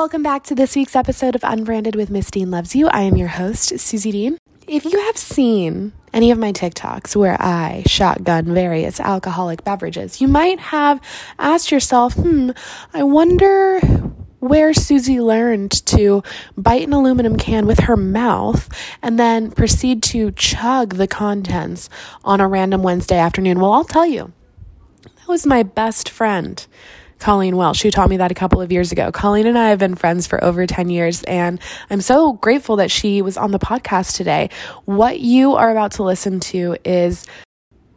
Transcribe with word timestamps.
Welcome 0.00 0.22
back 0.22 0.44
to 0.44 0.54
this 0.54 0.76
week's 0.76 0.96
episode 0.96 1.34
of 1.34 1.44
Unbranded 1.44 1.94
with 1.94 2.08
Miss 2.08 2.30
Dean 2.30 2.50
Loves 2.50 2.74
You. 2.74 2.88
I 2.88 3.02
am 3.02 3.18
your 3.18 3.28
host, 3.28 3.78
Suzy 3.78 4.10
Dean. 4.10 4.38
If 4.66 4.86
you 4.86 4.98
have 4.98 5.18
seen 5.18 5.92
any 6.14 6.30
of 6.30 6.38
my 6.38 6.52
TikToks 6.52 7.14
where 7.14 7.36
I 7.38 7.82
shotgun 7.84 8.54
various 8.54 8.98
alcoholic 8.98 9.62
beverages, 9.62 10.18
you 10.22 10.26
might 10.26 10.58
have 10.58 11.02
asked 11.38 11.70
yourself, 11.70 12.14
hmm, 12.14 12.52
I 12.94 13.02
wonder 13.02 13.80
where 14.38 14.72
Suzy 14.72 15.20
learned 15.20 15.72
to 15.88 16.22
bite 16.56 16.86
an 16.86 16.94
aluminum 16.94 17.36
can 17.36 17.66
with 17.66 17.80
her 17.80 17.96
mouth 17.98 18.70
and 19.02 19.20
then 19.20 19.50
proceed 19.50 20.02
to 20.04 20.30
chug 20.30 20.94
the 20.94 21.06
contents 21.06 21.90
on 22.24 22.40
a 22.40 22.48
random 22.48 22.82
Wednesday 22.82 23.18
afternoon. 23.18 23.60
Well, 23.60 23.74
I'll 23.74 23.84
tell 23.84 24.06
you, 24.06 24.32
that 25.02 25.28
was 25.28 25.44
my 25.44 25.62
best 25.62 26.08
friend. 26.08 26.66
Colleen 27.20 27.56
Welsh, 27.56 27.82
who 27.82 27.90
taught 27.90 28.08
me 28.08 28.16
that 28.16 28.30
a 28.32 28.34
couple 28.34 28.60
of 28.62 28.72
years 28.72 28.92
ago. 28.92 29.12
Colleen 29.12 29.46
and 29.46 29.58
I 29.58 29.68
have 29.68 29.78
been 29.78 29.94
friends 29.94 30.26
for 30.26 30.42
over 30.42 30.66
10 30.66 30.88
years, 30.88 31.22
and 31.24 31.60
I'm 31.90 32.00
so 32.00 32.32
grateful 32.32 32.76
that 32.76 32.90
she 32.90 33.20
was 33.22 33.36
on 33.36 33.50
the 33.50 33.58
podcast 33.58 34.16
today. 34.16 34.48
What 34.86 35.20
you 35.20 35.54
are 35.54 35.70
about 35.70 35.92
to 35.92 36.02
listen 36.02 36.40
to 36.40 36.76
is 36.82 37.26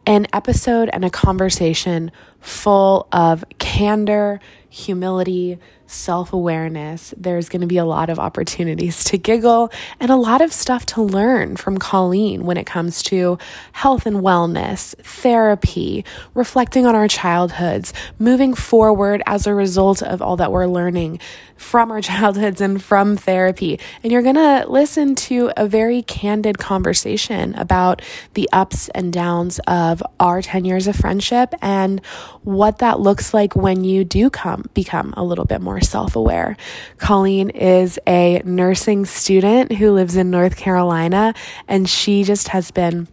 an 0.06 0.26
episode 0.34 0.90
and 0.92 1.04
a 1.04 1.10
conversation 1.10 2.12
full 2.40 3.08
of 3.12 3.44
candor, 3.58 4.40
humility, 4.68 5.58
self 5.86 6.32
awareness. 6.32 7.14
There's 7.16 7.48
going 7.48 7.60
to 7.60 7.66
be 7.66 7.76
a 7.76 7.84
lot 7.84 8.10
of 8.10 8.18
opportunities 8.18 9.04
to 9.04 9.18
giggle 9.18 9.70
and 10.00 10.10
a 10.10 10.16
lot 10.16 10.40
of 10.40 10.52
stuff 10.52 10.86
to 10.86 11.02
learn 11.02 11.56
from 11.56 11.78
Colleen 11.78 12.44
when 12.44 12.56
it 12.56 12.64
comes 12.64 13.02
to 13.04 13.38
health 13.72 14.06
and 14.06 14.16
wellness, 14.16 14.94
therapy, 14.96 16.04
reflecting 16.34 16.86
on 16.86 16.94
our 16.94 17.08
childhoods, 17.08 17.92
moving 18.18 18.54
forward 18.54 19.22
as 19.26 19.46
a 19.46 19.54
result 19.54 20.02
of 20.02 20.22
all 20.22 20.36
that 20.36 20.52
we're 20.52 20.66
learning 20.66 21.20
from 21.56 21.90
our 21.90 22.00
childhoods 22.02 22.60
and 22.60 22.82
from 22.82 23.16
therapy. 23.16 23.78
And 24.02 24.12
you're 24.12 24.22
going 24.22 24.34
to 24.34 24.64
listen 24.68 25.14
to 25.16 25.52
a 25.56 25.66
very 25.66 26.02
candid 26.02 26.58
conversation 26.58 27.54
about 27.54 28.02
the 28.34 28.48
ups 28.52 28.88
and 28.90 29.12
downs 29.12 29.60
of 29.66 30.02
our 30.20 30.42
10 30.42 30.64
years 30.64 30.86
of 30.86 30.96
friendship 30.96 31.54
and 31.62 32.04
what 32.42 32.78
that 32.78 33.00
looks 33.00 33.32
like 33.32 33.54
when 33.54 33.84
you 33.84 34.04
do 34.04 34.30
come 34.30 34.64
become 34.74 35.14
a 35.16 35.24
little 35.24 35.44
bit 35.44 35.60
more 35.60 35.73
self 35.80 36.16
aware. 36.16 36.56
Colleen 36.98 37.50
is 37.50 37.98
a 38.06 38.42
nursing 38.44 39.04
student 39.04 39.72
who 39.72 39.92
lives 39.92 40.16
in 40.16 40.30
North 40.30 40.56
Carolina, 40.56 41.34
and 41.68 41.88
she 41.88 42.24
just 42.24 42.48
has 42.48 42.70
been 42.70 43.08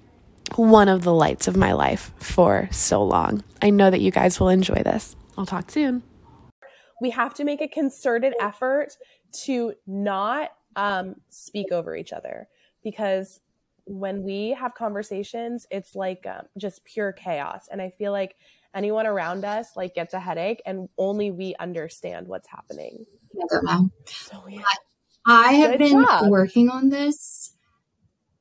one 0.56 0.89
of 0.89 1.04
the 1.04 1.14
lights 1.14 1.48
of 1.48 1.56
my 1.56 1.73
life 1.73 2.12
for 2.17 2.67
so 2.72 3.04
long. 3.04 3.44
I 3.62 3.70
know 3.70 3.89
that 3.89 4.02
you 4.02 4.12
guys 4.12 4.39
will 4.39 4.50
enjoy 4.50 4.82
this. 4.84 5.16
I'll 5.38 5.45
talk 5.45 5.72
soon. 5.72 6.04
We 7.00 7.09
have 7.12 7.34
to 7.36 7.44
make 7.44 7.62
a 7.62 7.67
concerted 7.67 8.34
effort 8.39 8.98
to 9.45 9.73
not 9.88 10.50
um, 10.76 11.16
speak 11.30 11.72
over 11.72 11.95
each 11.95 12.14
other 12.14 12.48
because 12.84 13.39
when 13.86 14.23
we 14.23 14.50
have 14.52 14.76
conversations, 14.76 15.66
it's 15.72 15.95
like 15.95 16.26
um, 16.28 16.45
just 16.58 16.84
pure 16.86 17.12
chaos. 17.12 17.67
And 17.72 17.82
I 17.82 17.89
feel 17.89 18.12
like 18.12 18.36
anyone 18.73 19.05
around 19.05 19.45
us 19.45 19.67
like 19.75 19.94
gets 19.95 20.14
a 20.14 20.19
headache 20.19 20.61
and 20.66 20.89
only 20.97 21.31
we 21.31 21.55
understand 21.59 22.27
what's 22.27 22.47
happening. 22.47 23.05
I. 23.67 23.86
So, 24.05 24.44
yeah. 24.47 24.61
I 25.25 25.53
have 25.53 25.72
Good 25.72 25.80
been 25.80 26.03
job. 26.03 26.30
working 26.30 26.69
on 26.69 26.89
this 26.89 27.53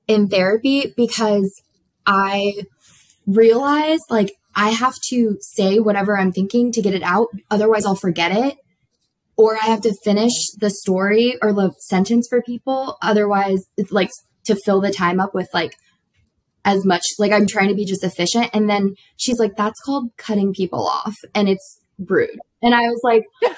in 0.08 0.28
therapy 0.28 0.92
because 0.96 1.62
I 2.06 2.64
realize 3.26 4.00
like 4.08 4.32
I 4.54 4.70
have 4.70 4.94
to 5.10 5.36
say 5.40 5.78
whatever 5.78 6.18
I'm 6.18 6.32
thinking 6.32 6.72
to 6.72 6.82
get 6.82 6.94
it 6.94 7.02
out. 7.02 7.28
Otherwise, 7.50 7.86
I'll 7.86 7.94
forget 7.94 8.32
it. 8.32 8.56
Or 9.36 9.56
I 9.56 9.66
have 9.66 9.80
to 9.82 9.94
finish 10.04 10.32
the 10.58 10.70
story 10.70 11.36
or 11.40 11.52
the 11.52 11.72
sentence 11.78 12.26
for 12.28 12.42
people. 12.42 12.98
Otherwise, 13.00 13.64
it's 13.76 13.92
like 13.92 14.10
to 14.44 14.56
fill 14.56 14.80
the 14.80 14.92
time 14.92 15.20
up 15.20 15.34
with 15.34 15.48
like 15.54 15.76
as 16.64 16.84
much 16.84 17.02
like 17.18 17.32
I'm 17.32 17.46
trying 17.46 17.68
to 17.68 17.74
be 17.74 17.84
just 17.84 18.04
efficient. 18.04 18.50
And 18.52 18.68
then 18.68 18.94
she's 19.16 19.38
like, 19.38 19.56
that's 19.56 19.80
called 19.80 20.10
cutting 20.16 20.52
people 20.52 20.86
off. 20.86 21.16
And 21.34 21.48
it's 21.48 21.80
rude. 21.98 22.38
And 22.62 22.74
I 22.74 22.82
was 22.82 23.00
like, 23.02 23.24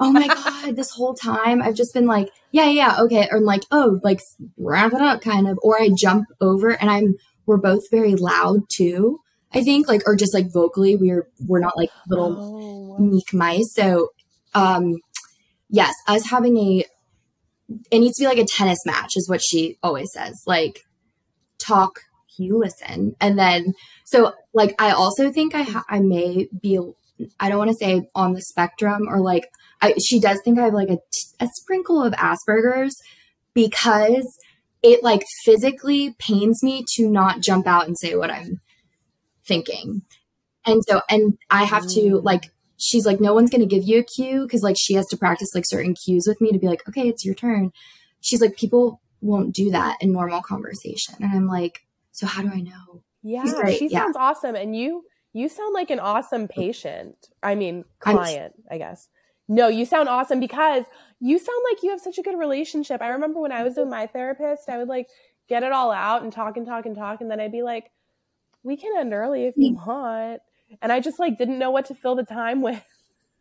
oh 0.00 0.10
my 0.10 0.26
God, 0.26 0.76
this 0.76 0.90
whole 0.90 1.14
time 1.14 1.62
I've 1.62 1.74
just 1.74 1.94
been 1.94 2.06
like, 2.06 2.30
yeah, 2.50 2.68
yeah, 2.68 2.96
okay. 3.02 3.28
Or 3.30 3.40
like, 3.40 3.62
oh, 3.70 4.00
like 4.02 4.20
wrap 4.56 4.92
it 4.92 5.00
up 5.00 5.20
kind 5.20 5.48
of. 5.48 5.58
Or 5.62 5.80
I 5.80 5.90
jump 5.96 6.26
over 6.40 6.70
and 6.70 6.90
I'm, 6.90 7.14
we're 7.46 7.58
both 7.58 7.82
very 7.90 8.14
loud 8.14 8.60
too. 8.72 9.20
I 9.52 9.62
think 9.62 9.86
like, 9.86 10.02
or 10.06 10.16
just 10.16 10.34
like 10.34 10.52
vocally, 10.52 10.96
we're, 10.96 11.28
we're 11.46 11.60
not 11.60 11.76
like 11.76 11.90
little 12.08 12.96
oh. 12.98 12.98
meek 12.98 13.32
mice. 13.32 13.72
So, 13.72 14.08
um, 14.54 14.96
yes, 15.68 15.94
us 16.08 16.28
having 16.28 16.56
a, 16.56 16.84
it 17.90 17.98
needs 18.00 18.16
to 18.18 18.24
be 18.24 18.26
like 18.26 18.38
a 18.38 18.44
tennis 18.44 18.80
match 18.84 19.12
is 19.16 19.28
what 19.28 19.40
she 19.42 19.78
always 19.82 20.12
says. 20.12 20.42
Like, 20.46 20.80
talk, 21.64 22.00
you 22.36 22.58
listen. 22.58 23.14
And 23.20 23.38
then, 23.38 23.74
so 24.04 24.32
like, 24.52 24.74
I 24.80 24.90
also 24.90 25.30
think 25.30 25.54
I, 25.54 25.62
ha- 25.62 25.84
I 25.88 26.00
may 26.00 26.48
be, 26.60 26.78
I 27.38 27.48
don't 27.48 27.58
want 27.58 27.70
to 27.70 27.76
say 27.76 28.08
on 28.14 28.32
the 28.32 28.42
spectrum 28.42 29.08
or 29.08 29.20
like, 29.20 29.48
I, 29.80 29.94
she 30.04 30.20
does 30.20 30.40
think 30.44 30.58
I 30.58 30.64
have 30.64 30.74
like 30.74 30.88
a, 30.88 30.98
a 31.40 31.48
sprinkle 31.60 32.02
of 32.02 32.12
Asperger's 32.14 32.96
because 33.54 34.26
it 34.82 35.02
like 35.02 35.24
physically 35.44 36.14
pains 36.18 36.62
me 36.62 36.84
to 36.96 37.08
not 37.08 37.40
jump 37.40 37.66
out 37.66 37.86
and 37.86 37.96
say 37.98 38.16
what 38.16 38.30
I'm 38.30 38.60
thinking. 39.46 40.02
And 40.66 40.82
so, 40.88 41.02
and 41.08 41.38
I 41.50 41.64
have 41.64 41.86
to 41.88 42.00
mm. 42.00 42.24
like, 42.24 42.50
she's 42.76 43.06
like, 43.06 43.20
no 43.20 43.32
one's 43.32 43.50
going 43.50 43.60
to 43.60 43.66
give 43.66 43.84
you 43.84 44.00
a 44.00 44.02
cue 44.02 44.42
because 44.42 44.62
like 44.62 44.76
she 44.78 44.94
has 44.94 45.06
to 45.06 45.16
practice 45.16 45.54
like 45.54 45.64
certain 45.66 45.94
cues 45.94 46.24
with 46.26 46.40
me 46.40 46.50
to 46.52 46.58
be 46.58 46.66
like, 46.66 46.86
okay, 46.88 47.08
it's 47.08 47.24
your 47.24 47.34
turn. 47.34 47.70
She's 48.20 48.40
like, 48.40 48.56
people 48.56 49.00
won't 49.24 49.54
do 49.54 49.70
that 49.70 49.96
in 50.00 50.12
normal 50.12 50.42
conversation. 50.42 51.14
And 51.20 51.32
I'm 51.32 51.46
like, 51.46 51.86
so 52.12 52.26
how 52.26 52.42
do 52.42 52.48
I 52.48 52.60
know? 52.60 53.02
Yeah, 53.22 53.70
she 53.70 53.88
yeah. 53.88 54.00
sounds 54.00 54.16
awesome. 54.16 54.54
And 54.54 54.76
you, 54.76 55.04
you 55.32 55.48
sound 55.48 55.72
like 55.72 55.90
an 55.90 55.98
awesome 55.98 56.46
patient. 56.46 57.16
I 57.42 57.54
mean, 57.54 57.84
client, 57.98 58.54
I'm, 58.70 58.74
I 58.74 58.78
guess. 58.78 59.08
No, 59.48 59.68
you 59.68 59.86
sound 59.86 60.08
awesome 60.08 60.40
because 60.40 60.84
you 61.20 61.38
sound 61.38 61.62
like 61.70 61.82
you 61.82 61.90
have 61.90 62.00
such 62.00 62.18
a 62.18 62.22
good 62.22 62.38
relationship. 62.38 63.00
I 63.00 63.08
remember 63.08 63.40
when 63.40 63.52
I 63.52 63.62
was 63.62 63.76
with 63.76 63.88
my 63.88 64.06
therapist, 64.06 64.68
I 64.68 64.78
would 64.78 64.88
like 64.88 65.08
get 65.48 65.62
it 65.62 65.72
all 65.72 65.90
out 65.90 66.22
and 66.22 66.32
talk 66.32 66.56
and 66.56 66.66
talk 66.66 66.86
and 66.86 66.94
talk. 66.94 67.20
And 67.20 67.30
then 67.30 67.40
I'd 67.40 67.52
be 67.52 67.62
like, 67.62 67.90
we 68.62 68.76
can 68.76 68.92
end 68.96 69.12
early 69.12 69.46
if 69.46 69.54
you 69.56 69.72
mm. 69.72 69.86
want. 69.86 70.40
And 70.82 70.92
I 70.92 71.00
just 71.00 71.18
like 71.18 71.38
didn't 71.38 71.58
know 71.58 71.70
what 71.70 71.86
to 71.86 71.94
fill 71.94 72.14
the 72.14 72.24
time 72.24 72.62
with. 72.62 72.84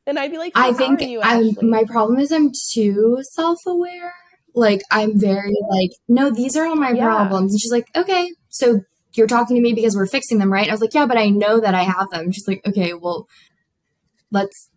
And 0.06 0.20
I'd 0.20 0.32
be 0.32 0.38
like, 0.38 0.54
I 0.56 0.74
think 0.74 1.02
I, 1.02 1.52
my 1.62 1.86
problem 1.86 2.20
is 2.20 2.32
I'm 2.32 2.52
too 2.72 3.20
self 3.22 3.60
aware 3.66 4.14
like 4.56 4.82
I'm 4.92 5.20
very 5.20 5.56
like, 5.70 5.92
no, 6.08 6.30
these 6.30 6.56
are 6.56 6.66
all 6.66 6.76
my 6.76 6.92
yeah. 6.92 7.04
problems. 7.04 7.54
And 7.54 7.62
she's 7.62 7.72
like, 7.72 7.88
okay, 7.96 8.32
so 8.50 8.82
you're 9.14 9.28
talking 9.28 9.56
to 9.56 9.62
me 9.62 9.74
because 9.74 9.96
we're 9.96 10.08
fixing 10.08 10.40
them, 10.40 10.52
right? 10.52 10.68
I 10.68 10.72
was 10.72 10.82
like, 10.82 10.94
yeah, 10.94 11.06
but 11.06 11.18
I 11.18 11.30
know 11.30 11.60
that 11.60 11.76
I 11.76 11.84
have 11.84 12.10
them. 12.10 12.32
She's 12.32 12.48
like, 12.48 12.62
okay, 12.66 12.94
well, 12.94 13.28
let's 14.32 14.70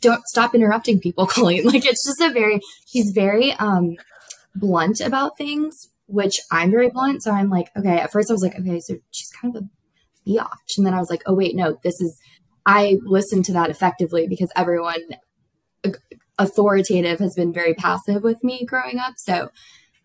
don't 0.00 0.26
stop 0.26 0.54
interrupting 0.54 1.00
people, 1.00 1.26
Colleen. 1.26 1.64
Like 1.64 1.84
it's 1.84 2.04
just 2.04 2.20
a 2.20 2.32
very 2.32 2.60
she's 2.86 3.10
very 3.14 3.52
um 3.54 3.96
blunt 4.54 5.00
about 5.00 5.36
things, 5.36 5.88
which 6.06 6.38
I'm 6.50 6.70
very 6.70 6.90
blunt. 6.90 7.22
So 7.22 7.32
I'm 7.32 7.50
like, 7.50 7.70
okay, 7.76 7.98
at 7.98 8.12
first 8.12 8.30
I 8.30 8.34
was 8.34 8.42
like, 8.42 8.58
okay, 8.58 8.80
so 8.80 8.96
she's 9.10 9.30
kind 9.30 9.56
of 9.56 9.62
a 9.62 10.28
biatch. 10.28 10.76
And 10.76 10.86
then 10.86 10.94
I 10.94 10.98
was 10.98 11.10
like, 11.10 11.22
oh 11.26 11.34
wait, 11.34 11.54
no, 11.54 11.78
this 11.82 12.00
is 12.00 12.18
I 12.64 12.98
listened 13.04 13.44
to 13.46 13.52
that 13.52 13.70
effectively 13.70 14.26
because 14.26 14.50
everyone 14.56 15.00
authoritative 16.38 17.18
has 17.18 17.34
been 17.34 17.52
very 17.52 17.74
passive 17.74 18.22
with 18.22 18.42
me 18.44 18.64
growing 18.64 18.98
up. 18.98 19.14
So 19.16 19.50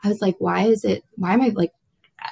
I 0.03 0.08
was 0.08 0.22
like, 0.22 0.36
why 0.40 0.64
is 0.64 0.84
it, 0.84 1.03
why 1.16 1.34
am 1.34 1.42
I 1.42 1.50
like, 1.50 1.72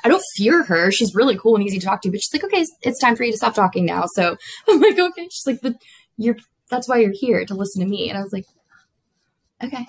I 0.04 0.08
don't 0.08 0.24
fear 0.36 0.64
her. 0.64 0.92
She's 0.92 1.16
really 1.16 1.38
cool 1.38 1.56
and 1.56 1.66
easy 1.66 1.80
to 1.80 1.86
talk 1.86 2.02
to, 2.04 2.12
but 2.12 2.22
she's 2.22 2.34
like, 2.34 2.44
okay, 2.44 2.66
it's 2.82 3.00
time 3.00 3.16
for 3.16 3.24
you 3.24 3.32
to 3.32 3.38
stop 3.38 3.56
talking 3.56 3.86
now. 3.86 4.06
So 4.14 4.38
I'm 4.70 4.80
like, 4.80 4.98
okay. 4.98 5.28
She's 5.32 5.48
like, 5.48 5.62
but 5.62 5.74
you're, 6.18 6.38
that's 6.70 6.88
why 6.88 6.98
you're 6.98 7.14
here 7.14 7.46
to 7.46 7.56
listen 7.56 7.82
to 7.82 7.90
me. 7.90 8.10
And 8.10 8.18
I 8.18 8.22
was 8.22 8.34
like, 8.34 8.46
okay. 9.64 9.88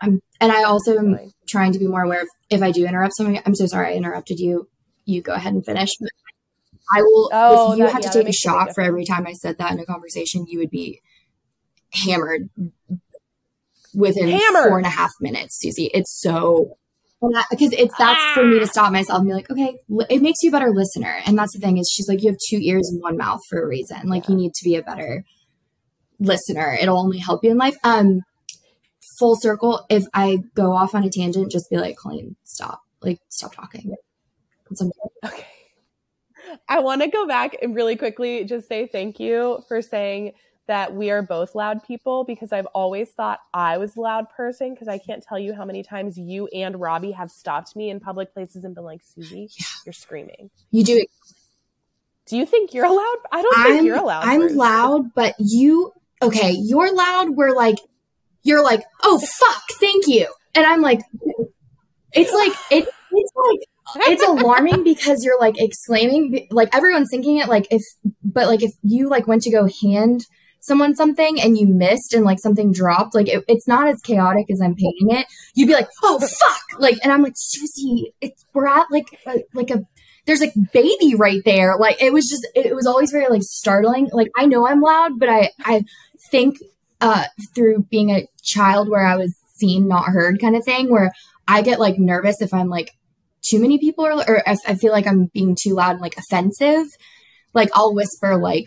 I'm, 0.00 0.20
and 0.40 0.52
I 0.52 0.64
also 0.64 0.98
am 0.98 1.18
trying 1.48 1.72
to 1.72 1.78
be 1.78 1.86
more 1.86 2.02
aware 2.02 2.22
of 2.22 2.28
if 2.50 2.62
I 2.62 2.70
do 2.70 2.86
interrupt 2.86 3.16
somebody, 3.16 3.40
I'm 3.44 3.54
so 3.54 3.66
sorry 3.66 3.88
I 3.88 3.96
interrupted 3.96 4.38
you. 4.38 4.68
You 5.04 5.22
go 5.22 5.32
ahead 5.32 5.54
and 5.54 5.64
finish. 5.64 5.90
But 5.98 6.10
I 6.94 7.02
will, 7.02 7.30
oh, 7.32 7.72
if 7.72 7.78
you 7.78 7.84
that, 7.84 7.92
had 7.92 8.02
to 8.04 8.10
take 8.10 8.28
a 8.28 8.32
shot 8.32 8.74
for 8.74 8.82
every 8.82 9.04
time 9.04 9.26
I 9.26 9.32
said 9.32 9.58
that 9.58 9.72
in 9.72 9.78
a 9.78 9.86
conversation, 9.86 10.46
you 10.48 10.58
would 10.58 10.70
be 10.70 11.00
hammered 11.92 12.50
within 13.98 14.28
Hammer. 14.28 14.68
four 14.68 14.78
and 14.78 14.86
a 14.86 14.90
half 14.90 15.10
minutes, 15.20 15.58
Suzy. 15.60 15.90
It's 15.92 16.20
so 16.20 16.78
because 17.50 17.72
it's 17.72 17.94
that's 17.98 18.20
ah. 18.22 18.32
for 18.34 18.44
me 18.44 18.60
to 18.60 18.64
ah. 18.64 18.68
stop 18.68 18.92
myself 18.92 19.18
and 19.18 19.28
be 19.28 19.34
like, 19.34 19.50
okay, 19.50 19.78
it 20.08 20.22
makes 20.22 20.38
you 20.42 20.50
a 20.50 20.52
better 20.52 20.70
listener. 20.70 21.18
And 21.26 21.36
that's 21.36 21.52
the 21.52 21.58
thing 21.58 21.78
is 21.78 21.90
she's 21.92 22.08
like, 22.08 22.22
you 22.22 22.30
have 22.30 22.38
two 22.48 22.58
ears 22.62 22.88
and 22.90 23.02
one 23.02 23.16
mouth 23.16 23.40
for 23.48 23.60
a 23.60 23.66
reason. 23.66 24.08
Like 24.08 24.24
yeah. 24.24 24.32
you 24.32 24.36
need 24.36 24.54
to 24.54 24.64
be 24.64 24.76
a 24.76 24.82
better 24.82 25.24
listener. 26.20 26.76
It'll 26.80 26.98
only 26.98 27.18
help 27.18 27.42
you 27.42 27.50
in 27.50 27.58
life. 27.58 27.76
Um, 27.82 28.22
full 29.18 29.36
circle. 29.36 29.84
If 29.90 30.04
I 30.14 30.38
go 30.54 30.72
off 30.72 30.94
on 30.94 31.02
a 31.02 31.10
tangent, 31.10 31.50
just 31.50 31.68
be 31.68 31.76
like, 31.76 31.96
Colleen, 31.96 32.36
stop. 32.44 32.82
Like, 33.02 33.18
stop 33.28 33.54
talking. 33.54 33.94
Okay. 35.24 35.46
I 36.68 36.80
want 36.80 37.02
to 37.02 37.08
go 37.08 37.26
back 37.26 37.56
and 37.60 37.74
really 37.74 37.96
quickly 37.96 38.44
just 38.44 38.68
say 38.68 38.86
thank 38.86 39.18
you 39.18 39.62
for 39.68 39.82
saying 39.82 40.32
that 40.68 40.94
we 40.94 41.10
are 41.10 41.22
both 41.22 41.54
loud 41.54 41.82
people 41.82 42.24
because 42.24 42.52
I've 42.52 42.66
always 42.66 43.10
thought 43.10 43.40
I 43.52 43.78
was 43.78 43.96
a 43.96 44.00
loud 44.00 44.30
person 44.30 44.72
because 44.74 44.86
I 44.86 44.98
can't 44.98 45.22
tell 45.22 45.38
you 45.38 45.54
how 45.54 45.64
many 45.64 45.82
times 45.82 46.16
you 46.16 46.46
and 46.48 46.78
Robbie 46.80 47.12
have 47.12 47.30
stopped 47.30 47.74
me 47.74 47.90
in 47.90 47.98
public 47.98 48.32
places 48.32 48.64
and 48.64 48.74
been 48.74 48.84
like, 48.84 49.02
Suzy, 49.02 49.48
yeah. 49.58 49.66
you're 49.84 49.92
screaming. 49.92 50.50
You 50.70 50.84
do 50.84 50.96
it. 50.96 51.08
Do 52.26 52.36
you 52.36 52.46
think 52.46 52.74
you're 52.74 52.88
loud? 52.88 53.16
I 53.32 53.42
don't 53.42 53.54
think 53.64 53.80
I'm, 53.80 53.86
you're 53.86 54.02
loud. 54.02 54.24
I'm 54.24 54.42
person. 54.42 54.56
loud, 54.58 55.14
but 55.14 55.34
you 55.38 55.92
okay, 56.22 56.52
you're 56.52 56.94
loud 56.94 57.36
where 57.36 57.54
like 57.54 57.78
you're 58.42 58.62
like, 58.62 58.84
oh 59.02 59.18
fuck, 59.18 59.62
thank 59.80 60.06
you. 60.06 60.28
And 60.54 60.66
I'm 60.66 60.82
like 60.82 61.00
it's 62.12 62.32
like 62.32 62.52
it, 62.70 62.88
it's 63.12 63.32
like 63.34 64.08
it's 64.08 64.22
alarming 64.22 64.84
because 64.84 65.24
you're 65.24 65.40
like 65.40 65.58
exclaiming 65.58 66.46
like 66.50 66.74
everyone's 66.74 67.08
thinking 67.10 67.38
it 67.38 67.48
like 67.48 67.66
if 67.70 67.82
but 68.22 68.46
like 68.46 68.62
if 68.62 68.72
you 68.82 69.08
like 69.08 69.26
went 69.26 69.42
to 69.42 69.50
go 69.50 69.68
hand 69.80 70.26
someone 70.68 70.94
something 70.94 71.40
and 71.40 71.58
you 71.58 71.66
missed 71.66 72.14
and 72.14 72.24
like 72.24 72.38
something 72.38 72.72
dropped 72.72 73.14
like 73.14 73.28
it, 73.28 73.44
it's 73.48 73.66
not 73.66 73.88
as 73.88 74.00
chaotic 74.00 74.50
as 74.50 74.60
i'm 74.60 74.74
painting 74.74 75.10
it. 75.10 75.26
You'd 75.54 75.66
be 75.66 75.74
like 75.74 75.88
oh 76.02 76.20
fuck! 76.20 76.80
Like 76.80 76.98
and 77.02 77.12
i'm 77.12 77.22
like 77.22 77.34
suzy 77.36 78.14
it's 78.20 78.44
we're 78.54 78.68
at 78.68 78.86
like 78.90 79.06
a, 79.26 79.38
like 79.54 79.70
a 79.70 79.82
there's 80.26 80.40
like 80.40 80.52
baby 80.74 81.14
right 81.14 81.40
there. 81.46 81.78
Like 81.78 82.02
it 82.02 82.12
was 82.12 82.28
just 82.28 82.46
it 82.54 82.74
was 82.74 82.86
always 82.86 83.10
very 83.10 83.28
like 83.28 83.42
startling. 83.42 84.10
Like 84.12 84.28
i 84.36 84.46
know 84.46 84.66
i'm 84.68 84.80
loud 84.80 85.18
but 85.18 85.28
i 85.28 85.50
i 85.64 85.84
think 86.30 86.58
uh 87.00 87.24
through 87.54 87.86
being 87.90 88.10
a 88.10 88.26
child 88.42 88.88
where 88.88 89.06
i 89.06 89.16
was 89.16 89.34
seen 89.56 89.88
not 89.88 90.06
heard 90.06 90.40
kind 90.40 90.56
of 90.56 90.64
thing 90.64 90.90
where 90.90 91.12
i 91.46 91.62
get 91.62 91.78
like 91.80 91.98
nervous 91.98 92.42
if 92.42 92.52
i'm 92.52 92.68
like 92.68 92.92
too 93.48 93.60
many 93.60 93.78
people 93.78 94.04
are, 94.04 94.12
or 94.28 94.42
if 94.46 94.58
I 94.66 94.74
feel 94.74 94.92
like 94.92 95.06
I'm 95.06 95.26
being 95.26 95.56
too 95.60 95.74
loud 95.74 95.92
and 95.92 96.00
like 96.00 96.16
offensive, 96.16 96.86
like 97.54 97.70
I'll 97.74 97.94
whisper 97.94 98.36
like, 98.36 98.66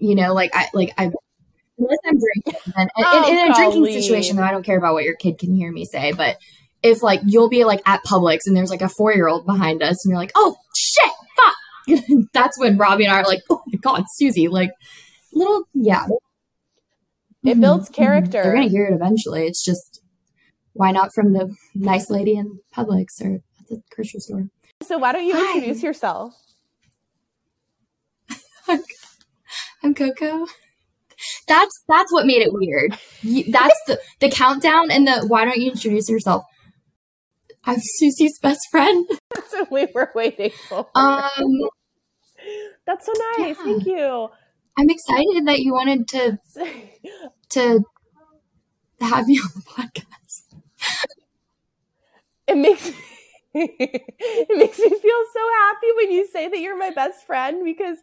you 0.00 0.14
know, 0.14 0.34
like 0.34 0.50
I, 0.54 0.68
like 0.74 0.92
I, 0.98 1.10
unless 1.78 1.98
I'm 2.04 2.18
drinking, 2.18 2.72
and, 2.76 2.90
oh, 2.96 3.28
in, 3.28 3.38
in, 3.38 3.50
a 3.50 3.54
drinking 3.54 4.02
situation, 4.02 4.36
though, 4.36 4.42
I 4.42 4.50
don't 4.50 4.64
care 4.64 4.78
about 4.78 4.94
what 4.94 5.04
your 5.04 5.16
kid 5.16 5.38
can 5.38 5.54
hear 5.54 5.70
me 5.70 5.84
say, 5.84 6.12
but 6.12 6.36
if 6.82 7.02
like 7.02 7.20
you'll 7.26 7.48
be 7.48 7.64
like 7.64 7.82
at 7.86 8.02
Publix 8.04 8.40
and 8.46 8.56
there's 8.56 8.70
like 8.70 8.82
a 8.82 8.88
four 8.88 9.12
year 9.12 9.28
old 9.28 9.46
behind 9.46 9.82
us 9.82 10.04
and 10.04 10.10
you're 10.10 10.18
like, 10.18 10.32
oh 10.34 10.56
shit, 10.76 11.12
fuck, 11.36 12.26
that's 12.32 12.58
when 12.58 12.78
Robbie 12.78 13.04
and 13.04 13.12
I 13.14 13.20
are 13.20 13.24
like, 13.24 13.42
oh 13.50 13.62
my 13.66 13.78
god, 13.78 14.04
Suzy, 14.14 14.48
like 14.48 14.70
little, 15.32 15.64
yeah. 15.74 16.06
It 17.42 17.58
builds 17.58 17.88
mm-hmm. 17.88 17.94
character. 17.94 18.42
They're 18.42 18.54
gonna 18.54 18.68
hear 18.68 18.86
it 18.86 18.94
eventually. 18.94 19.46
It's 19.46 19.64
just 19.64 20.02
why 20.72 20.92
not 20.92 21.12
from 21.14 21.32
the 21.32 21.54
nice 21.74 22.10
lady 22.10 22.36
in 22.36 22.60
Publix 22.74 23.20
or 23.22 23.36
at 23.58 23.68
the 23.68 23.82
grocery 23.94 24.20
store? 24.20 24.48
So 24.82 24.98
why 24.98 25.12
don't 25.12 25.24
you 25.24 25.34
Hi. 25.34 25.56
introduce 25.56 25.82
yourself? 25.82 26.34
I'm 29.82 29.94
Coco. 29.94 30.46
That's 31.46 31.84
that's 31.88 32.12
what 32.12 32.26
made 32.26 32.42
it 32.42 32.52
weird. 32.52 32.92
That's 33.48 33.78
the 33.86 34.00
the 34.20 34.30
countdown 34.30 34.90
and 34.90 35.06
the 35.06 35.24
why 35.26 35.44
don't 35.44 35.58
you 35.58 35.70
introduce 35.70 36.08
yourself? 36.08 36.44
I'm 37.64 37.78
Suzy's 37.78 38.38
best 38.38 38.60
friend. 38.70 39.06
That's 39.34 39.52
what 39.52 39.70
we 39.70 39.86
were 39.94 40.10
waiting 40.14 40.50
for. 40.68 40.88
Um, 40.94 41.68
that's 42.86 43.04
so 43.04 43.12
nice. 43.36 43.54
Yeah. 43.58 43.64
Thank 43.64 43.84
you. 43.84 44.30
I'm 44.78 44.88
excited 44.88 45.46
that 45.46 45.58
you 45.58 45.74
wanted 45.74 46.08
to 46.08 46.38
to 47.50 47.84
have 49.02 49.26
me 49.26 49.38
on 49.38 49.50
the 49.54 49.62
podcast 49.62 50.10
it 52.50 52.56
makes 52.56 52.88
me 52.90 52.96
it 53.54 54.48
makes 54.56 54.78
me 54.78 54.88
feel 54.88 55.22
so 55.32 55.40
happy 55.60 55.86
when 55.96 56.10
you 56.10 56.26
say 56.26 56.48
that 56.48 56.58
you're 56.58 56.78
my 56.78 56.90
best 56.90 57.26
friend 57.26 57.64
because 57.64 57.98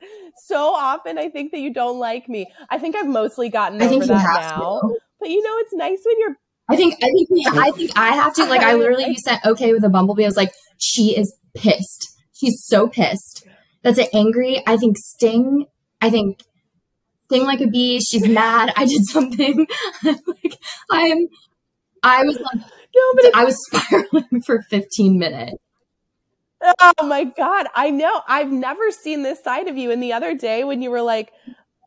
so 0.45 0.73
often 0.73 1.17
I 1.17 1.29
think 1.29 1.51
that 1.51 1.59
you 1.59 1.73
don't 1.73 1.99
like 1.99 2.27
me. 2.27 2.47
I 2.69 2.77
think 2.77 2.95
I've 2.95 3.07
mostly 3.07 3.49
gotten 3.49 3.81
over 3.81 4.05
that 4.05 4.39
now. 4.41 4.79
To. 4.81 4.99
But 5.19 5.29
you 5.29 5.41
know, 5.41 5.55
it's 5.59 5.73
nice 5.73 5.99
when 6.05 6.15
you're 6.19 6.37
I 6.69 6.75
think 6.75 6.95
I 7.01 7.09
think 7.09 7.47
I 7.47 7.71
think 7.71 7.91
I 7.95 8.09
have 8.09 8.33
to 8.35 8.45
like 8.45 8.61
I 8.61 8.73
literally 8.75 9.05
you 9.05 9.15
said 9.15 9.39
okay 9.45 9.73
with 9.73 9.83
a 9.83 9.89
bumblebee. 9.89 10.23
I 10.23 10.27
was 10.27 10.37
like, 10.37 10.51
she 10.77 11.17
is 11.17 11.35
pissed. 11.55 12.09
She's 12.33 12.63
so 12.65 12.87
pissed. 12.87 13.47
That's 13.83 13.97
it 13.97 14.09
angry. 14.13 14.61
I 14.67 14.77
think 14.77 14.97
Sting. 14.97 15.65
I 16.01 16.09
think 16.09 16.43
Sting 17.25 17.45
like 17.45 17.61
a 17.61 17.67
bee. 17.67 18.01
She's 18.01 18.27
mad. 18.27 18.73
I 18.75 18.85
did 18.85 19.05
something. 19.05 19.65
like 20.03 20.57
I'm 20.91 21.27
I 22.03 22.23
was 22.23 22.37
like 22.39 22.63
no, 22.97 23.13
but 23.21 23.35
I 23.35 23.43
was 23.45 23.57
spiraling 23.65 24.41
for 24.45 24.61
15 24.69 25.17
minutes. 25.19 25.57
Oh 26.79 27.05
my 27.05 27.23
god, 27.23 27.67
I 27.75 27.91
know. 27.91 28.21
I've 28.27 28.51
never 28.51 28.91
seen 28.91 29.21
this 29.21 29.43
side 29.43 29.67
of 29.67 29.77
you. 29.77 29.91
And 29.91 30.01
the 30.01 30.13
other 30.13 30.35
day 30.35 30.63
when 30.63 30.81
you 30.81 30.89
were 30.89 31.03
like, 31.03 31.31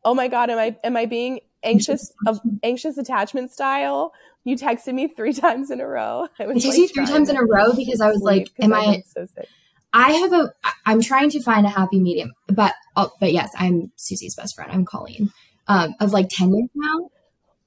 "Oh 0.05 0.13
my 0.13 0.29
god, 0.29 0.49
am 0.49 0.57
I 0.57 0.77
am 0.83 0.95
I 0.95 1.05
being 1.05 1.41
anxious 1.61 2.13
of 2.25 2.39
anxious 2.63 2.97
attachment 2.97 3.51
style?" 3.51 4.13
You 4.45 4.55
texted 4.55 4.93
me 4.93 5.09
three 5.09 5.33
times 5.45 5.71
in 5.71 5.81
a 5.81 5.87
row. 5.87 6.27
I 6.39 6.47
was 6.47 6.65
like, 6.65 6.93
three 6.93 7.05
times 7.05 7.29
in 7.29 7.35
a 7.35 7.43
row 7.43 7.73
because 7.73 7.99
I 7.99 8.07
was 8.07 8.21
like, 8.21 8.49
"Am 8.61 8.73
I?" 8.73 9.03
So 9.07 9.25
sick. 9.25 9.49
I 9.93 10.13
have 10.13 10.31
a. 10.31 10.53
I'm 10.85 11.01
trying 11.01 11.29
to 11.31 11.43
find 11.43 11.65
a 11.65 11.69
happy 11.69 11.99
medium, 11.99 12.31
but 12.47 12.73
oh, 12.95 13.11
but 13.19 13.33
yes, 13.33 13.51
I'm 13.57 13.91
Suzy's 13.97 14.35
best 14.35 14.55
friend. 14.55 14.71
I'm 14.71 14.85
Colleen. 14.85 15.33
Um, 15.67 15.95
of 15.99 16.13
like 16.13 16.29
ten 16.29 16.53
years 16.53 16.69
now. 16.73 17.09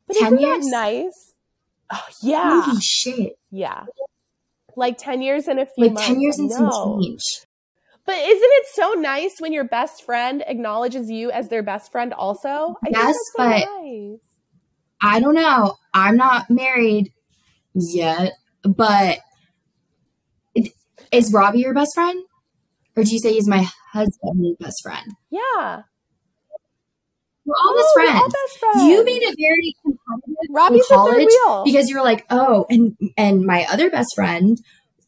But 0.07 0.17
10 0.19 0.39
years. 0.39 0.67
nice 0.67 1.34
Oh, 1.93 2.05
yeah. 2.23 2.63
Holy 2.63 2.81
shit. 2.81 3.39
Yeah. 3.51 3.85
Like 4.77 4.99
10 4.99 5.23
years 5.23 5.47
and 5.47 5.61
a 5.61 5.67
few 5.67 5.85
like 5.85 5.93
months. 5.95 6.09
10 6.09 6.21
years 6.21 6.39
and 6.39 6.51
some 6.51 6.71
change. 6.71 7.23
But 8.07 8.17
isn't 8.17 8.51
it 8.53 8.67
so 8.75 8.93
nice 8.93 9.33
when 9.39 9.53
your 9.53 9.65
best 9.65 10.05
friend 10.05 10.45
acknowledges 10.47 11.11
you 11.11 11.31
as 11.31 11.49
their 11.49 11.63
best 11.63 11.91
friend 11.91 12.13
also? 12.13 12.77
I 12.85 12.91
yes, 12.91 13.15
so 13.15 13.33
but 13.39 13.67
nice. 13.83 14.19
I 15.01 15.21
don't 15.21 15.35
know. 15.35 15.77
I'm 15.95 16.17
not 16.17 16.51
married 16.51 17.13
yet, 17.75 18.33
but 18.63 19.19
is 21.13 21.33
Robbie 21.33 21.61
your 21.61 21.75
best 21.75 21.93
friend? 21.95 22.25
Or 22.97 23.05
do 23.05 23.11
you 23.11 23.19
say 23.19 23.33
he's 23.33 23.49
my 23.49 23.67
husband's 23.93 24.57
best 24.59 24.83
friend? 24.83 25.13
Yeah. 25.31 25.83
We're 27.47 27.55
all, 27.55 27.75
oh, 27.75 27.77
best, 27.77 27.89
friends. 27.95 28.21
all 28.21 28.29
best 28.29 28.59
friends. 28.59 28.85
You 28.85 29.05
made 29.05 29.23
it 29.23 29.37
very 29.39 29.75
Robbie's 30.51 30.87
in 30.91 30.97
college 30.97 31.29
because 31.65 31.89
you're 31.89 32.05
like, 32.05 32.25
oh, 32.31 32.67
and 32.69 32.97
and 33.17 33.45
my 33.45 33.67
other 33.71 33.91
best 33.91 34.15
friend 34.15 34.59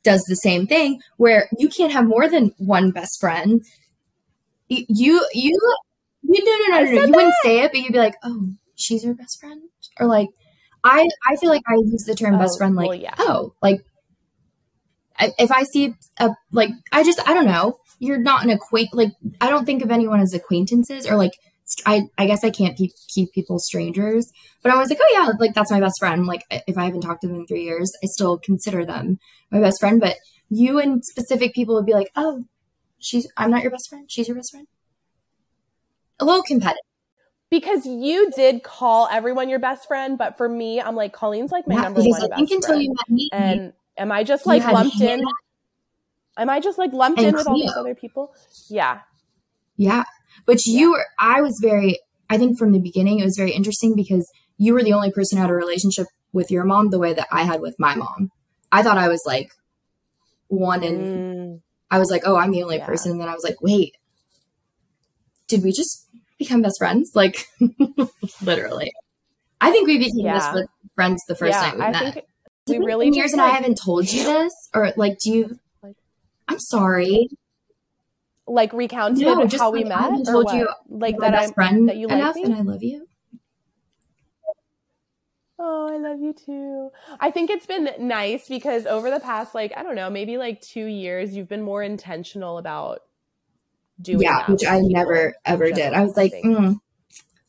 does 0.02 0.22
the 0.28 0.36
same 0.36 0.66
thing 0.66 1.00
where 1.16 1.48
you 1.58 1.68
can't 1.68 1.92
have 1.92 2.06
more 2.06 2.28
than 2.28 2.52
one 2.58 2.90
best 2.90 3.20
friend. 3.20 3.62
You 4.68 4.84
you 4.88 5.26
you, 5.32 5.76
you 6.22 6.44
no 6.44 6.52
no 6.52 6.78
no 6.78 6.84
no, 6.84 6.92
no. 6.92 7.06
you 7.06 7.12
wouldn't 7.12 7.34
say 7.42 7.60
it, 7.60 7.72
but 7.72 7.80
you'd 7.80 7.92
be 7.92 7.98
like, 7.98 8.16
oh, 8.22 8.50
she's 8.74 9.04
your 9.04 9.14
best 9.14 9.40
friend, 9.40 9.62
or 10.00 10.06
like, 10.06 10.28
I 10.84 11.08
I 11.26 11.36
feel 11.36 11.50
like 11.50 11.62
I 11.66 11.74
use 11.74 12.04
the 12.04 12.14
term 12.14 12.34
oh, 12.36 12.38
best 12.38 12.58
friend 12.58 12.74
like, 12.74 12.88
well, 12.88 12.98
yeah. 12.98 13.14
oh, 13.18 13.54
like 13.62 13.84
I, 15.18 15.32
if 15.38 15.50
I 15.50 15.64
see 15.64 15.94
a 16.18 16.30
like 16.52 16.70
I 16.92 17.02
just 17.02 17.26
I 17.28 17.34
don't 17.34 17.46
know. 17.46 17.78
You're 17.98 18.18
not 18.18 18.44
an 18.44 18.50
acquaint 18.50 18.90
like 18.92 19.12
I 19.40 19.48
don't 19.48 19.64
think 19.64 19.82
of 19.82 19.90
anyone 19.90 20.20
as 20.20 20.34
acquaintances 20.34 21.06
or 21.06 21.16
like 21.16 21.32
I, 21.84 22.02
I 22.16 22.26
guess 22.26 22.44
I 22.44 22.50
can't 22.50 22.76
keep, 22.76 22.92
keep 23.08 23.32
people 23.32 23.58
strangers, 23.58 24.30
but 24.62 24.72
I 24.72 24.76
was 24.76 24.88
like, 24.88 24.98
oh 25.00 25.10
yeah, 25.12 25.32
like 25.38 25.54
that's 25.54 25.70
my 25.70 25.80
best 25.80 25.96
friend. 25.98 26.26
Like 26.26 26.44
if 26.50 26.78
I 26.78 26.84
haven't 26.84 27.00
talked 27.02 27.22
to 27.22 27.28
them 27.28 27.36
in 27.36 27.46
three 27.46 27.64
years, 27.64 27.90
I 28.02 28.06
still 28.06 28.38
consider 28.38 28.84
them 28.84 29.18
my 29.50 29.60
best 29.60 29.80
friend. 29.80 30.00
But 30.00 30.16
you 30.48 30.78
and 30.78 31.04
specific 31.04 31.54
people 31.54 31.74
would 31.74 31.86
be 31.86 31.94
like, 31.94 32.10
oh, 32.16 32.44
she's, 32.98 33.26
I'm 33.36 33.50
not 33.50 33.62
your 33.62 33.70
best 33.70 33.88
friend. 33.88 34.06
She's 34.08 34.28
your 34.28 34.36
best 34.36 34.52
friend. 34.52 34.66
A 36.20 36.24
little 36.24 36.42
competitive. 36.42 36.80
Because 37.48 37.86
you 37.86 38.30
did 38.34 38.64
call 38.64 39.08
everyone 39.10 39.48
your 39.48 39.60
best 39.60 39.86
friend, 39.86 40.18
but 40.18 40.36
for 40.36 40.48
me, 40.48 40.80
I'm 40.80 40.96
like, 40.96 41.12
Colleen's 41.12 41.52
like 41.52 41.68
my 41.68 41.76
yeah, 41.76 41.82
number 41.82 42.00
one 42.00 42.32
I 42.32 42.36
think 42.36 42.50
until 42.50 42.60
friend. 42.60 42.82
you 42.82 42.88
met 42.90 43.08
me, 43.08 43.28
and 43.32 43.72
am 43.96 44.10
I 44.10 44.24
just 44.24 44.46
like 44.46 44.64
lumped 44.64 45.00
in? 45.00 45.22
Am 46.36 46.50
I 46.50 46.58
just 46.58 46.76
like 46.76 46.92
lumped 46.92 47.20
in 47.20 47.34
with 47.34 47.44
Cleo. 47.44 47.54
all 47.54 47.60
these 47.60 47.76
other 47.76 47.94
people? 47.94 48.34
Yeah. 48.68 49.00
Yeah. 49.76 50.02
But 50.44 50.64
you 50.66 50.92
were, 50.92 51.06
I 51.18 51.40
was 51.40 51.58
very, 51.62 51.98
I 52.28 52.38
think 52.38 52.58
from 52.58 52.72
the 52.72 52.78
beginning, 52.78 53.20
it 53.20 53.24
was 53.24 53.36
very 53.36 53.52
interesting 53.52 53.94
because 53.94 54.30
you 54.58 54.74
were 54.74 54.82
the 54.82 54.92
only 54.92 55.10
person 55.10 55.38
who 55.38 55.42
had 55.42 55.50
a 55.50 55.54
relationship 55.54 56.06
with 56.32 56.50
your 56.50 56.64
mom 56.64 56.90
the 56.90 56.98
way 56.98 57.14
that 57.14 57.28
I 57.30 57.44
had 57.44 57.60
with 57.60 57.76
my 57.78 57.94
mom. 57.94 58.30
I 58.70 58.82
thought 58.82 58.98
I 58.98 59.08
was 59.08 59.22
like 59.26 59.52
one 60.48 60.82
and 60.82 61.00
mm. 61.00 61.60
I 61.90 61.98
was 61.98 62.10
like, 62.10 62.22
oh, 62.24 62.36
I'm 62.36 62.50
the 62.50 62.62
only 62.62 62.76
yeah. 62.76 62.86
person. 62.86 63.12
And 63.12 63.20
then 63.20 63.28
I 63.28 63.34
was 63.34 63.44
like, 63.44 63.60
wait, 63.62 63.94
did 65.48 65.62
we 65.62 65.72
just 65.72 66.06
become 66.38 66.62
best 66.62 66.78
friends? 66.78 67.12
Like, 67.14 67.46
literally. 68.42 68.92
I 69.60 69.70
think 69.70 69.86
we 69.86 69.98
became 69.98 70.26
yeah. 70.26 70.34
best 70.34 70.68
friends 70.94 71.22
the 71.28 71.36
first 71.36 71.54
yeah, 71.54 71.70
night 71.70 71.76
we 71.76 71.82
I 71.84 71.90
met. 71.90 72.24
we 72.68 72.78
really 72.78 73.10
years 73.10 73.32
and 73.32 73.40
like, 73.40 73.52
I 73.52 73.54
haven't 73.54 73.78
told 73.82 74.10
you 74.12 74.24
this, 74.24 74.52
or 74.74 74.92
like, 74.96 75.18
do 75.24 75.30
you? 75.30 75.58
I'm 76.48 76.58
sorry 76.60 77.28
like 78.46 78.72
recounted 78.72 79.24
no, 79.24 79.46
how 79.58 79.70
we 79.70 79.84
met 79.84 80.12
I 80.12 80.22
told 80.22 80.52
you 80.52 80.68
like 80.88 81.18
that 81.18 81.34
I'm 81.34 81.52
friend 81.52 81.88
that 81.88 81.96
you 81.96 82.08
enough 82.08 82.36
like 82.36 82.44
and 82.44 82.54
I 82.54 82.60
love 82.60 82.82
you. 82.82 83.06
Oh, 85.58 85.88
I 85.90 85.96
love 85.96 86.20
you 86.20 86.34
too. 86.34 86.90
I 87.18 87.30
think 87.30 87.50
it's 87.50 87.66
been 87.66 87.88
nice 87.98 88.48
because 88.48 88.86
over 88.86 89.10
the 89.10 89.20
past 89.20 89.54
like 89.54 89.72
I 89.76 89.82
don't 89.82 89.96
know, 89.96 90.10
maybe 90.10 90.36
like 90.36 90.60
2 90.60 90.84
years 90.84 91.34
you've 91.34 91.48
been 91.48 91.62
more 91.62 91.82
intentional 91.82 92.58
about 92.58 93.00
doing 94.00 94.20
yeah, 94.20 94.48
which 94.50 94.66
I 94.66 94.80
never 94.80 95.34
ever 95.44 95.70
did. 95.70 95.92
I 95.92 96.02
was 96.02 96.16
like, 96.16 96.32
mm, 96.44 96.78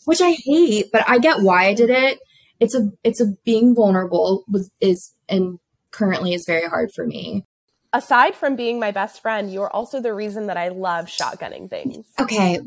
which 0.06 0.22
I 0.22 0.38
hate, 0.46 0.88
but 0.92 1.04
I 1.08 1.20
get 1.20 1.42
why 1.42 1.68
I 1.68 1.74
did 1.74 1.90
it. 1.90 2.20
It's 2.60 2.74
a 2.74 2.92
it's 3.04 3.22
a 3.22 3.34
being 3.46 3.76
vulnerable 3.76 4.46
was 4.48 4.72
is 4.80 5.14
and 5.30 5.60
currently 5.92 6.34
is 6.34 6.46
very 6.46 6.68
hard 6.68 6.92
for 6.96 7.06
me. 7.06 7.46
Aside 7.94 8.36
from 8.36 8.56
being 8.56 8.80
my 8.80 8.92
best 8.92 9.22
friend, 9.22 9.52
you're 9.52 9.70
also 9.70 10.02
the 10.02 10.14
reason 10.14 10.48
that 10.48 10.58
I 10.58 10.70
love 10.70 11.06
shotgunning 11.06 11.70
things. 11.70 12.06
Okay, 12.20 12.60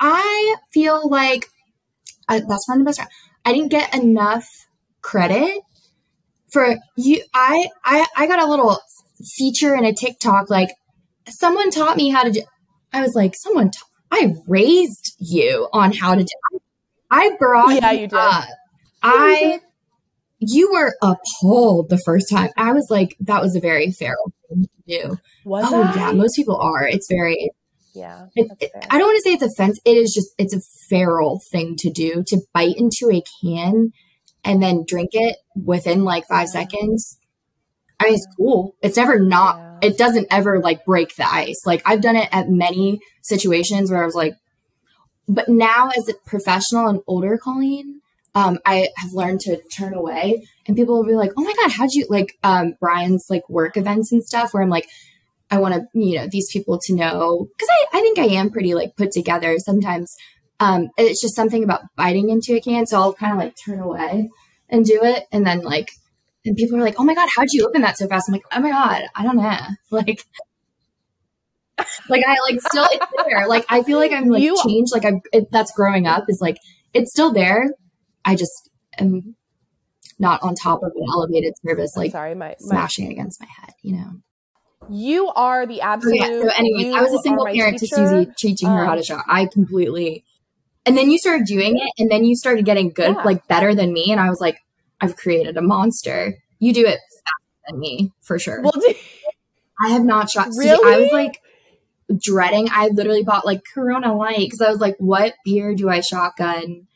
I 0.00 0.56
feel 0.72 1.08
like 1.08 1.46
I, 2.28 2.40
that's 2.40 2.68
not 2.68 2.78
the 2.78 2.84
best 2.84 2.98
friend. 2.98 3.10
I 3.44 3.52
didn't 3.52 3.70
get 3.70 3.94
enough 3.94 4.46
credit 5.00 5.60
for 6.50 6.76
you. 6.96 7.22
I 7.32 7.68
I 7.84 8.06
I 8.16 8.26
got 8.26 8.42
a 8.42 8.46
little 8.46 8.78
feature 9.36 9.74
in 9.74 9.84
a 9.84 9.92
TikTok 9.92 10.50
like 10.50 10.70
someone 11.28 11.70
taught 11.70 11.96
me 11.96 12.10
how 12.10 12.24
to 12.24 12.30
do. 12.30 12.42
I 12.92 13.00
was 13.00 13.14
like, 13.14 13.34
someone. 13.36 13.70
Ta- 13.70 13.86
I 14.10 14.34
raised 14.46 15.16
you 15.18 15.68
on 15.72 15.92
how 15.92 16.14
to 16.14 16.22
do. 16.22 16.58
I 17.10 17.36
brought 17.38 17.74
yeah, 17.74 17.90
you, 17.92 18.00
you 18.02 18.06
did. 18.08 18.16
Up. 18.16 18.44
I 19.02 19.60
you 20.38 20.72
were 20.72 20.94
appalled 21.02 21.88
the 21.88 21.98
first 21.98 22.28
time. 22.30 22.50
I 22.56 22.72
was 22.72 22.88
like, 22.90 23.16
that 23.20 23.40
was 23.40 23.56
a 23.56 23.60
very 23.60 23.90
feral 23.90 24.32
thing 24.54 24.68
to 24.86 25.00
do. 25.02 25.18
Was 25.44 25.66
oh 25.68 25.82
I? 25.82 25.94
yeah, 25.94 26.12
most 26.12 26.36
people 26.36 26.56
are. 26.56 26.86
It's 26.86 27.08
very 27.10 27.50
yeah. 27.94 28.26
It, 28.34 28.50
it, 28.60 28.72
I 28.90 28.98
don't 28.98 29.08
want 29.08 29.16
to 29.18 29.22
say 29.22 29.34
it's 29.34 29.42
offensive. 29.42 29.82
It 29.84 29.96
is 29.96 30.12
just 30.12 30.34
it's 30.36 30.54
a 30.54 30.60
feral 30.88 31.40
thing 31.50 31.76
to 31.78 31.90
do 31.90 32.24
to 32.26 32.40
bite 32.52 32.76
into 32.76 33.10
a 33.10 33.22
can 33.40 33.92
and 34.44 34.62
then 34.62 34.84
drink 34.86 35.10
it 35.12 35.36
within 35.54 36.04
like 36.04 36.26
five 36.26 36.48
yeah. 36.52 36.60
seconds. 36.60 37.18
I 38.00 38.06
mean, 38.06 38.14
it's 38.14 38.26
cool. 38.36 38.74
It's 38.82 38.96
never 38.96 39.20
not. 39.20 39.56
Yeah. 39.56 39.78
It 39.82 39.98
doesn't 39.98 40.26
ever 40.30 40.60
like 40.60 40.84
break 40.84 41.14
the 41.14 41.30
ice. 41.30 41.62
Like 41.64 41.82
I've 41.86 42.00
done 42.00 42.16
it 42.16 42.28
at 42.32 42.48
many 42.48 43.00
situations 43.22 43.90
where 43.90 44.02
I 44.02 44.06
was 44.06 44.14
like, 44.14 44.34
but 45.28 45.48
now 45.48 45.90
as 45.96 46.08
a 46.08 46.14
professional 46.26 46.88
and 46.88 47.00
older 47.06 47.38
Colleen, 47.38 48.00
um, 48.34 48.58
I 48.66 48.88
have 48.96 49.12
learned 49.12 49.40
to 49.40 49.60
turn 49.68 49.94
away 49.94 50.46
and 50.66 50.76
people 50.76 50.96
will 50.96 51.06
be 51.06 51.14
like, 51.14 51.32
Oh 51.36 51.44
my 51.44 51.54
God, 51.54 51.70
how'd 51.70 51.92
you 51.92 52.06
like, 52.08 52.36
um, 52.42 52.74
Brian's 52.80 53.26
like 53.30 53.48
work 53.48 53.76
events 53.76 54.12
and 54.12 54.24
stuff 54.24 54.52
where 54.52 54.62
I'm 54.62 54.70
like, 54.70 54.88
I 55.50 55.58
want 55.58 55.74
to, 55.74 55.82
you 55.98 56.18
know, 56.18 56.26
these 56.26 56.50
people 56.52 56.80
to 56.84 56.94
know 56.94 57.48
because 57.56 57.68
I, 57.70 57.98
I 57.98 58.00
think 58.00 58.18
I 58.18 58.24
am 58.24 58.50
pretty 58.50 58.74
like 58.74 58.96
put 58.96 59.12
together 59.12 59.58
sometimes. 59.58 60.14
Um, 60.58 60.88
it's 60.96 61.20
just 61.20 61.36
something 61.36 61.62
about 61.62 61.82
biting 61.96 62.30
into 62.30 62.54
a 62.56 62.60
can. 62.60 62.86
So 62.86 62.98
I'll 63.00 63.14
kind 63.14 63.32
of 63.32 63.38
like 63.38 63.54
turn 63.64 63.80
away 63.80 64.30
and 64.68 64.84
do 64.84 65.00
it. 65.02 65.24
And 65.30 65.46
then 65.46 65.60
like, 65.60 65.92
and 66.44 66.56
people 66.56 66.78
are 66.78 66.82
like, 66.82 66.96
Oh 66.98 67.04
my 67.04 67.14
God, 67.14 67.28
how'd 67.34 67.52
you 67.52 67.66
open 67.66 67.82
that 67.82 67.98
so 67.98 68.08
fast? 68.08 68.28
I'm 68.28 68.32
like, 68.32 68.44
Oh 68.52 68.60
my 68.60 68.70
God, 68.70 69.02
I 69.14 69.22
don't 69.22 69.36
know. 69.36 69.58
Like, 69.90 70.26
like 72.08 72.22
I 72.26 72.36
like 72.48 72.60
still 72.60 72.86
it's 72.90 73.06
there. 73.26 73.48
Like 73.48 73.66
I 73.68 73.82
feel 73.82 73.98
like 73.98 74.12
I'm 74.12 74.28
like 74.28 74.42
you, 74.42 74.56
changed. 74.64 74.92
Like 74.92 75.04
I'm 75.04 75.20
it, 75.32 75.50
that's 75.50 75.72
growing 75.72 76.06
up 76.06 76.24
is 76.28 76.40
like 76.40 76.56
it's 76.92 77.10
still 77.10 77.32
there. 77.32 77.70
I 78.24 78.36
just 78.36 78.70
am 78.98 79.36
not 80.18 80.42
on 80.42 80.54
top 80.54 80.82
of 80.82 80.92
an 80.94 81.04
elevated 81.10 81.54
service, 81.64 81.96
like 81.96 82.12
sorry, 82.12 82.34
my, 82.34 82.54
smashing 82.58 83.06
my, 83.06 83.12
against 83.12 83.40
my 83.40 83.48
head. 83.48 83.74
You 83.82 83.96
know. 83.96 84.12
You 84.90 85.28
are 85.28 85.66
the 85.66 85.80
absolute. 85.80 86.20
Oh, 86.22 86.44
yeah. 86.44 86.50
So, 86.50 86.58
anyways, 86.58 86.94
I 86.94 87.02
was 87.02 87.12
a 87.14 87.18
single 87.22 87.46
parent 87.46 87.78
teacher. 87.78 87.96
to 87.96 88.08
Suzy, 88.08 88.32
teaching 88.36 88.68
um, 88.68 88.76
her 88.76 88.84
how 88.84 88.92
to 88.92 88.98
um, 88.98 89.04
shop. 89.04 89.24
I 89.28 89.46
completely. 89.46 90.24
And 90.86 90.98
then 90.98 91.10
you 91.10 91.18
started 91.18 91.46
doing 91.46 91.78
it, 91.78 91.92
and 91.98 92.10
then 92.10 92.24
you 92.24 92.36
started 92.36 92.66
getting 92.66 92.90
good, 92.90 93.14
yeah. 93.16 93.22
like 93.22 93.48
better 93.48 93.74
than 93.74 93.92
me. 93.92 94.12
And 94.12 94.20
I 94.20 94.28
was 94.28 94.40
like, 94.40 94.58
I've 95.00 95.16
created 95.16 95.56
a 95.56 95.62
monster. 95.62 96.34
You 96.58 96.74
do 96.74 96.82
it 96.82 96.98
faster 96.98 97.70
than 97.70 97.80
me 97.80 98.12
for 98.22 98.38
sure. 98.38 98.60
Well, 98.60 98.74
I 99.84 99.88
have 99.88 100.04
not 100.04 100.30
shot. 100.30 100.48
Really? 100.56 100.76
See, 100.76 100.94
I 100.94 100.98
was 100.98 101.12
like 101.12 101.40
dreading. 102.22 102.68
I 102.70 102.88
literally 102.88 103.22
bought 103.22 103.46
like 103.46 103.62
Corona 103.72 104.14
Light 104.14 104.38
because 104.38 104.60
I 104.60 104.68
was 104.68 104.80
like, 104.80 104.96
what 104.98 105.34
beer 105.44 105.74
do 105.74 105.88
I 105.88 106.00
shotgun 106.00 106.86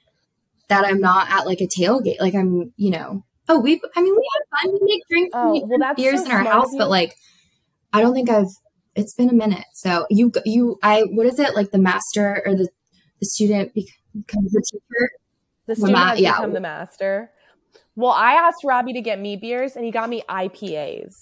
that 0.69 0.85
I'm 0.85 1.01
not 1.01 1.31
at 1.31 1.47
like 1.47 1.61
a 1.61 1.67
tailgate? 1.67 2.21
Like 2.21 2.35
I'm, 2.35 2.73
you 2.77 2.91
know. 2.91 3.25
Oh, 3.49 3.59
we. 3.59 3.81
I 3.97 4.03
mean, 4.03 4.15
we 4.15 4.29
have 4.35 4.63
fun. 4.63 4.73
We 4.73 4.81
make 4.83 5.03
drinks. 5.09 5.31
Oh, 5.35 5.53
we 5.53 5.65
well, 5.65 5.95
beers 5.95 6.21
so 6.21 6.27
in 6.27 6.33
our 6.33 6.45
house, 6.45 6.75
but 6.77 6.91
like, 6.91 7.15
I 7.93 8.01
don't 8.01 8.15
think 8.15 8.29
I've. 8.29 8.49
It's 8.95 9.15
been 9.15 9.31
a 9.31 9.35
minute. 9.35 9.65
So 9.75 10.07
you, 10.11 10.33
you, 10.45 10.79
I. 10.83 11.03
What 11.03 11.27
is 11.27 11.39
it 11.39 11.55
like? 11.55 11.71
The 11.71 11.79
master 11.79 12.43
or 12.45 12.55
the 12.55 12.69
the 13.21 13.27
student 13.27 13.73
becomes 13.75 14.53
the 14.53 14.63
teacher. 14.71 15.11
The 15.67 15.77
student 15.77 15.97
the 15.97 15.99
ma- 15.99 16.11
has 16.11 16.21
yeah. 16.21 16.33
become 16.33 16.53
the 16.53 16.61
master. 16.61 17.31
Well, 17.97 18.11
I 18.11 18.35
asked 18.35 18.65
Robbie 18.65 18.93
to 18.93 19.01
get 19.01 19.19
me 19.19 19.37
beers, 19.37 19.77
and 19.77 19.85
he 19.85 19.91
got 19.91 20.09
me 20.09 20.23
IPAs. 20.29 21.15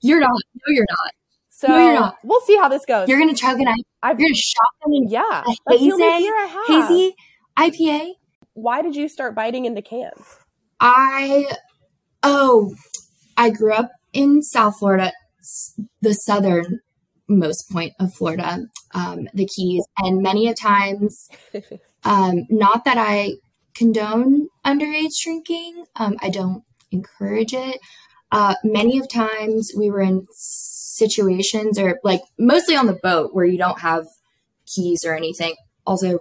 You're 0.00 0.20
not. 0.20 0.30
No, 0.30 0.74
you're 0.74 0.86
not. 0.88 1.12
So 1.48 1.68
no, 1.68 1.78
you're 1.78 2.00
not. 2.00 2.16
we'll 2.24 2.40
see 2.40 2.56
how 2.56 2.68
this 2.68 2.84
goes. 2.84 3.08
You're 3.08 3.18
gonna 3.18 3.34
chug 3.34 3.60
an 3.60 3.66
IPA. 3.66 3.74
I've, 4.02 4.20
you're 4.20 4.28
gonna 4.28 4.34
shot 4.34 4.68
them 4.84 4.92
in 4.92 5.08
yeah, 5.08 5.44
a 5.68 5.72
hazy, 5.72 6.28
hazy 6.66 7.14
IPA. 7.58 8.12
Why 8.54 8.82
did 8.82 8.96
you 8.96 9.08
start 9.08 9.34
biting 9.34 9.64
into 9.64 9.82
cans? 9.82 10.38
I 10.80 11.50
oh, 12.22 12.74
I 13.36 13.50
grew 13.50 13.72
up 13.72 13.90
in 14.12 14.42
South 14.42 14.78
Florida, 14.78 15.12
the 16.00 16.14
southernmost 16.14 17.70
point 17.70 17.92
of 18.00 18.14
Florida, 18.14 18.60
um, 18.94 19.28
the 19.34 19.46
Keys, 19.46 19.84
and 19.98 20.22
many 20.22 20.48
a 20.48 20.54
times, 20.54 21.28
um, 22.04 22.46
not 22.48 22.84
that 22.84 22.98
I 22.98 23.34
condone 23.74 24.48
underage 24.64 25.12
drinking. 25.22 25.84
Um, 25.96 26.16
I 26.20 26.30
don't 26.30 26.62
encourage 26.90 27.52
it. 27.52 27.78
Uh, 28.32 28.54
many 28.64 28.98
of 28.98 29.08
times 29.08 29.72
we 29.76 29.90
were 29.90 30.00
in 30.00 30.26
situations 30.32 31.78
or 31.78 32.00
like 32.02 32.22
mostly 32.38 32.74
on 32.74 32.86
the 32.86 32.98
boat 33.02 33.30
where 33.32 33.44
you 33.44 33.58
don't 33.58 33.80
have 33.80 34.06
keys 34.66 35.04
or 35.04 35.14
anything. 35.14 35.54
Also, 35.86 36.18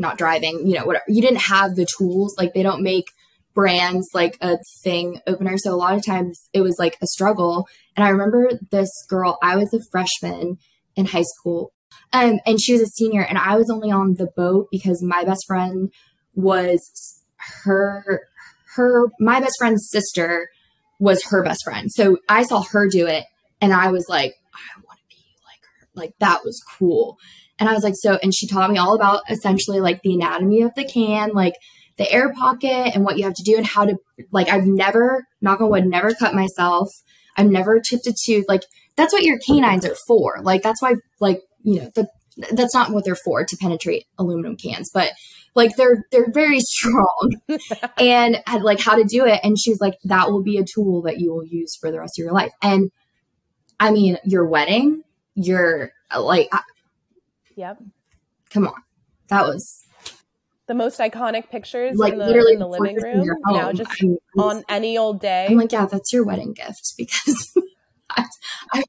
not 0.00 0.18
driving, 0.18 0.66
you 0.66 0.74
know, 0.74 0.86
whatever. 0.86 1.04
You 1.08 1.22
didn't 1.22 1.42
have 1.42 1.76
the 1.76 1.86
tools. 1.98 2.34
Like 2.38 2.54
they 2.54 2.62
don't 2.62 2.82
make 2.82 3.10
brands 3.54 4.08
like 4.14 4.38
a 4.40 4.56
thing 4.82 5.20
opener. 5.26 5.58
So 5.58 5.74
a 5.74 5.76
lot 5.76 5.94
of 5.94 6.04
times 6.04 6.48
it 6.52 6.62
was 6.62 6.76
like 6.78 6.96
a 7.02 7.06
struggle. 7.06 7.68
And 7.96 8.04
I 8.04 8.08
remember 8.08 8.50
this 8.70 8.90
girl, 9.08 9.38
I 9.42 9.56
was 9.56 9.72
a 9.74 9.80
freshman 9.92 10.58
in 10.96 11.06
high 11.06 11.24
school. 11.38 11.72
Um, 12.12 12.40
and 12.46 12.60
she 12.60 12.72
was 12.72 12.82
a 12.82 12.86
senior 12.86 13.22
and 13.22 13.38
I 13.38 13.56
was 13.56 13.70
only 13.70 13.90
on 13.90 14.14
the 14.14 14.28
boat 14.36 14.68
because 14.72 15.02
my 15.02 15.22
best 15.22 15.44
friend 15.46 15.92
was 16.34 16.80
her 17.64 18.22
her 18.74 19.06
my 19.18 19.40
best 19.40 19.56
friend's 19.58 19.88
sister 19.90 20.48
was 20.98 21.24
her 21.26 21.42
best 21.42 21.62
friend. 21.64 21.90
So 21.90 22.18
I 22.28 22.42
saw 22.44 22.62
her 22.62 22.88
do 22.88 23.06
it 23.06 23.24
and 23.60 23.72
I 23.72 23.90
was 23.90 24.06
like, 24.08 24.34
I 24.54 24.80
want 24.86 24.98
to 24.98 25.16
be 25.16 25.22
like 25.44 25.60
her. 25.62 25.88
Like 25.94 26.14
that 26.18 26.44
was 26.44 26.60
cool. 26.78 27.18
And 27.60 27.68
I 27.68 27.72
was 27.72 27.84
like, 27.84 27.94
so, 27.96 28.18
and 28.22 28.34
she 28.34 28.46
taught 28.46 28.70
me 28.70 28.78
all 28.78 28.94
about 28.94 29.22
essentially 29.30 29.80
like 29.80 30.00
the 30.02 30.14
anatomy 30.14 30.62
of 30.62 30.74
the 30.74 30.84
can, 30.84 31.30
like 31.32 31.54
the 31.98 32.10
air 32.10 32.32
pocket 32.32 32.94
and 32.94 33.04
what 33.04 33.18
you 33.18 33.24
have 33.24 33.34
to 33.34 33.42
do 33.42 33.56
and 33.56 33.66
how 33.66 33.84
to, 33.84 33.96
like, 34.32 34.48
I've 34.48 34.66
never, 34.66 35.26
knock 35.40 35.60
on 35.60 35.70
wood, 35.70 35.86
never 35.86 36.14
cut 36.14 36.34
myself. 36.34 36.88
I've 37.36 37.50
never 37.50 37.80
chipped 37.80 38.06
a 38.06 38.14
tooth. 38.24 38.46
Like, 38.48 38.62
that's 38.96 39.12
what 39.12 39.22
your 39.22 39.38
canines 39.46 39.86
are 39.86 39.96
for. 40.06 40.38
Like, 40.42 40.62
that's 40.62 40.82
why, 40.82 40.94
like, 41.20 41.40
you 41.62 41.80
know, 41.80 41.90
the, 41.94 42.08
that's 42.52 42.74
not 42.74 42.90
what 42.90 43.04
they're 43.04 43.14
for 43.14 43.44
to 43.44 43.56
penetrate 43.60 44.06
aluminum 44.18 44.56
cans, 44.56 44.90
but 44.92 45.12
like 45.56 45.74
they're 45.76 46.04
they're 46.12 46.30
very 46.32 46.60
strong 46.60 47.32
and 47.98 48.40
had 48.46 48.62
like 48.62 48.80
how 48.80 48.94
to 48.94 49.02
do 49.02 49.26
it 49.26 49.40
and 49.42 49.58
she's 49.58 49.80
like 49.80 49.94
that 50.04 50.30
will 50.30 50.44
be 50.44 50.56
a 50.56 50.64
tool 50.64 51.02
that 51.02 51.18
you 51.18 51.34
will 51.34 51.44
use 51.44 51.76
for 51.80 51.90
the 51.90 51.98
rest 51.98 52.18
of 52.18 52.22
your 52.22 52.32
life 52.32 52.52
and 52.62 52.92
I 53.80 53.90
mean, 53.90 54.18
your 54.24 54.46
wedding, 54.46 55.02
your 55.34 55.92
like, 56.16 56.50
yep. 57.60 57.78
Come 58.50 58.66
on, 58.66 58.82
that 59.28 59.46
was 59.46 59.84
the 60.66 60.74
most 60.74 61.00
iconic 61.00 61.50
pictures 61.50 61.96
like 61.96 62.12
in 62.12 62.18
the, 62.20 62.26
literally 62.26 62.52
in 62.54 62.58
the 62.58 62.68
living 62.68 62.96
room. 62.96 63.28
Now, 63.46 63.72
just 63.72 63.90
I'm, 64.00 64.16
on 64.38 64.64
any 64.68 64.96
old 64.96 65.20
day. 65.20 65.46
I'm 65.50 65.56
like, 65.56 65.72
yeah, 65.72 65.86
that's 65.86 66.12
your 66.12 66.24
wedding 66.24 66.52
gift 66.52 66.94
because. 66.96 67.52
I, 68.10 68.24
I, 68.72 68.82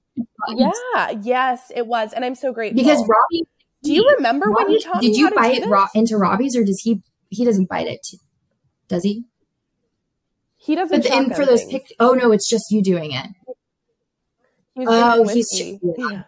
yeah, 0.56 1.20
yes, 1.22 1.72
it 1.76 1.86
was, 1.86 2.12
and 2.14 2.26
I'm 2.26 2.34
so 2.34 2.52
grateful 2.54 2.82
because 2.82 3.00
Robbie. 3.00 3.48
Do 3.84 3.94
you 3.94 4.16
remember 4.18 4.48
Robbie, 4.48 4.64
when 4.64 4.72
you 4.74 4.80
taught 4.80 5.02
did 5.02 5.16
you 5.16 5.30
bite 5.30 5.64
Ro- 5.68 5.86
into 5.94 6.18
Robbie's, 6.18 6.56
or 6.56 6.64
does 6.64 6.82
he? 6.82 7.02
He 7.30 7.46
doesn't 7.46 7.70
bite 7.70 7.86
it. 7.86 8.00
Too, 8.04 8.18
does 8.88 9.04
he? 9.04 9.26
He 10.58 10.76
doesn't. 10.76 11.04
But 11.04 11.12
and 11.12 11.36
for 11.36 11.46
those 11.46 11.66
pic- 11.66 11.94
oh 12.00 12.14
no, 12.14 12.32
it's 12.32 12.50
just 12.50 12.72
you 12.72 12.82
doing 12.82 13.12
it. 13.12 13.28
He's 14.74 14.88
oh, 14.90 15.28
he's 15.28 15.80
yeah. 15.98 16.24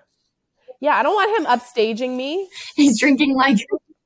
Yeah. 0.83 0.95
I 0.95 1.03
don't 1.03 1.15
want 1.15 1.39
him 1.39 1.45
upstaging 1.45 2.15
me. 2.15 2.49
He's 2.75 2.99
drinking 2.99 3.35
like 3.35 3.57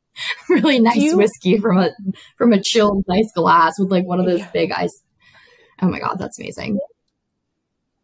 really 0.49 0.79
nice 0.79 0.97
you, 0.97 1.17
whiskey 1.17 1.57
from 1.57 1.79
a 1.79 1.91
from 2.37 2.53
a 2.53 2.61
chilled 2.61 3.03
nice 3.07 3.31
glass 3.35 3.73
with 3.79 3.91
like 3.91 4.05
one 4.05 4.19
of 4.19 4.25
those 4.25 4.45
big 4.53 4.71
ice. 4.71 5.01
Oh 5.81 5.87
my 5.87 5.99
god, 5.99 6.17
that's 6.19 6.39
amazing. 6.39 6.79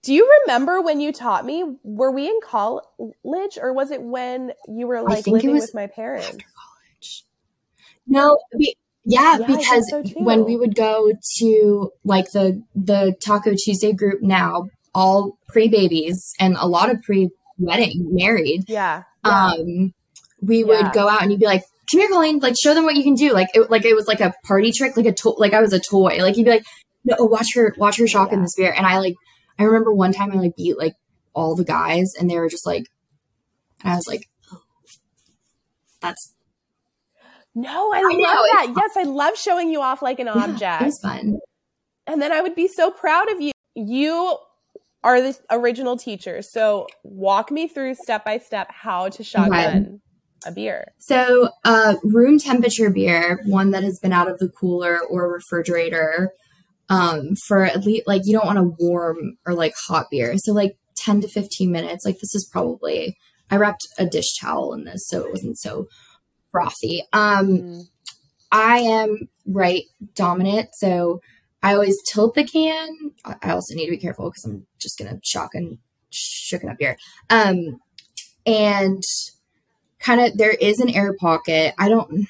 Do 0.02 0.14
you 0.14 0.30
remember 0.42 0.82
when 0.82 1.00
you 1.00 1.14
taught 1.14 1.46
me? 1.46 1.64
Were 1.84 2.12
we 2.12 2.28
in 2.28 2.40
college, 2.44 3.58
or 3.58 3.74
was 3.74 3.90
it 3.92 4.02
when 4.02 4.52
you 4.68 4.86
were 4.86 5.02
like 5.02 5.26
living 5.28 5.52
with 5.52 5.74
my 5.74 5.88
parents? 5.88 6.28
After 6.28 6.46
college. 6.46 7.26
No, 8.06 8.38
we, 8.54 8.76
yeah, 9.06 9.38
yeah, 9.40 9.48
because 9.48 9.90
so 9.90 10.04
when 10.18 10.44
we 10.44 10.58
would 10.58 10.76
go 10.76 11.14
to 11.38 11.92
like 12.04 12.32
the 12.32 12.62
the 12.76 13.16
Taco 13.24 13.54
Tuesday 13.56 13.94
group 13.94 14.22
now, 14.22 14.70
all 14.94 15.38
pre 15.48 15.70
babies 15.70 16.34
and 16.38 16.58
a 16.60 16.68
lot 16.68 16.90
of 16.90 17.02
pre 17.02 17.30
wedding, 17.66 18.08
married. 18.12 18.66
Yeah. 18.68 19.04
yeah. 19.26 19.52
Um, 19.52 19.94
we 20.42 20.64
would 20.64 20.92
go 20.92 21.08
out 21.08 21.22
and 21.22 21.32
you'd 21.32 21.40
be 21.40 21.46
like, 21.46 21.64
"Come 21.92 22.02
here, 22.02 22.10
Colleen. 22.10 22.40
Like, 22.40 22.56
show 22.62 22.74
them 22.74 22.84
what 22.84 22.96
you 22.96 23.04
can 23.04 23.16
do." 23.16 23.34
Like, 23.34 23.48
it, 23.54 23.70
like 23.70 23.86
it 23.86 23.96
was 23.96 24.08
like 24.08 24.20
a 24.20 24.34
party 24.46 24.72
trick, 24.72 24.98
like 24.98 25.06
a 25.06 25.14
to- 25.14 25.36
like 25.38 25.54
I 25.54 25.62
was 25.62 25.74
a 25.74 25.80
toy. 25.80 26.18
Like 26.20 26.38
you'd 26.38 26.46
be 26.46 26.52
like, 26.52 26.66
"No, 27.06 27.16
watch 27.20 27.54
her, 27.56 27.74
watch 27.78 27.98
her 27.98 28.08
shock 28.08 28.30
yeah. 28.30 28.36
in 28.36 28.42
the 28.42 28.50
spear." 28.50 28.74
And 28.76 28.86
I 28.86 29.00
like, 29.00 29.16
I 29.58 29.64
remember 29.64 29.94
one 29.94 30.14
time 30.14 30.32
I 30.32 30.36
like 30.36 30.56
beat 30.56 30.78
like 30.78 30.96
all 31.34 31.56
the 31.56 31.64
guys, 31.64 32.14
and 32.20 32.30
they 32.30 32.38
were 32.38 32.50
just 32.50 32.66
like, 32.66 32.86
and 33.84 33.94
I 33.94 33.96
was 33.96 34.08
like, 34.08 34.28
oh, 34.52 34.62
"That's." 36.02 36.34
No, 37.56 37.94
I, 37.94 38.00
I 38.00 38.02
love 38.02 38.12
know, 38.14 38.44
that. 38.54 38.74
Yes, 38.76 38.92
I 38.98 39.04
love 39.04 39.38
showing 39.38 39.70
you 39.70 39.82
off 39.82 40.02
like 40.02 40.20
an 40.20 40.28
object. 40.28 40.62
Yeah, 40.62 40.82
it 40.82 40.86
was 40.86 41.00
fun. 41.02 41.38
And 42.08 42.22
then 42.22 42.32
I 42.32 42.42
would 42.42 42.56
be 42.56 42.68
so 42.68 42.90
proud 42.92 43.32
of 43.32 43.40
you. 43.40 43.52
You 43.76 44.38
are 45.04 45.22
the 45.22 45.38
original 45.50 45.98
teachers. 45.98 46.52
So 46.52 46.88
walk 47.04 47.52
me 47.52 47.68
through 47.68 47.96
step 47.96 48.24
by 48.26 48.38
step 48.38 48.68
how 48.72 49.10
to 49.10 49.24
shotgun 49.24 49.78
okay. 49.78 49.98
a 50.46 50.52
beer. 50.52 50.94
So, 50.98 51.50
uh, 51.66 51.96
room 52.04 52.40
temperature 52.40 52.90
beer, 52.90 53.42
one 53.46 53.72
that 53.72 53.84
has 53.84 54.00
been 54.00 54.14
out 54.14 54.30
of 54.30 54.40
the 54.40 54.50
cooler 54.50 55.00
or 55.10 55.32
refrigerator, 55.32 56.32
um, 56.90 57.36
for 57.48 57.66
at 57.66 57.84
least 57.84 58.08
like 58.08 58.22
you 58.26 58.34
don't 58.34 58.46
want 58.46 58.60
a 58.60 58.76
warm 58.80 59.38
or 59.46 59.54
like 59.54 59.74
hot 59.88 60.08
beer. 60.10 60.36
So 60.38 60.54
like 60.54 60.78
10 60.96 61.22
to 61.22 61.28
15 61.28 61.72
minutes. 61.72 62.06
Like 62.06 62.20
this 62.20 62.36
is 62.36 62.48
probably 62.52 63.18
I 63.50 63.58
wrapped 63.58 63.88
a 63.98 64.06
dish 64.06 64.38
towel 64.40 64.74
in 64.74 64.86
this 64.86 65.08
so 65.08 65.26
it 65.26 65.32
wasn't 65.32 65.60
so 65.60 65.88
frothy. 66.52 67.04
Um, 67.14 67.48
mm. 67.48 67.84
I 68.52 68.80
am 68.80 69.28
right 69.48 69.84
dominant, 70.16 70.70
so 70.74 71.20
I 71.64 71.74
always 71.74 71.98
tilt 72.04 72.36
the 72.36 72.44
can. 72.44 73.12
I 73.42 73.52
also 73.52 73.74
need 73.74 73.86
to 73.86 73.92
be 73.92 73.98
careful 73.98 74.30
because 74.30 74.44
I'm 74.44 74.68
just 74.80 75.00
gonna 75.00 75.20
shock 75.24 75.52
and 75.56 75.78
shook 76.10 76.64
it 76.64 76.70
up 76.70 76.76
here. 76.80 76.98
Um, 77.30 77.80
and 78.46 79.02
kind 80.00 80.20
of 80.20 80.38
there 80.38 80.52
is 80.52 80.80
an 80.80 80.90
air 80.90 81.16
pocket. 81.20 81.74
I 81.80 81.88
don't 81.88 82.28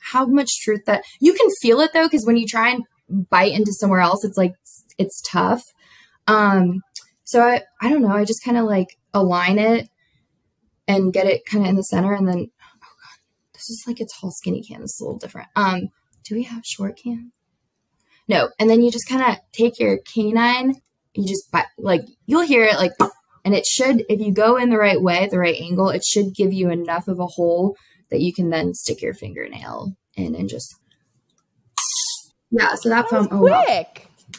how 0.00 0.26
much 0.26 0.60
truth 0.62 0.86
that 0.86 1.04
you 1.20 1.34
can 1.34 1.48
feel 1.60 1.80
it 1.80 1.92
though 1.92 2.06
because 2.06 2.24
when 2.24 2.38
you 2.38 2.46
try 2.46 2.70
and 2.70 2.84
bite 3.28 3.52
into 3.52 3.72
somewhere 3.72 4.00
else, 4.00 4.24
it's 4.24 4.38
like 4.38 4.54
it's 4.98 5.22
tough. 5.22 5.62
Um, 6.26 6.80
so 7.24 7.42
I 7.42 7.62
I 7.82 7.90
don't 7.90 8.02
know. 8.02 8.08
I 8.08 8.24
just 8.24 8.42
kind 8.42 8.56
of 8.56 8.64
like 8.64 8.96
align 9.12 9.58
it 9.58 9.88
and 10.88 11.12
get 11.12 11.26
it 11.26 11.44
kind 11.44 11.64
of 11.64 11.70
in 11.70 11.76
the 11.76 11.82
center, 11.82 12.14
and 12.14 12.26
then 12.26 12.50
oh 12.62 12.78
god, 12.80 13.18
this 13.52 13.68
is 13.68 13.84
like 13.86 14.00
a 14.00 14.06
tall 14.06 14.30
skinny 14.30 14.62
can. 14.62 14.80
This 14.80 14.94
is 14.94 15.00
a 15.00 15.04
little 15.04 15.18
different. 15.18 15.48
Um, 15.54 15.90
do 16.24 16.34
we 16.34 16.44
have 16.44 16.64
short 16.64 16.96
cans? 16.96 17.32
No. 18.30 18.48
And 18.60 18.70
then 18.70 18.80
you 18.80 18.92
just 18.92 19.08
kind 19.08 19.22
of 19.22 19.38
take 19.50 19.80
your 19.80 19.98
canine, 19.98 20.80
you 21.14 21.26
just 21.26 21.52
like, 21.76 22.02
you'll 22.26 22.46
hear 22.46 22.62
it 22.62 22.76
like, 22.76 22.92
and 23.44 23.56
it 23.56 23.66
should, 23.66 24.04
if 24.08 24.20
you 24.20 24.32
go 24.32 24.56
in 24.56 24.70
the 24.70 24.78
right 24.78 25.02
way, 25.02 25.28
the 25.28 25.40
right 25.40 25.60
angle, 25.60 25.88
it 25.88 26.04
should 26.04 26.32
give 26.32 26.52
you 26.52 26.70
enough 26.70 27.08
of 27.08 27.18
a 27.18 27.26
hole 27.26 27.76
that 28.08 28.20
you 28.20 28.32
can 28.32 28.50
then 28.50 28.72
stick 28.72 29.02
your 29.02 29.14
fingernail 29.14 29.96
in 30.14 30.36
and 30.36 30.48
just. 30.48 30.76
Yeah, 32.52 32.76
so 32.76 32.88
that, 32.88 33.10
that 33.10 33.10
foam. 33.10 33.28
Oh, 33.32 33.38
quick. 33.38 34.06
Wow. 34.06 34.38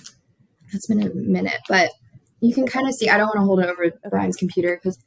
That's 0.72 0.88
been 0.88 1.02
a 1.02 1.14
minute, 1.14 1.60
but 1.68 1.92
you 2.40 2.54
can 2.54 2.66
kind 2.66 2.88
of 2.88 2.94
see. 2.94 3.10
I 3.10 3.18
don't 3.18 3.28
want 3.28 3.40
to 3.40 3.44
hold 3.44 3.60
it 3.60 3.70
over 3.70 3.92
Brian's 4.10 4.38
computer 4.38 4.80
because, 4.82 4.98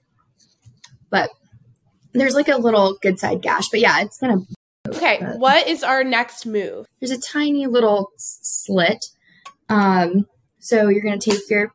but 1.08 1.30
there's 2.12 2.34
like 2.34 2.48
a 2.48 2.56
little 2.56 2.98
good 3.00 3.18
side 3.18 3.40
gash. 3.40 3.68
But 3.70 3.80
yeah, 3.80 4.02
it's 4.02 4.18
gonna 4.18 4.42
Okay, 4.88 5.18
what 5.36 5.66
is 5.66 5.82
our 5.82 6.04
next 6.04 6.46
move? 6.46 6.86
There's 7.00 7.10
a 7.10 7.20
tiny 7.20 7.66
little 7.66 8.10
slit. 8.18 8.98
Um, 9.68 10.26
so 10.58 10.88
you're 10.88 11.02
going 11.02 11.18
to 11.18 11.30
take 11.30 11.48
your 11.48 11.72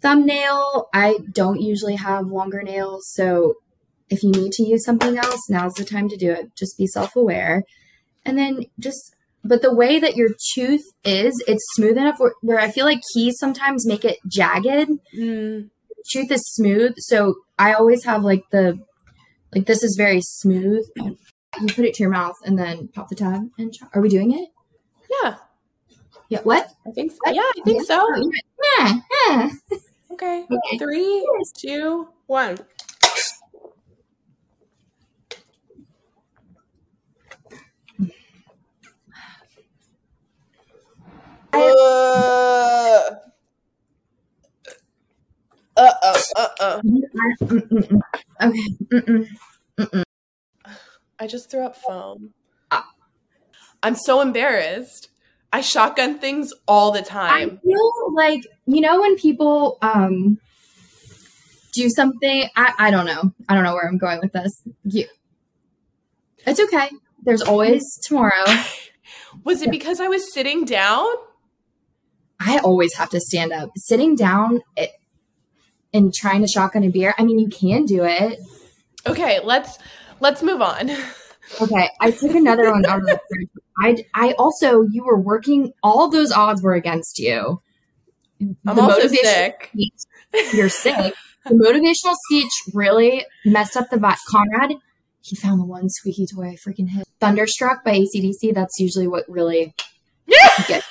thumbnail. 0.00 0.88
I 0.92 1.18
don't 1.32 1.60
usually 1.60 1.96
have 1.96 2.26
longer 2.26 2.62
nails, 2.62 3.08
so 3.12 3.54
if 4.12 4.22
you 4.22 4.30
need 4.30 4.52
to 4.52 4.62
use 4.62 4.84
something 4.84 5.16
else, 5.16 5.48
now's 5.48 5.74
the 5.74 5.84
time 5.84 6.08
to 6.10 6.16
do 6.16 6.30
it. 6.30 6.54
Just 6.54 6.76
be 6.76 6.86
self 6.86 7.16
aware. 7.16 7.62
And 8.26 8.36
then 8.36 8.66
just, 8.78 9.14
but 9.42 9.62
the 9.62 9.74
way 9.74 9.98
that 9.98 10.16
your 10.16 10.30
tooth 10.54 10.84
is, 11.02 11.42
it's 11.48 11.64
smooth 11.74 11.96
enough 11.96 12.16
where, 12.18 12.34
where 12.42 12.60
I 12.60 12.70
feel 12.70 12.84
like 12.84 13.00
keys 13.14 13.36
sometimes 13.38 13.86
make 13.86 14.04
it 14.04 14.18
jagged. 14.28 14.90
Mm. 15.16 15.70
Tooth 16.12 16.30
is 16.30 16.42
smooth. 16.52 16.92
So 16.98 17.36
I 17.58 17.72
always 17.72 18.04
have 18.04 18.22
like 18.22 18.44
the, 18.52 18.78
like 19.54 19.66
this 19.66 19.82
is 19.82 19.96
very 19.96 20.20
smooth. 20.22 20.84
You 21.62 21.68
put 21.74 21.84
it 21.84 21.94
to 21.94 22.02
your 22.02 22.10
mouth 22.10 22.38
and 22.44 22.58
then 22.58 22.88
pop 22.88 23.08
the 23.08 23.14
tab 23.14 23.48
and 23.56 23.78
are 23.94 24.00
we 24.00 24.08
doing 24.08 24.32
it? 24.32 24.48
Yeah. 25.08 25.36
Yeah. 26.28 26.40
What? 26.42 26.72
I 26.84 26.90
think 26.90 27.12
so. 27.12 27.18
What? 27.22 27.34
Yeah, 27.36 27.42
I 27.42 27.60
think 27.64 27.78
yeah. 27.78 27.84
so. 27.84 28.06
Yeah. 28.78 29.00
yeah. 29.28 29.50
Okay. 30.12 30.46
okay. 30.50 30.78
Three, 30.78 31.28
yes. 31.38 31.52
Uh 45.76 45.92
oh. 46.02 46.22
Uh 46.36 46.48
oh. 46.60 46.80
Okay. 48.42 48.58
Mm-mm. 48.92 49.28
Mm-mm. 49.78 50.04
I 51.22 51.28
just 51.28 51.48
threw 51.48 51.64
up 51.64 51.76
foam. 51.76 52.34
Ah. 52.72 52.84
I'm 53.80 53.94
so 53.94 54.20
embarrassed. 54.20 55.08
I 55.52 55.60
shotgun 55.60 56.18
things 56.18 56.52
all 56.66 56.90
the 56.90 57.00
time. 57.00 57.60
I 57.62 57.64
feel 57.64 58.14
like 58.16 58.40
you 58.66 58.80
know 58.80 59.00
when 59.00 59.16
people 59.16 59.78
um 59.82 60.40
do 61.74 61.88
something. 61.90 62.48
I 62.56 62.72
I 62.76 62.90
don't 62.90 63.06
know. 63.06 63.32
I 63.48 63.54
don't 63.54 63.62
know 63.62 63.72
where 63.72 63.86
I'm 63.86 63.98
going 63.98 64.18
with 64.20 64.32
this. 64.32 64.50
You, 64.82 65.04
it's 66.44 66.58
okay. 66.58 66.90
There's 67.22 67.42
always 67.42 67.84
tomorrow. 68.02 68.44
Was 69.44 69.62
it 69.62 69.70
because 69.70 70.00
I 70.00 70.08
was 70.08 70.34
sitting 70.34 70.64
down? 70.64 71.06
I 72.40 72.58
always 72.58 72.94
have 72.94 73.10
to 73.10 73.20
stand 73.20 73.52
up. 73.52 73.70
Sitting 73.76 74.16
down 74.16 74.60
it, 74.76 74.90
and 75.94 76.12
trying 76.12 76.40
to 76.40 76.48
shotgun 76.48 76.82
a 76.82 76.88
beer. 76.88 77.14
I 77.16 77.22
mean, 77.22 77.38
you 77.38 77.48
can 77.48 77.84
do 77.84 78.04
it. 78.04 78.40
Okay, 79.06 79.38
let's 79.42 79.78
let's 80.22 80.42
move 80.42 80.62
on. 80.62 80.90
Okay, 81.60 81.88
I 82.00 82.12
took 82.12 82.34
another 82.34 82.70
one 82.70 82.86
out 82.86 83.00
of 83.00 83.06
the. 83.06 83.20
I 83.78 84.04
I 84.14 84.32
also 84.38 84.82
you 84.82 85.04
were 85.04 85.20
working. 85.20 85.72
All 85.82 86.08
those 86.08 86.32
odds 86.32 86.62
were 86.62 86.74
against 86.74 87.18
you. 87.18 87.60
I'm 88.40 88.76
the 88.76 88.82
also 88.82 89.08
sick. 89.08 89.70
Speech, 89.72 90.54
you're 90.54 90.68
sick. 90.68 91.14
the 91.44 91.54
motivational 91.54 92.14
speech 92.28 92.52
really 92.72 93.26
messed 93.44 93.76
up 93.76 93.90
the 93.90 93.96
vibe. 93.96 94.16
Conrad, 94.28 94.76
he 95.20 95.36
found 95.36 95.60
the 95.60 95.66
one 95.66 95.90
squeaky 95.90 96.26
toy 96.26 96.50
I 96.50 96.56
freaking 96.56 96.88
hit. 96.88 97.06
Thunderstruck 97.20 97.84
by 97.84 97.98
ACDC. 97.98 98.54
That's 98.54 98.78
usually 98.78 99.08
what 99.08 99.24
really 99.28 99.74
gets. 100.68 100.86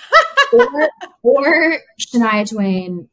or, 0.54 0.90
or 1.24 1.78
Shania 2.00 2.48
Twain. 2.50 3.10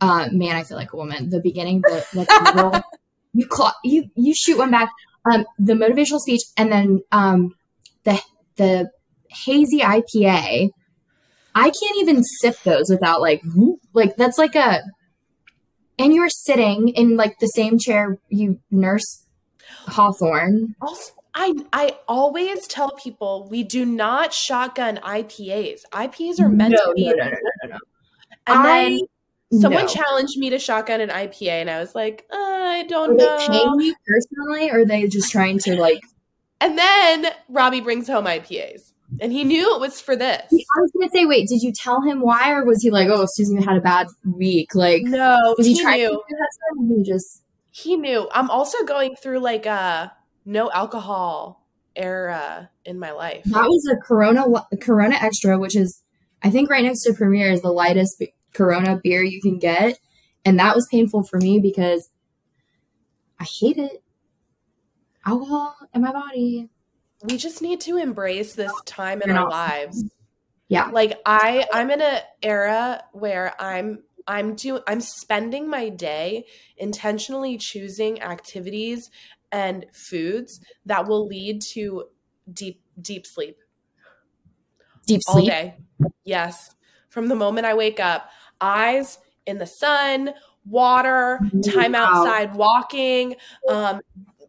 Uh, 0.00 0.28
man, 0.32 0.56
I 0.56 0.64
feel 0.64 0.76
like 0.76 0.92
a 0.92 0.96
woman. 0.96 1.30
The 1.30 1.40
beginning, 1.40 1.82
the 1.82 2.04
like, 2.14 2.82
you 3.34 3.46
call 3.46 3.72
you 3.84 4.10
you 4.14 4.34
shoot 4.34 4.58
one 4.58 4.70
back 4.70 4.90
um, 5.30 5.46
the 5.58 5.74
motivational 5.74 6.20
speech, 6.20 6.42
and 6.56 6.70
then 6.70 7.00
um, 7.12 7.54
the 8.04 8.20
the 8.56 8.90
hazy 9.28 9.80
IPA. 9.80 10.70
I 11.54 11.70
can't 11.70 11.96
even 11.98 12.22
sip 12.22 12.62
those 12.64 12.90
without 12.90 13.20
like 13.20 13.42
like 13.92 14.16
that's 14.16 14.38
like 14.38 14.54
a. 14.54 14.82
And 15.98 16.12
you're 16.12 16.28
sitting 16.28 16.88
in 16.88 17.16
like 17.16 17.38
the 17.38 17.46
same 17.46 17.78
chair 17.78 18.18
you 18.28 18.60
nurse 18.70 19.24
Hawthorne. 19.86 20.74
Also, 20.82 21.12
I 21.34 21.54
I 21.72 21.96
always 22.06 22.66
tell 22.66 22.90
people 22.92 23.48
we 23.50 23.62
do 23.62 23.86
not 23.86 24.34
shotgun 24.34 24.98
IPAs. 24.98 25.80
IPAs 25.92 26.40
are 26.40 26.50
meant 26.50 26.74
no, 26.74 26.84
to 26.84 26.92
be. 26.94 27.04
No, 27.04 27.14
no, 27.14 27.24
no, 27.24 27.30
no, 27.30 27.68
no. 27.70 27.78
And 28.46 28.58
I, 28.58 28.84
then 28.84 28.98
Someone 29.60 29.82
no. 29.82 29.88
challenged 29.88 30.38
me 30.38 30.50
to 30.50 30.58
shotgun 30.58 31.00
an 31.00 31.10
IPA, 31.10 31.62
and 31.62 31.70
I 31.70 31.78
was 31.80 31.94
like, 31.94 32.26
uh, 32.32 32.36
I 32.36 32.84
don't 32.84 33.12
are 33.12 33.14
know. 33.14 33.38
They 33.38 33.46
paying 33.48 33.80
you 33.80 33.94
personally, 34.06 34.70
or 34.70 34.80
are 34.80 34.84
they 34.84 35.06
just 35.06 35.30
trying 35.30 35.58
to 35.60 35.76
like? 35.80 36.00
And 36.60 36.78
then 36.78 37.26
Robbie 37.48 37.80
brings 37.80 38.06
home 38.06 38.24
IPAs, 38.24 38.92
and 39.20 39.32
he 39.32 39.44
knew 39.44 39.74
it 39.74 39.80
was 39.80 40.00
for 40.00 40.16
this. 40.16 40.52
I 40.52 40.80
was 40.80 40.90
gonna 40.92 41.10
say, 41.10 41.24
wait, 41.24 41.48
did 41.48 41.62
you 41.62 41.72
tell 41.72 42.02
him 42.02 42.20
why, 42.20 42.52
or 42.52 42.64
was 42.64 42.82
he 42.82 42.90
like, 42.90 43.08
oh, 43.08 43.26
Susan 43.28 43.62
had 43.62 43.76
a 43.76 43.80
bad 43.80 44.08
week? 44.24 44.74
Like, 44.74 45.02
no, 45.02 45.54
was 45.56 45.66
he, 45.66 45.74
he 45.74 45.82
trying 45.82 46.00
knew. 46.00 46.08
to 46.08 46.14
do 46.14 46.36
that? 46.36 46.96
He 46.96 47.02
just 47.02 47.42
he 47.70 47.96
knew. 47.96 48.28
I'm 48.32 48.50
also 48.50 48.84
going 48.84 49.16
through 49.16 49.40
like 49.40 49.66
a 49.66 50.12
no 50.44 50.70
alcohol 50.70 51.66
era 51.94 52.70
in 52.84 52.98
my 52.98 53.12
life. 53.12 53.44
That 53.44 53.66
was 53.66 53.86
a 53.92 53.96
Corona 53.96 54.46
Corona 54.80 55.16
Extra, 55.16 55.58
which 55.58 55.76
is 55.76 56.02
I 56.42 56.50
think 56.50 56.70
right 56.70 56.84
next 56.84 57.02
to 57.02 57.12
Premier 57.12 57.50
is 57.50 57.62
the 57.62 57.72
lightest 57.72 58.22
Corona 58.56 58.98
beer 59.02 59.22
you 59.22 59.40
can 59.40 59.58
get. 59.58 59.98
And 60.44 60.58
that 60.58 60.74
was 60.74 60.86
painful 60.90 61.24
for 61.24 61.38
me 61.38 61.58
because 61.58 62.08
I 63.38 63.44
hate 63.44 63.78
it. 63.78 64.02
Alcohol 65.24 65.76
in 65.92 66.02
my 66.02 66.12
body. 66.12 66.68
We 67.24 67.36
just 67.36 67.62
need 67.62 67.80
to 67.82 67.96
embrace 67.96 68.54
this 68.54 68.72
time 68.84 69.22
in 69.22 69.30
our 69.30 69.48
lives. 69.48 70.04
Yeah. 70.68 70.86
Like 70.86 71.18
I 71.26 71.66
I'm 71.72 71.90
in 71.90 72.00
an 72.00 72.20
era 72.42 73.02
where 73.12 73.60
I'm 73.60 74.02
I'm 74.26 74.54
doing 74.54 74.82
I'm 74.86 75.00
spending 75.00 75.68
my 75.68 75.88
day 75.88 76.46
intentionally 76.76 77.56
choosing 77.56 78.22
activities 78.22 79.10
and 79.52 79.86
foods 79.92 80.60
that 80.86 81.06
will 81.06 81.26
lead 81.26 81.62
to 81.72 82.04
deep 82.52 82.82
deep 83.00 83.26
sleep. 83.26 83.56
Deep 85.06 85.22
sleep. 85.22 85.36
All 85.36 85.46
day. 85.46 85.76
Yes. 86.24 86.74
From 87.08 87.28
the 87.28 87.36
moment 87.36 87.66
I 87.66 87.74
wake 87.74 88.00
up, 88.00 88.28
eyes 88.60 89.18
in 89.46 89.58
the 89.58 89.66
sun, 89.66 90.30
water, 90.64 91.40
time 91.64 91.94
outside 91.94 92.54
walking, 92.54 93.36
um, 93.68 94.00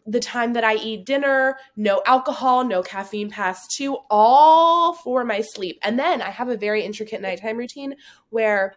the 0.08 0.20
time 0.20 0.54
that 0.54 0.63
I 0.63 0.76
eat 0.76 1.06
dinner, 1.06 1.58
no 1.76 2.02
alcohol, 2.06 2.63
no 2.63 2.82
caffeine 2.82 3.30
past 3.30 3.72
two, 3.72 3.98
all 4.10 4.93
for 4.93 5.26
my 5.26 5.41
sleep. 5.41 5.80
And 5.84 6.00
then 6.00 6.22
I 6.22 6.30
have 6.30 6.50
a 6.50 6.58
very 6.58 6.84
intricate 6.84 7.22
nighttime 7.22 7.58
routine 7.58 7.96
where 8.30 8.76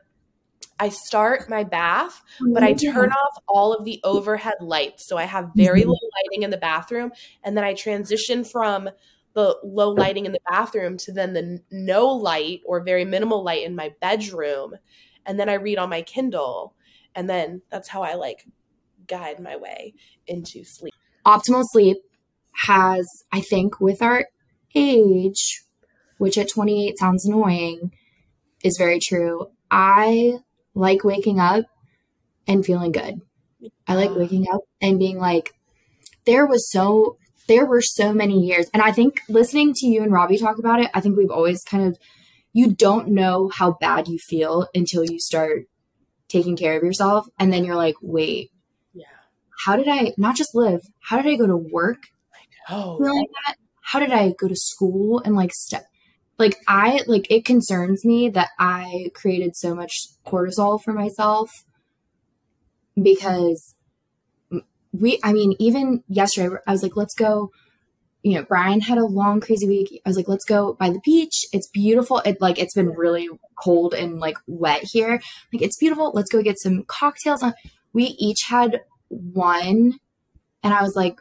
I 0.80 0.88
start 0.88 1.48
my 1.48 1.62
bath, 1.62 2.22
but 2.52 2.62
I 2.62 2.72
turn 2.72 3.12
off 3.12 3.42
all 3.46 3.74
of 3.74 3.84
the 3.84 4.00
overhead 4.02 4.54
lights. 4.60 5.06
So 5.06 5.18
I 5.18 5.24
have 5.24 5.50
very 5.54 5.82
mm-hmm. 5.82 5.90
low 5.90 5.98
lighting 6.24 6.42
in 6.42 6.50
the 6.50 6.56
bathroom. 6.56 7.12
And 7.44 7.56
then 7.56 7.64
I 7.64 7.74
transition 7.74 8.44
from 8.44 8.88
the 9.34 9.56
low 9.62 9.90
lighting 9.90 10.26
in 10.26 10.32
the 10.32 10.40
bathroom 10.50 10.96
to 10.98 11.12
then 11.12 11.34
the 11.34 11.60
no 11.70 12.08
light 12.08 12.62
or 12.64 12.82
very 12.82 13.04
minimal 13.04 13.44
light 13.44 13.64
in 13.64 13.76
my 13.76 13.92
bedroom. 14.00 14.74
And 15.26 15.38
then 15.38 15.48
I 15.48 15.54
read 15.54 15.78
on 15.78 15.90
my 15.90 16.02
Kindle. 16.02 16.74
And 17.14 17.28
then 17.28 17.62
that's 17.70 17.88
how 17.88 18.02
I 18.02 18.14
like 18.14 18.46
guide 19.06 19.40
my 19.40 19.56
way 19.56 19.94
into 20.26 20.64
sleep 20.64 20.94
optimal 21.26 21.64
sleep 21.70 21.98
has, 22.52 23.06
I 23.32 23.40
think, 23.40 23.80
with 23.80 24.02
our 24.02 24.26
age, 24.74 25.62
which 26.18 26.38
at 26.38 26.48
28 26.48 26.98
sounds 26.98 27.26
annoying, 27.26 27.92
is 28.62 28.76
very 28.76 28.98
true. 29.00 29.50
I 29.70 30.38
like 30.74 31.04
waking 31.04 31.40
up 31.40 31.64
and 32.46 32.64
feeling 32.64 32.92
good. 32.92 33.20
I 33.86 33.94
like 33.94 34.14
waking 34.14 34.46
up 34.52 34.62
and 34.80 34.98
being 34.98 35.18
like, 35.18 35.54
there 36.26 36.46
was 36.46 36.70
so, 36.70 37.16
there 37.48 37.66
were 37.66 37.80
so 37.82 38.12
many 38.12 38.38
years. 38.38 38.68
And 38.72 38.82
I 38.82 38.92
think 38.92 39.20
listening 39.28 39.72
to 39.74 39.86
you 39.86 40.02
and 40.02 40.12
Robbie 40.12 40.38
talk 40.38 40.58
about 40.58 40.80
it, 40.80 40.90
I 40.94 41.00
think 41.00 41.16
we've 41.16 41.30
always 41.30 41.62
kind 41.62 41.86
of, 41.86 41.98
you 42.52 42.72
don't 42.72 43.08
know 43.08 43.48
how 43.48 43.76
bad 43.80 44.08
you 44.08 44.18
feel 44.18 44.68
until 44.74 45.04
you 45.04 45.18
start 45.18 45.64
taking 46.28 46.56
care 46.56 46.76
of 46.76 46.82
yourself. 46.82 47.26
And 47.38 47.52
then 47.52 47.64
you're 47.64 47.76
like, 47.76 47.96
wait, 48.02 48.50
yeah. 48.92 49.06
how 49.64 49.76
did 49.76 49.88
I 49.88 50.12
not 50.16 50.36
just 50.36 50.54
live? 50.54 50.80
How 51.00 51.20
did 51.20 51.30
I 51.30 51.36
go 51.36 51.46
to 51.46 51.56
work? 51.56 52.08
I 52.34 52.72
know. 52.72 52.96
Like 52.96 53.28
that? 53.46 53.56
How 53.82 53.98
did 53.98 54.12
I 54.12 54.32
go 54.38 54.48
to 54.48 54.56
school 54.56 55.20
and 55.24 55.34
like 55.34 55.52
step? 55.52 55.86
Like 56.38 56.56
I 56.66 57.02
like 57.06 57.30
it 57.30 57.44
concerns 57.44 58.04
me 58.04 58.30
that 58.30 58.48
I 58.58 59.10
created 59.14 59.56
so 59.56 59.74
much 59.74 60.06
cortisol 60.26 60.82
for 60.82 60.92
myself 60.92 61.64
because 63.00 63.74
we. 64.92 65.20
I 65.22 65.32
mean, 65.34 65.54
even 65.58 66.02
yesterday, 66.08 66.56
I 66.66 66.72
was 66.72 66.82
like, 66.82 66.96
let's 66.96 67.14
go 67.14 67.50
you 68.22 68.34
know, 68.34 68.44
Brian 68.44 68.80
had 68.80 68.98
a 68.98 69.04
long, 69.04 69.40
crazy 69.40 69.66
week. 69.66 70.00
I 70.04 70.08
was 70.08 70.16
like, 70.16 70.28
let's 70.28 70.44
go 70.44 70.74
by 70.74 70.90
the 70.90 71.00
beach. 71.04 71.44
It's 71.52 71.68
beautiful. 71.68 72.18
It 72.18 72.40
like 72.40 72.58
it's 72.58 72.74
been 72.74 72.90
really 72.90 73.28
cold 73.58 73.94
and 73.94 74.18
like 74.18 74.36
wet 74.46 74.82
here. 74.82 75.20
Like 75.52 75.62
it's 75.62 75.78
beautiful. 75.78 76.12
Let's 76.14 76.30
go 76.30 76.42
get 76.42 76.58
some 76.58 76.84
cocktails. 76.84 77.42
Uh, 77.42 77.52
we 77.92 78.16
each 78.18 78.42
had 78.48 78.82
one 79.08 79.98
and 80.62 80.74
I 80.74 80.82
was 80.82 80.94
like, 80.94 81.20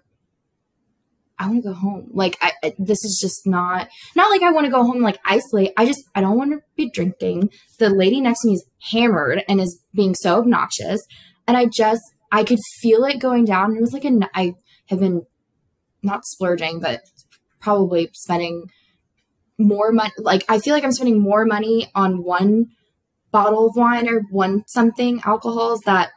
I 1.38 1.48
want 1.48 1.64
to 1.64 1.70
go 1.70 1.74
home. 1.74 2.10
Like, 2.12 2.38
I, 2.42 2.52
this 2.78 3.06
is 3.06 3.18
just 3.22 3.48
not, 3.48 3.88
not 4.14 4.30
like 4.30 4.42
I 4.42 4.52
want 4.52 4.66
to 4.66 4.72
go 4.72 4.84
home, 4.84 5.02
like 5.02 5.20
isolate. 5.24 5.72
I 5.78 5.86
just, 5.86 6.04
I 6.14 6.20
don't 6.20 6.38
want 6.38 6.52
to 6.52 6.60
be 6.76 6.90
drinking. 6.90 7.52
The 7.78 7.90
lady 7.90 8.20
next 8.20 8.42
to 8.42 8.50
me 8.50 8.56
is 8.56 8.66
hammered 8.92 9.44
and 9.48 9.62
is 9.62 9.82
being 9.94 10.16
so 10.16 10.40
obnoxious. 10.40 11.02
And 11.48 11.56
I 11.56 11.66
just, 11.66 12.02
I 12.30 12.44
could 12.44 12.60
feel 12.82 13.06
it 13.06 13.20
going 13.20 13.46
down. 13.46 13.78
It 13.78 13.82
was 13.82 13.94
like, 13.94 14.04
a, 14.04 14.20
I 14.34 14.54
have 14.88 15.00
been 15.00 15.26
not 16.04 16.26
splurging, 16.26 16.80
but 16.80 17.02
probably 17.60 18.10
spending 18.14 18.70
more 19.58 19.92
money. 19.92 20.12
Like, 20.18 20.44
I 20.50 20.60
feel 20.60 20.74
like 20.74 20.84
I'm 20.84 20.92
spending 20.92 21.20
more 21.20 21.46
money 21.46 21.92
on 21.94 22.24
one 22.24 22.68
bottle 23.32 23.68
of 23.68 23.76
wine 23.76 24.08
or 24.08 24.22
one 24.32 24.64
something 24.68 25.22
alcohols 25.26 25.82
that 25.82 26.12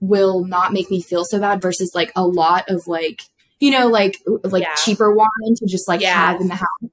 will 0.00 0.44
not 0.44 0.72
make 0.72 0.90
me 0.90 1.00
feel 1.00 1.24
so 1.24 1.40
bad 1.40 1.60
versus 1.60 1.92
like 1.94 2.12
a 2.16 2.26
lot 2.26 2.64
of 2.68 2.86
like 2.86 3.22
you 3.60 3.70
know 3.70 3.88
like 3.88 4.18
like 4.44 4.62
yeah. 4.62 4.74
cheaper 4.76 5.12
wine 5.12 5.54
to 5.56 5.66
just 5.66 5.88
like 5.88 6.02
have 6.02 6.40
in 6.40 6.48
the 6.48 6.54
house 6.54 6.90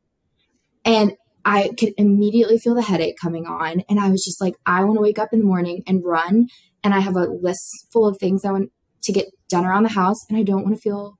and 0.83 1.13
i 1.43 1.69
could 1.77 1.93
immediately 1.97 2.57
feel 2.57 2.73
the 2.73 2.81
headache 2.81 3.15
coming 3.21 3.45
on 3.45 3.81
and 3.89 3.99
i 3.99 4.09
was 4.09 4.23
just 4.23 4.41
like 4.41 4.55
i 4.65 4.83
want 4.83 4.97
to 4.97 5.01
wake 5.01 5.19
up 5.19 5.29
in 5.31 5.39
the 5.39 5.45
morning 5.45 5.83
and 5.85 6.03
run 6.03 6.47
and 6.83 6.93
i 6.93 6.99
have 6.99 7.15
a 7.15 7.25
list 7.25 7.87
full 7.91 8.07
of 8.07 8.17
things 8.17 8.43
i 8.43 8.51
want 8.51 8.71
to 9.03 9.11
get 9.11 9.27
done 9.49 9.65
around 9.65 9.83
the 9.83 9.89
house 9.89 10.17
and 10.29 10.37
i 10.37 10.43
don't 10.43 10.63
want 10.63 10.75
to 10.75 10.81
feel 10.81 11.17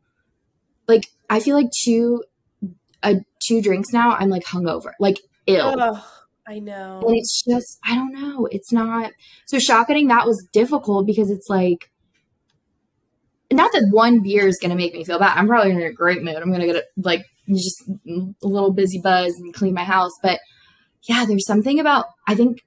like 0.87 1.07
i 1.29 1.39
feel 1.39 1.55
like 1.55 1.69
two 1.83 2.23
uh, 3.03 3.15
two 3.45 3.61
drinks 3.61 3.91
now 3.91 4.11
i'm 4.11 4.29
like 4.29 4.43
hungover 4.43 4.91
like 4.99 5.17
ill. 5.47 6.01
I 6.47 6.59
know. 6.59 7.01
And 7.05 7.15
it's 7.17 7.43
just, 7.43 7.79
I 7.83 7.95
don't 7.95 8.13
know. 8.13 8.47
It's 8.51 8.71
not. 8.71 9.11
So 9.47 9.57
shotgunning 9.57 10.09
that 10.09 10.27
was 10.27 10.47
difficult 10.53 11.07
because 11.07 11.31
it's 11.31 11.49
like, 11.49 11.89
not 13.51 13.71
that 13.71 13.87
one 13.91 14.21
beer 14.21 14.47
is 14.47 14.59
going 14.59 14.69
to 14.69 14.75
make 14.75 14.93
me 14.93 15.03
feel 15.03 15.19
bad. 15.19 15.37
I'm 15.37 15.47
probably 15.47 15.71
in 15.71 15.81
a 15.81 15.91
great 15.91 16.21
mood. 16.21 16.35
I'm 16.35 16.49
going 16.49 16.61
to 16.61 16.67
get 16.67 16.75
a, 16.75 16.83
like 16.97 17.25
just 17.49 17.83
a 18.07 18.47
little 18.47 18.73
busy 18.73 18.99
buzz 19.01 19.33
and 19.39 19.53
clean 19.53 19.73
my 19.73 19.83
house. 19.83 20.11
But 20.21 20.39
yeah, 21.07 21.25
there's 21.25 21.47
something 21.47 21.79
about, 21.79 22.05
I 22.27 22.35
think 22.35 22.63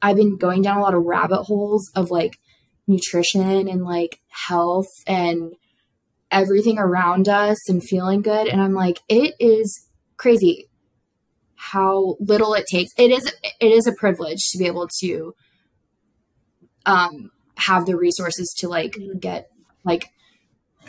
I've 0.00 0.16
been 0.16 0.36
going 0.36 0.62
down 0.62 0.78
a 0.78 0.82
lot 0.82 0.94
of 0.94 1.04
rabbit 1.04 1.44
holes 1.44 1.90
of 1.94 2.10
like 2.10 2.38
nutrition 2.86 3.68
and 3.68 3.84
like 3.84 4.20
health 4.28 4.88
and 5.06 5.52
everything 6.30 6.78
around 6.78 7.28
us 7.28 7.68
and 7.68 7.82
feeling 7.82 8.22
good. 8.22 8.46
And 8.46 8.60
I'm 8.60 8.74
like, 8.74 9.00
it 9.08 9.34
is 9.38 9.86
crazy 10.16 10.68
how 11.56 12.16
little 12.20 12.54
it 12.54 12.64
takes. 12.70 12.90
It 12.96 13.10
is 13.10 13.32
it 13.42 13.72
is 13.72 13.86
a 13.86 13.92
privilege 13.92 14.48
to 14.50 14.58
be 14.58 14.66
able 14.66 14.88
to 15.00 15.34
um 16.86 17.30
have 17.56 17.84
the 17.84 17.96
resources 17.96 18.54
to 18.58 18.68
like 18.68 18.96
get 19.18 19.50
like 19.84 20.06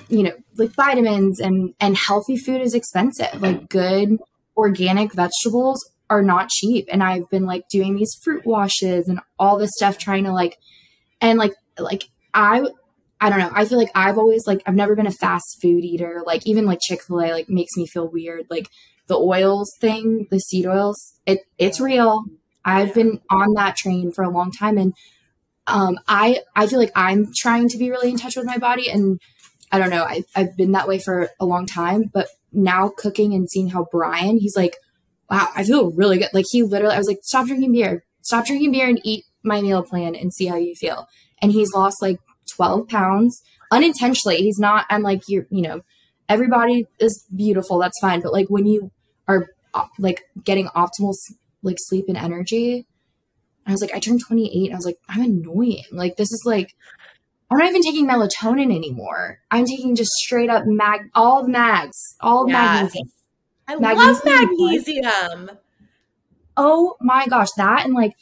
you 0.08 0.24
know 0.24 0.32
like 0.56 0.72
vitamins 0.72 1.40
and 1.40 1.74
and 1.80 1.98
healthy 1.98 2.38
food 2.38 2.62
is 2.62 2.74
expensive. 2.74 3.42
Like 3.42 3.68
good 3.70 4.18
organic 4.56 5.14
vegetables 5.14 5.92
are 6.10 6.22
not 6.22 6.50
cheap 6.50 6.88
and 6.92 7.04
I've 7.04 7.30
been 7.30 7.46
like 7.46 7.68
doing 7.70 7.96
these 7.96 8.18
fruit 8.24 8.46
washes 8.46 9.08
and 9.08 9.20
all 9.40 9.58
this 9.58 9.72
stuff 9.76 9.98
trying 9.98 10.26
to 10.26 10.32
like 10.32 10.58
and 11.20 11.40
like 11.40 11.54
like 11.78 12.04
I 12.34 12.66
I 13.22 13.30
don't 13.30 13.38
know. 13.38 13.52
I 13.54 13.66
feel 13.66 13.78
like 13.78 13.92
I've 13.94 14.18
always 14.18 14.48
like 14.48 14.64
I've 14.66 14.76
never 14.76 14.96
been 14.96 15.08
a 15.08 15.12
fast 15.12 15.62
food 15.62 15.86
eater. 15.86 16.24
Like 16.26 16.46
even 16.48 16.66
like 16.66 16.80
Chick-fil-A 16.82 17.32
like 17.32 17.50
makes 17.50 17.78
me 17.78 17.86
feel 17.86 18.08
weird. 18.08 18.48
Like 18.50 18.68
the 19.08 19.16
oils 19.16 19.72
thing, 19.80 20.28
the 20.32 20.40
seed 20.40 20.66
oils, 20.66 21.20
it 21.28 21.40
it's 21.60 21.80
real. 21.80 22.24
I've 22.66 22.94
been 22.96 23.22
on 23.30 23.54
that 23.54 23.76
train 23.76 24.12
for 24.12 24.24
a 24.24 24.30
long 24.30 24.52
time 24.52 24.78
and 24.78 24.94
um, 25.68 26.00
I 26.08 26.42
I 26.56 26.66
feel 26.66 26.80
like 26.80 26.92
I'm 26.96 27.32
trying 27.36 27.70
to 27.70 27.78
be 27.78 27.92
really 27.92 28.10
in 28.10 28.18
touch 28.18 28.36
with 28.36 28.46
my 28.46 28.58
body 28.58 28.90
and 28.90 29.20
I 29.72 29.78
don't 29.78 29.92
know, 29.92 30.04
I, 30.04 30.24
I've 30.36 30.58
been 30.58 30.74
that 30.74 30.88
way 30.88 31.00
for 31.00 31.30
a 31.40 31.46
long 31.46 31.66
time, 31.66 32.10
but 32.14 32.28
now 32.52 32.92
cooking 32.98 33.34
and 33.34 33.50
seeing 33.50 33.70
how 33.70 33.88
Brian, 33.90 34.38
he's 34.38 34.56
like, 34.56 34.76
wow, 35.30 35.48
I 35.56 35.64
feel 35.64 35.92
really 35.92 36.18
good. 36.18 36.30
Like 36.34 36.46
he 36.50 36.64
literally, 36.64 36.96
I 36.96 36.98
was 36.98 37.08
like, 37.08 37.20
stop 37.24 37.48
drinking 37.48 37.72
beer, 37.72 38.04
stop 38.22 38.46
drinking 38.46 38.72
beer 38.74 38.90
and 38.90 39.00
eat 39.04 39.24
my 39.44 39.62
meal 39.62 39.84
plan 39.84 40.16
and 40.16 40.34
see 40.34 40.48
how 40.48 40.58
you 40.58 40.76
feel. 40.76 41.08
And 41.42 41.52
he's 41.52 41.74
lost 41.74 42.02
like 42.02 42.20
12 42.56 42.88
pounds 42.88 43.42
unintentionally. 43.72 44.38
He's 44.38 44.60
not, 44.60 44.86
I'm 44.90 45.02
like, 45.02 45.24
you're, 45.28 45.48
you 45.50 45.62
know, 45.62 45.82
everybody 46.30 46.86
is 47.00 47.26
beautiful. 47.36 47.80
That's 47.80 48.00
fine. 48.00 48.22
But 48.22 48.34
like 48.34 48.48
when 48.50 48.66
you 48.66 48.92
are 49.28 49.48
uh, 49.74 49.86
like 49.98 50.24
getting 50.44 50.68
optimal 50.68 51.14
like 51.64 51.78
sleep 51.80 52.06
and 52.08 52.18
energy. 52.18 52.88
I 53.66 53.72
was 53.72 53.82
like, 53.82 53.94
I 53.94 54.00
turned 54.00 54.22
28. 54.26 54.72
I 54.72 54.76
was 54.76 54.86
like, 54.86 54.98
I'm 55.08 55.22
annoying. 55.22 55.84
Like, 55.92 56.18
this 56.18 56.32
is 56.32 56.44
like, 56.46 56.76
I'm 57.50 57.58
not 57.58 57.70
even 57.70 57.84
taking 57.84 58.08
melatonin 58.08 58.76
anymore. 58.76 59.40
I'm 59.52 59.66
taking 59.66 59.96
just 59.96 60.12
straight 60.14 60.50
up 60.50 60.64
mag, 60.66 61.02
all 61.14 61.44
the 61.44 61.50
mags, 61.50 61.98
all 62.22 62.48
yes. 62.48 62.94
magnesium. 62.94 63.12
I 63.68 63.76
magnesium 63.76 64.08
love 64.08 64.26
magnesium. 64.26 65.52
Oh 66.58 66.96
my 67.02 67.28
gosh, 67.28 67.50
that 67.58 67.86
and 67.86 67.94
like, 67.94 68.14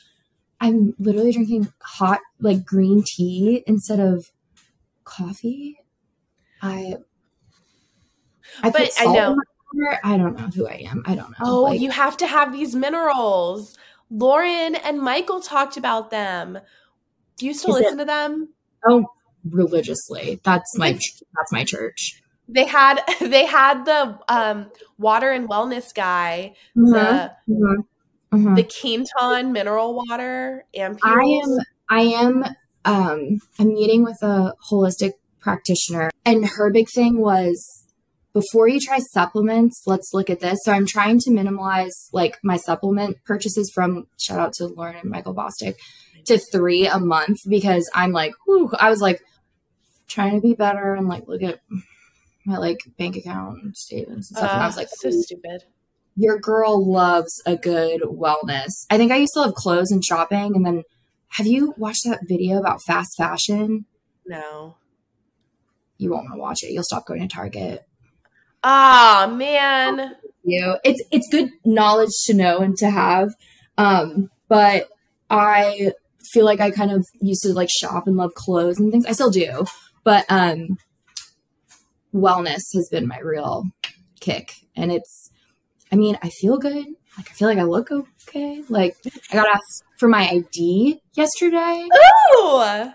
I'm 0.62 0.94
literally 1.00 1.32
drinking 1.32 1.72
hot 1.82 2.20
like 2.40 2.66
green 2.66 3.04
tea 3.06 3.64
instead 3.66 4.00
of 4.00 4.32
coffee. 5.04 5.80
I, 6.62 6.96
I 8.62 8.70
but 8.70 8.92
I 9.00 9.06
know 9.06 9.38
I 10.04 10.18
don't 10.18 10.38
know 10.38 10.48
who 10.48 10.68
I 10.68 10.86
am. 10.90 11.04
I 11.06 11.16
don't 11.16 11.32
know. 11.32 11.38
Oh, 11.42 11.62
like, 11.64 11.80
you 11.80 11.92
have 11.92 12.18
to 12.18 12.28
have 12.28 12.52
these 12.52 12.76
minerals. 12.76 13.78
Lauren 14.10 14.76
and 14.76 15.00
Michael 15.00 15.40
talked 15.40 15.78
about 15.78 16.10
them. 16.10 16.60
Do 17.38 17.46
you 17.46 17.54
still 17.54 17.76
listen 17.76 18.00
it, 18.00 18.04
to 18.04 18.06
them? 18.06 18.50
Oh, 18.88 19.06
religiously. 19.50 20.40
That's 20.44 20.78
my 20.78 20.94
that's 20.94 21.52
my 21.52 21.64
church. 21.64 22.22
They 22.48 22.66
had 22.66 23.02
they 23.22 23.46
had 23.46 23.86
the 23.86 24.20
um, 24.28 24.72
water 24.98 25.32
and 25.32 25.48
wellness 25.48 25.94
guy, 25.94 26.56
mm-hmm. 26.78 26.92
the 26.92 27.32
mm-hmm. 27.50 27.82
Mm-hmm. 28.32 28.56
the 28.56 28.64
Quinton 28.64 29.52
mineral 29.52 29.96
water. 29.96 30.66
And 30.74 31.00
I 31.04 31.24
am 31.24 31.58
I 31.90 32.02
am 32.02 32.44
um 32.86 33.40
I'm 33.58 33.74
meeting 33.74 34.04
with 34.04 34.22
a 34.22 34.54
holistic 34.72 35.14
practitioner 35.40 36.12
and 36.26 36.46
her 36.46 36.70
big 36.72 36.90
thing 36.90 37.20
was 37.20 37.88
before 38.34 38.68
you 38.68 38.80
try 38.80 39.00
supplements, 39.00 39.82
let's 39.88 40.12
look 40.14 40.30
at 40.30 40.40
this. 40.40 40.60
So 40.64 40.72
I'm 40.72 40.86
trying 40.86 41.20
to 41.20 41.32
minimize 41.32 42.10
like 42.14 42.38
my 42.44 42.58
supplement 42.58 43.18
purchases 43.26 43.72
from 43.74 44.08
shout 44.20 44.40
out 44.40 44.54
to 44.54 44.68
Lauren 44.68 44.98
and 44.98 45.10
Michael 45.10 45.34
Bosstick 45.34 45.76
to 46.26 46.38
three 46.38 46.86
a 46.86 47.00
month 47.00 47.40
because 47.48 47.90
I'm 47.94 48.12
like, 48.12 48.34
whew, 48.46 48.72
I 48.80 48.90
was 48.90 49.02
like 49.02 49.22
trying 50.08 50.36
to 50.36 50.42
be 50.42 50.54
better 50.54 50.94
and 50.94 51.08
like 51.08 51.28
look 51.28 51.42
at 51.42 51.62
my 52.46 52.58
like 52.58 52.80
bank 52.98 53.16
account 53.16 53.76
statements 53.76 54.30
and 54.30 54.38
stuff. 54.38 54.52
Uh, 54.52 54.54
and 54.54 54.64
I 54.64 54.68
was 54.68 54.78
like, 54.78 54.90
so 54.92 55.10
stupid. 55.12 55.64
Your 56.20 56.38
girl 56.38 56.86
loves 56.86 57.42
a 57.46 57.56
good 57.56 58.02
wellness. 58.02 58.86
I 58.90 58.98
think 58.98 59.10
I 59.10 59.16
used 59.16 59.32
to 59.36 59.40
love 59.40 59.54
clothes 59.54 59.90
and 59.90 60.04
shopping. 60.04 60.54
And 60.54 60.66
then 60.66 60.84
have 61.30 61.48
you 61.48 61.74
watched 61.78 62.04
that 62.04 62.28
video 62.28 62.60
about 62.60 62.82
fast 62.82 63.16
fashion? 63.16 63.86
No. 64.26 64.76
You 65.98 66.12
won't 66.12 66.26
want 66.26 66.34
to 66.34 66.42
watch 66.42 66.64
it. 66.64 66.74
You'll 66.74 66.84
stop 66.84 67.06
going 67.06 67.22
to 67.22 67.34
Target. 67.34 67.86
Ah, 68.66 69.28
oh, 69.30 69.34
man. 69.34 70.18
You. 70.44 70.76
It's 70.84 71.02
it's 71.10 71.30
good 71.30 71.52
knowledge 71.64 72.12
to 72.26 72.34
know 72.34 72.60
and 72.60 72.76
to 72.80 72.90
have. 72.90 73.30
Um, 73.78 74.30
but 74.50 74.90
I 75.30 75.94
feel 76.34 76.44
like 76.44 76.60
I 76.60 76.72
kind 76.72 76.92
of 76.92 77.08
used 77.22 77.44
to 77.44 77.54
like 77.54 77.70
shop 77.70 78.08
and 78.08 78.18
love 78.18 78.34
clothes 78.34 78.78
and 78.78 78.92
things. 78.92 79.06
I 79.06 79.14
still 79.14 79.32
do. 79.32 79.64
But 80.04 80.26
um 80.28 80.80
wellness 82.14 82.74
has 82.74 82.90
been 82.92 83.08
my 83.08 83.20
real 83.20 83.68
kick. 84.20 84.52
And 84.76 84.92
it's 84.92 85.29
I 85.92 85.96
mean, 85.96 86.18
I 86.22 86.30
feel 86.30 86.58
good. 86.58 86.86
Like 87.18 87.30
I 87.30 87.34
feel 87.34 87.48
like 87.48 87.58
I 87.58 87.64
look 87.64 87.92
okay. 88.28 88.64
Like 88.70 88.96
I 89.32 89.36
got 89.36 89.48
asked 89.48 89.84
for 89.98 90.08
my 90.08 90.28
ID 90.30 91.02
yesterday. 91.14 91.88
Ooh. 92.36 92.94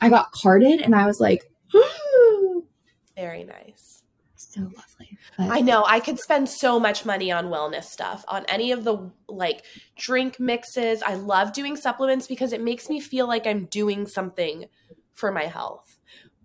I 0.00 0.08
got 0.08 0.32
carded 0.32 0.80
and 0.80 0.94
I 0.94 1.06
was 1.06 1.20
like, 1.20 1.50
very 3.16 3.44
nice. 3.44 4.02
So 4.36 4.60
lovely. 4.60 5.18
But. 5.36 5.50
I 5.50 5.60
know. 5.60 5.84
I 5.86 6.00
could 6.00 6.18
spend 6.18 6.48
so 6.48 6.80
much 6.80 7.04
money 7.04 7.30
on 7.30 7.46
wellness 7.46 7.84
stuff, 7.84 8.24
on 8.28 8.46
any 8.46 8.72
of 8.72 8.84
the 8.84 9.10
like 9.28 9.64
drink 9.96 10.40
mixes. 10.40 11.02
I 11.02 11.14
love 11.14 11.52
doing 11.52 11.76
supplements 11.76 12.26
because 12.26 12.52
it 12.52 12.62
makes 12.62 12.88
me 12.88 13.00
feel 13.00 13.26
like 13.26 13.46
I'm 13.46 13.66
doing 13.66 14.06
something 14.06 14.66
for 15.12 15.30
my 15.30 15.44
health. 15.44 15.98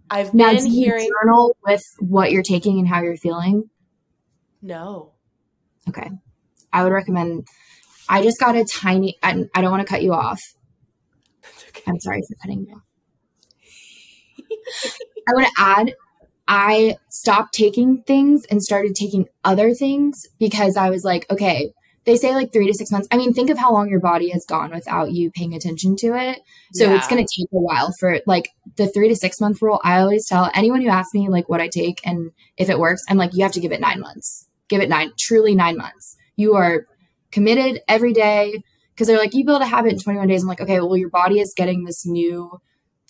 I've 0.09 0.33
now, 0.33 0.51
been 0.51 0.65
hearing 0.65 1.09
journal 1.21 1.55
with 1.65 1.81
what 1.99 2.31
you're 2.31 2.43
taking 2.43 2.77
and 2.77 2.87
how 2.87 3.01
you're 3.01 3.17
feeling. 3.17 3.69
No. 4.61 5.12
Okay. 5.89 6.09
I 6.71 6.83
would 6.83 6.91
recommend. 6.91 7.47
I 8.09 8.21
just 8.23 8.39
got 8.39 8.55
a 8.55 8.65
tiny. 8.65 9.17
I, 9.21 9.45
I 9.53 9.61
don't 9.61 9.71
want 9.71 9.85
to 9.85 9.91
cut 9.91 10.03
you 10.03 10.13
off. 10.13 10.41
Okay. 11.69 11.83
I'm 11.87 11.99
sorry 11.99 12.21
for 12.21 12.35
cutting 12.41 12.65
you. 12.67 12.81
I 15.27 15.33
want 15.33 15.47
to 15.47 15.53
add 15.57 15.93
I 16.47 16.97
stopped 17.09 17.53
taking 17.53 18.03
things 18.03 18.45
and 18.49 18.61
started 18.61 18.95
taking 18.95 19.27
other 19.43 19.73
things 19.73 20.21
because 20.39 20.75
I 20.75 20.89
was 20.89 21.03
like, 21.03 21.25
okay, 21.31 21.71
they 22.05 22.17
say 22.17 22.35
like 22.35 22.51
three 22.51 22.67
to 22.67 22.73
six 22.73 22.91
months. 22.91 23.07
I 23.11 23.17
mean, 23.17 23.33
think 23.33 23.49
of 23.49 23.57
how 23.57 23.71
long 23.71 23.89
your 23.89 24.01
body 24.01 24.29
has 24.31 24.45
gone 24.45 24.71
without 24.71 25.13
you 25.13 25.31
paying 25.31 25.53
attention 25.53 25.95
to 25.97 26.07
it. 26.07 26.39
So 26.73 26.85
yeah. 26.85 26.97
it's 26.97 27.07
going 27.07 27.25
to 27.25 27.41
take 27.41 27.47
a 27.53 27.59
while 27.59 27.93
for 27.97 28.19
like 28.27 28.49
the 28.75 28.87
three 28.87 29.07
to 29.07 29.15
six 29.15 29.39
month 29.39 29.61
rule. 29.61 29.79
I 29.85 30.01
always 30.01 30.27
tell 30.27 30.51
anyone 30.53 30.81
who 30.81 30.89
asks 30.89 31.13
me 31.13 31.29
like 31.29 31.47
what 31.47 31.61
I 31.61 31.69
take 31.69 32.01
and 32.05 32.31
if 32.57 32.69
it 32.69 32.77
works, 32.79 33.03
I'm 33.07 33.17
like, 33.17 33.33
you 33.33 33.43
have 33.43 33.53
to 33.53 33.61
give 33.61 33.71
it 33.71 33.79
nine 33.79 34.01
months. 34.01 34.49
Give 34.69 34.81
it 34.81 34.89
nine, 34.89 35.11
truly 35.19 35.55
nine 35.55 35.77
months. 35.77 36.15
You 36.35 36.55
are 36.55 36.85
committed 37.31 37.81
every 37.87 38.13
day 38.13 38.63
because 38.93 39.07
they're 39.07 39.17
like, 39.17 39.33
you 39.33 39.45
build 39.45 39.61
a 39.61 39.65
habit 39.65 39.93
in 39.93 39.99
21 39.99 40.27
days. 40.27 40.43
I'm 40.43 40.47
like, 40.47 40.61
okay, 40.61 40.79
well, 40.79 40.95
your 40.95 41.09
body 41.09 41.39
is 41.39 41.53
getting 41.55 41.83
this 41.83 42.05
new 42.05 42.61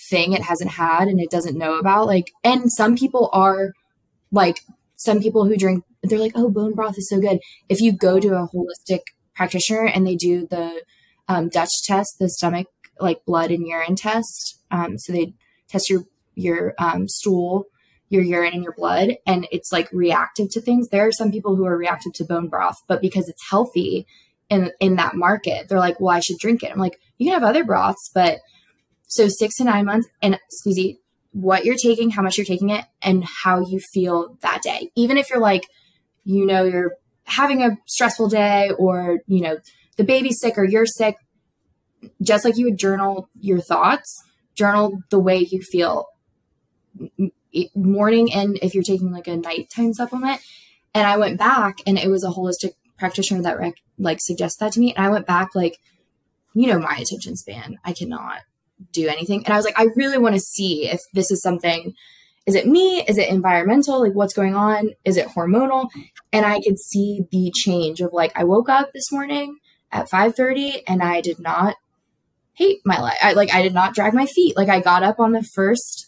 thing 0.09 0.33
it 0.33 0.41
hasn't 0.41 0.71
had 0.71 1.07
and 1.07 1.19
it 1.19 1.29
doesn't 1.29 1.57
know 1.57 1.77
about. 1.77 2.07
Like, 2.07 2.31
and 2.43 2.71
some 2.71 2.95
people 2.95 3.29
are 3.33 3.73
like, 4.31 4.61
some 4.95 5.21
people 5.21 5.45
who 5.45 5.57
drink, 5.57 5.83
they're 6.01 6.19
like, 6.19 6.33
oh, 6.35 6.49
bone 6.49 6.73
broth 6.73 6.97
is 6.97 7.09
so 7.09 7.19
good. 7.19 7.39
If 7.69 7.81
you 7.81 7.91
go 7.91 8.19
to 8.19 8.35
a 8.35 8.47
holistic 8.47 9.01
practitioner 9.35 9.85
and 9.85 10.07
they 10.07 10.15
do 10.15 10.47
the 10.47 10.83
um, 11.27 11.49
Dutch 11.49 11.83
test, 11.85 12.15
the 12.19 12.29
stomach, 12.29 12.67
like 12.99 13.25
blood 13.25 13.51
and 13.51 13.67
urine 13.67 13.95
test, 13.95 14.61
um, 14.71 14.97
so 14.97 15.11
they 15.11 15.33
test 15.67 15.89
your, 15.89 16.03
your 16.35 16.73
um, 16.79 17.07
stool, 17.07 17.65
your 18.13 18.23
urine 18.23 18.53
and 18.53 18.63
your 18.63 18.73
blood, 18.73 19.17
and 19.25 19.47
it's 19.51 19.71
like 19.71 19.91
reactive 19.91 20.49
to 20.51 20.61
things. 20.61 20.89
There 20.89 21.07
are 21.07 21.11
some 21.11 21.31
people 21.31 21.55
who 21.55 21.65
are 21.65 21.77
reactive 21.77 22.13
to 22.13 22.23
bone 22.23 22.47
broth, 22.47 22.77
but 22.87 23.01
because 23.01 23.27
it's 23.27 23.49
healthy, 23.49 24.05
in 24.49 24.71
in 24.79 24.97
that 24.97 25.15
market, 25.15 25.67
they're 25.67 25.79
like, 25.79 25.99
well, 25.99 26.15
I 26.15 26.19
should 26.19 26.37
drink 26.37 26.63
it. 26.63 26.71
I'm 26.71 26.77
like, 26.77 26.99
you 27.17 27.25
can 27.25 27.33
have 27.33 27.47
other 27.47 27.63
broths, 27.63 28.11
but 28.13 28.37
so 29.07 29.27
six 29.27 29.57
to 29.57 29.63
nine 29.63 29.85
months, 29.85 30.07
and 30.21 30.39
Suzy, 30.49 30.99
what 31.31 31.65
you're 31.65 31.75
taking, 31.75 32.11
how 32.11 32.21
much 32.21 32.37
you're 32.37 32.45
taking 32.45 32.69
it, 32.69 32.85
and 33.01 33.23
how 33.23 33.61
you 33.65 33.79
feel 33.79 34.37
that 34.41 34.61
day. 34.61 34.91
Even 34.95 35.17
if 35.17 35.29
you're 35.29 35.39
like, 35.39 35.67
you 36.23 36.45
know, 36.45 36.63
you're 36.63 36.93
having 37.23 37.63
a 37.63 37.77
stressful 37.87 38.29
day, 38.29 38.69
or 38.77 39.19
you 39.27 39.41
know, 39.41 39.57
the 39.97 40.03
baby's 40.03 40.39
sick 40.39 40.57
or 40.57 40.65
you're 40.65 40.85
sick, 40.85 41.15
just 42.21 42.45
like 42.45 42.57
you 42.57 42.65
would 42.65 42.77
journal 42.77 43.29
your 43.39 43.59
thoughts, 43.59 44.23
journal 44.55 44.99
the 45.09 45.19
way 45.19 45.39
you 45.39 45.61
feel 45.61 46.05
morning 47.75 48.33
and 48.33 48.57
if 48.61 48.73
you're 48.73 48.83
taking 48.83 49.11
like 49.11 49.27
a 49.27 49.37
nighttime 49.37 49.93
supplement. 49.93 50.41
And 50.93 51.07
I 51.07 51.17
went 51.17 51.39
back 51.39 51.77
and 51.87 51.97
it 51.97 52.09
was 52.09 52.23
a 52.23 52.29
holistic 52.29 52.73
practitioner 52.97 53.41
that 53.43 53.57
rec- 53.57 53.81
like 53.97 54.19
suggested 54.21 54.63
that 54.63 54.73
to 54.73 54.79
me. 54.79 54.93
And 54.93 55.05
I 55.05 55.09
went 55.09 55.25
back 55.25 55.55
like, 55.55 55.79
you 56.53 56.67
know, 56.67 56.79
my 56.79 56.95
attention 56.95 57.35
span. 57.35 57.77
I 57.83 57.93
cannot 57.93 58.41
do 58.91 59.07
anything. 59.07 59.43
And 59.45 59.53
I 59.53 59.57
was 59.57 59.65
like, 59.65 59.79
I 59.79 59.87
really 59.95 60.17
want 60.17 60.35
to 60.35 60.41
see 60.41 60.87
if 60.87 60.99
this 61.13 61.31
is 61.31 61.41
something. 61.41 61.93
Is 62.45 62.55
it 62.55 62.67
me? 62.67 63.01
Is 63.07 63.17
it 63.17 63.29
environmental? 63.29 64.01
Like 64.01 64.13
what's 64.13 64.33
going 64.33 64.55
on? 64.55 64.91
Is 65.05 65.17
it 65.17 65.29
hormonal? 65.29 65.89
And 66.31 66.45
I 66.45 66.59
could 66.59 66.77
see 66.77 67.21
the 67.31 67.51
change 67.55 68.01
of 68.01 68.11
like 68.13 68.37
I 68.37 68.43
woke 68.43 68.69
up 68.69 68.91
this 68.93 69.11
morning 69.11 69.57
at 69.91 70.09
5:30 70.09 70.83
and 70.87 71.01
I 71.01 71.21
did 71.21 71.39
not 71.39 71.75
hate 72.53 72.79
my 72.85 72.99
life. 72.99 73.17
I 73.21 73.33
like 73.33 73.53
I 73.53 73.61
did 73.61 73.73
not 73.73 73.95
drag 73.95 74.13
my 74.13 74.25
feet. 74.25 74.57
Like 74.57 74.69
I 74.69 74.81
got 74.81 75.03
up 75.03 75.19
on 75.19 75.31
the 75.31 75.43
first 75.43 76.07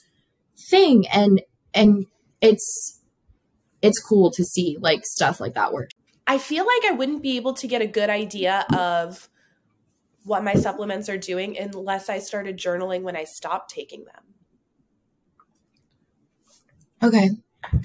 thing 0.58 1.08
and 1.08 1.42
and 1.74 2.06
it's 2.42 3.02
it's 3.82 4.00
cool 4.00 4.32
to 4.32 4.44
see 4.44 4.78
like 4.80 5.06
stuff 5.06 5.40
like 5.40 5.54
that 5.54 5.74
work. 5.74 5.92
I 6.28 6.38
feel 6.38 6.66
like 6.66 6.92
I 6.92 6.96
wouldn't 6.96 7.22
be 7.22 7.38
able 7.38 7.54
to 7.54 7.68
get 7.68 7.82
a 7.82 7.88
good 7.88 8.10
idea 8.10 8.66
of 8.74 9.30
what 10.24 10.44
my 10.44 10.56
supplements 10.56 11.08
are 11.08 11.18
doing 11.18 11.58
unless 11.58 12.10
I 12.10 12.18
started 12.18 12.58
journaling 12.58 13.04
when 13.04 13.16
I 13.16 13.26
stopped 13.26 13.70
taking 13.70 14.06
them. 14.06 14.24
Okay. 17.04 17.30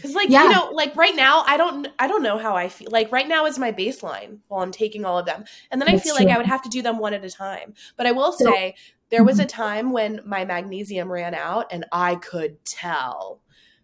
Cuz 0.00 0.14
like 0.14 0.30
yeah. 0.30 0.44
you 0.44 0.50
know 0.50 0.70
like 0.72 0.94
right 0.96 1.14
now 1.14 1.42
I 1.46 1.56
don't 1.56 1.88
I 1.98 2.06
don't 2.06 2.22
know 2.22 2.38
how 2.38 2.56
I 2.56 2.68
feel. 2.68 2.90
Like 2.90 3.12
right 3.12 3.28
now 3.28 3.44
is 3.44 3.59
my 3.59 3.72
baseline 3.72 4.38
while 4.48 4.62
I'm 4.62 4.72
taking 4.72 5.04
all 5.04 5.18
of 5.18 5.26
them. 5.26 5.44
And 5.70 5.80
then 5.80 5.90
That's 5.90 6.00
I 6.00 6.04
feel 6.04 6.16
true. 6.16 6.24
like 6.24 6.35
I 6.35 6.38
would 6.38 6.46
have 6.46 6.62
to 6.62 6.70
do 6.70 6.80
them 6.80 6.98
one 6.98 7.12
at 7.12 7.24
a 7.24 7.30
time. 7.30 7.74
But 7.96 8.06
I 8.06 8.12
will 8.12 8.33
say 8.33 8.74
there 9.11 9.25
was 9.25 9.38
a 9.38 9.42
mm-hmm. 9.42 9.62
time 9.62 9.92
when 9.92 10.20
my 10.25 10.44
magnesium 10.44 11.11
ran 11.11 11.35
out 11.35 11.66
and 11.73 11.85
I 11.92 12.16
could 12.16 12.64
tell. 12.64 13.40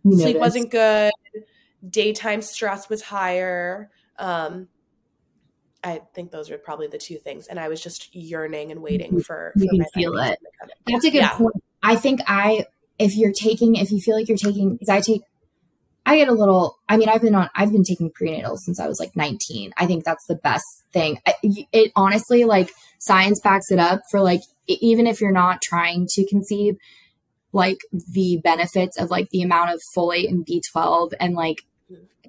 Sleep 0.08 0.38
wasn't 0.38 0.70
good. 0.70 1.12
Daytime 1.88 2.40
stress 2.42 2.88
was 2.88 3.02
higher. 3.02 3.90
Um, 4.18 4.68
I 5.82 6.02
think 6.14 6.30
those 6.30 6.50
are 6.50 6.58
probably 6.58 6.86
the 6.86 6.98
two 6.98 7.16
things. 7.16 7.48
And 7.48 7.58
I 7.58 7.68
was 7.68 7.82
just 7.82 8.14
yearning 8.14 8.70
and 8.70 8.82
waiting 8.82 9.20
for, 9.20 9.52
you 9.56 9.68
for 9.68 9.76
can 9.76 9.84
feel 9.94 10.16
it. 10.18 10.38
That's 10.86 11.04
a 11.04 11.10
good 11.10 11.18
yeah. 11.18 11.36
point. 11.36 11.54
I 11.82 11.96
think 11.96 12.20
I, 12.26 12.66
if 12.98 13.16
you're 13.16 13.32
taking, 13.32 13.76
if 13.76 13.90
you 13.90 14.00
feel 14.00 14.16
like 14.16 14.28
you're 14.28 14.38
taking, 14.38 14.72
because 14.72 14.88
I 14.88 15.00
take, 15.00 15.22
I 16.04 16.16
get 16.16 16.28
a 16.28 16.32
little, 16.32 16.78
I 16.88 16.96
mean, 16.96 17.08
I've 17.08 17.20
been 17.20 17.34
on, 17.34 17.50
I've 17.54 17.72
been 17.72 17.82
taking 17.82 18.10
prenatal 18.10 18.56
since 18.56 18.78
I 18.78 18.86
was 18.86 19.00
like 19.00 19.16
19. 19.16 19.72
I 19.76 19.86
think 19.86 20.04
that's 20.04 20.24
the 20.26 20.36
best 20.36 20.64
thing. 20.92 21.20
It, 21.42 21.66
it 21.72 21.92
honestly, 21.96 22.44
like, 22.44 22.70
science 23.00 23.40
backs 23.40 23.70
it 23.70 23.78
up 23.78 24.02
for 24.10 24.20
like, 24.20 24.40
even 24.68 25.06
if 25.06 25.20
you're 25.20 25.32
not 25.32 25.62
trying 25.62 26.06
to 26.10 26.26
conceive, 26.26 26.76
like 27.52 27.78
the 27.92 28.40
benefits 28.42 28.98
of 28.98 29.10
like 29.10 29.30
the 29.30 29.42
amount 29.42 29.70
of 29.70 29.80
folate 29.96 30.28
and 30.28 30.46
B12 30.46 31.12
and 31.20 31.34
like 31.34 31.62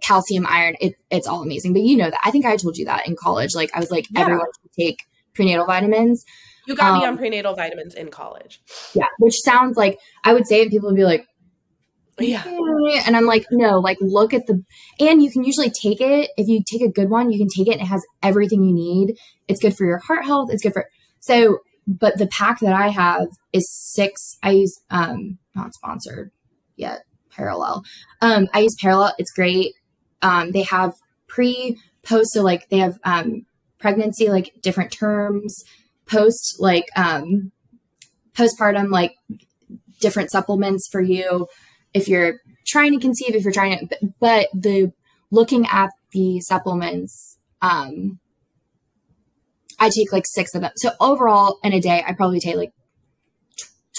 calcium, 0.02 0.46
iron, 0.48 0.76
it, 0.80 0.96
it's 1.10 1.28
all 1.28 1.42
amazing. 1.42 1.74
But 1.74 1.84
you 1.84 1.98
know 1.98 2.10
that. 2.10 2.20
I 2.24 2.32
think 2.32 2.46
I 2.46 2.56
told 2.56 2.78
you 2.78 2.86
that 2.86 3.08
in 3.08 3.16
college. 3.16 3.56
Like 3.56 3.72
I 3.74 3.80
was 3.80 3.92
like, 3.92 4.08
yeah. 4.12 4.22
everyone 4.22 4.48
should 4.62 4.74
take 4.74 5.06
prenatal 5.34 5.66
vitamins. 5.66 6.24
You 6.68 6.76
got 6.76 6.94
um, 6.94 7.00
me 7.00 7.06
on 7.06 7.18
prenatal 7.18 7.56
vitamins 7.56 7.94
in 7.94 8.10
college. 8.10 8.62
Yeah, 8.94 9.08
which 9.20 9.36
sounds 9.42 9.78
like 9.78 10.00
I 10.24 10.34
would 10.34 10.48
say 10.48 10.62
it, 10.62 10.70
people 10.70 10.90
would 10.90 10.98
be 10.98 11.06
like, 11.06 11.26
yeah. 12.20 12.44
And 13.06 13.16
I'm 13.16 13.26
like, 13.26 13.46
no, 13.52 13.80
like 13.80 13.98
look 14.02 14.34
at 14.34 14.48
the 14.48 14.64
and 15.00 15.22
you 15.22 15.32
can 15.32 15.44
usually 15.44 15.70
take 15.70 16.02
it 16.02 16.32
if 16.38 16.48
you 16.48 16.64
take 16.66 16.82
a 16.82 16.90
good 16.90 17.10
one, 17.10 17.32
you 17.32 17.38
can 17.38 17.48
take 17.48 17.68
it 17.68 17.74
and 17.74 17.82
it 17.82 17.88
has 17.88 18.06
everything 18.24 18.64
you 18.64 18.74
need. 18.74 19.18
It's 19.48 19.62
good 19.62 19.78
for 19.78 19.86
your 19.86 20.00
heart 20.00 20.26
health. 20.26 20.50
It's 20.52 20.64
good 20.64 20.74
for 20.74 20.86
so 21.20 21.60
but 21.88 22.18
the 22.18 22.28
pack 22.28 22.60
that 22.60 22.74
I 22.74 22.90
have 22.90 23.28
is 23.54 23.68
six. 23.72 24.38
I 24.44 24.52
use 24.52 24.80
um 24.90 25.40
not 25.56 25.74
sponsored 25.74 26.32
yet, 26.76 27.04
Perelel. 27.32 27.84
Um 28.22 28.48
I 28.54 28.60
use 28.60 28.76
Perelel. 28.82 29.14
It's 29.18 29.32
great. 29.32 29.74
Um, 30.22 30.52
they 30.52 30.64
have 30.64 30.94
pre, 31.28 31.78
post, 32.04 32.34
so 32.34 32.42
like 32.42 32.70
they 32.70 32.80
have 32.80 32.98
um, 33.04 33.46
pregnancy, 33.80 34.30
like 34.30 34.54
different 34.62 34.92
terms, 34.92 35.64
post, 36.06 36.58
like 36.60 36.86
um, 36.96 37.52
postpartum, 38.34 38.90
like 38.90 39.16
different 40.00 40.32
supplements 40.32 40.88
for 40.92 41.02
you 41.02 41.48
if 41.94 42.08
you're 42.08 42.40
trying 42.66 42.94
to 42.94 43.00
conceive, 43.00 43.36
if 43.36 43.44
you're 43.44 43.54
trying 43.54 43.88
to, 43.88 43.98
but 44.20 44.48
the 44.54 44.92
looking 45.32 45.66
at 45.68 45.90
the 46.12 46.40
supplements, 46.42 47.38
um, 47.62 48.20
I 49.80 49.90
take 49.90 50.12
like 50.12 50.26
six 50.26 50.56
of 50.56 50.62
them. 50.62 50.72
So 50.76 50.92
overall 51.00 51.60
in 51.64 51.74
a 51.74 51.80
day, 51.80 52.04
I 52.06 52.14
probably 52.14 52.40
take 52.40 52.56
like 52.56 52.72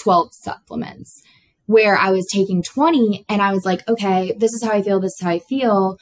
12 0.01 0.29
supplements 0.33 1.21
where 1.65 1.95
I 1.95 2.11
was 2.11 2.27
taking 2.31 2.63
20 2.63 3.25
and 3.29 3.41
I 3.41 3.53
was 3.53 3.65
like, 3.65 3.87
okay, 3.87 4.33
this 4.37 4.53
is 4.53 4.63
how 4.63 4.71
I 4.71 4.81
feel. 4.81 4.99
This 4.99 5.13
is 5.13 5.21
how 5.21 5.29
I 5.29 5.39
feel. 5.39 5.97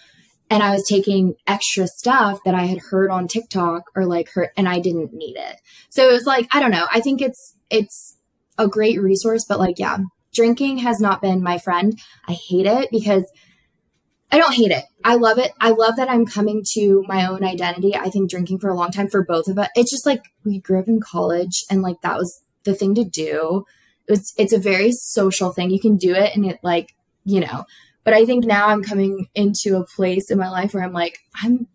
And 0.49 0.63
I 0.63 0.71
was 0.71 0.87
taking 0.87 1.33
extra 1.45 1.87
stuff 1.87 2.39
that 2.45 2.55
I 2.55 2.65
had 2.65 2.79
heard 2.89 3.11
on 3.11 3.27
TikTok 3.27 3.83
or 3.95 4.05
like 4.05 4.29
heard, 4.33 4.49
and 4.55 4.67
I 4.69 4.79
didn't 4.79 5.13
need 5.13 5.35
it. 5.35 5.57
So 5.89 6.09
it 6.09 6.13
was 6.13 6.25
like, 6.25 6.47
I 6.53 6.61
don't 6.61 6.71
know. 6.71 6.87
I 6.91 7.01
think 7.01 7.21
it's, 7.21 7.55
it's 7.69 8.17
a 8.57 8.67
great 8.67 9.01
resource, 9.01 9.45
but 9.47 9.59
like, 9.59 9.77
yeah, 9.77 9.97
drinking 10.33 10.77
has 10.77 11.01
not 11.01 11.21
been 11.21 11.43
my 11.43 11.57
friend. 11.57 11.99
I 12.27 12.33
hate 12.33 12.65
it 12.65 12.89
because 12.91 13.29
I 14.31 14.37
don't 14.37 14.53
hate 14.53 14.71
it. 14.71 14.83
I 15.03 15.15
love 15.15 15.37
it. 15.37 15.51
I 15.59 15.69
love 15.69 15.95
that 15.95 16.09
I'm 16.09 16.25
coming 16.25 16.63
to 16.73 17.03
my 17.07 17.25
own 17.25 17.43
identity. 17.43 17.95
I 17.95 18.09
think 18.09 18.29
drinking 18.29 18.59
for 18.59 18.69
a 18.69 18.75
long 18.75 18.91
time 18.91 19.07
for 19.07 19.23
both 19.23 19.47
of 19.47 19.57
us, 19.57 19.69
it's 19.75 19.91
just 19.91 20.05
like 20.05 20.21
we 20.43 20.59
grew 20.59 20.79
up 20.79 20.87
in 20.87 20.99
college 20.99 21.63
and 21.69 21.81
like 21.81 22.01
that 22.01 22.17
was 22.17 22.41
the 22.65 22.73
thing 22.73 22.93
to 22.95 23.05
do. 23.05 23.65
It's 24.07 24.33
it's 24.37 24.53
a 24.53 24.59
very 24.59 24.91
social 24.91 25.53
thing. 25.53 25.69
You 25.69 25.79
can 25.79 25.95
do 25.95 26.13
it 26.13 26.35
and 26.35 26.45
it 26.45 26.59
like, 26.61 26.93
you 27.23 27.39
know. 27.39 27.65
But 28.03 28.13
I 28.13 28.25
think 28.25 28.45
now 28.45 28.67
I'm 28.67 28.83
coming 28.83 29.27
into 29.33 29.77
a 29.77 29.85
place 29.85 30.29
in 30.29 30.37
my 30.37 30.49
life 30.49 30.73
where 30.73 30.83
I'm 30.83 30.93
like, 30.93 31.19
I'm 31.41 31.67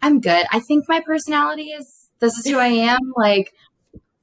I'm 0.00 0.20
good. 0.20 0.46
I 0.52 0.60
think 0.60 0.88
my 0.88 1.00
personality 1.00 1.70
is 1.70 2.08
this 2.20 2.38
is 2.38 2.46
who 2.46 2.58
I 2.58 2.68
am. 2.68 3.12
Like 3.16 3.52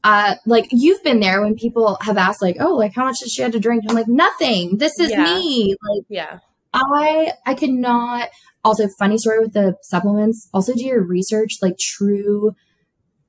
uh 0.06 0.36
like 0.46 0.70
you've 0.72 1.04
been 1.04 1.20
there 1.20 1.42
when 1.42 1.56
people 1.56 1.98
have 2.02 2.18
asked 2.18 2.42
like, 2.42 2.56
oh, 2.62 2.76
like 2.76 2.94
how 2.96 3.04
much 3.04 3.18
did 3.20 3.32
she 3.32 3.42
have 3.42 3.52
to 3.52 3.60
drink? 3.60 3.84
I'm 3.90 3.96
like, 3.96 4.08
nothing. 4.08 4.78
This 4.78 4.98
is 4.98 5.12
yeah. 5.12 5.24
me. 5.24 5.76
Like 5.82 6.06
yeah 6.08 6.40
I 6.74 7.34
I 7.46 7.54
could 7.54 7.72
not. 7.72 8.30
Also, 8.64 8.88
funny 9.00 9.18
story 9.18 9.40
with 9.40 9.54
the 9.54 9.76
supplements. 9.82 10.50
Also, 10.54 10.74
do 10.74 10.84
your 10.84 11.02
research, 11.02 11.58
like 11.62 11.78
true 11.78 12.56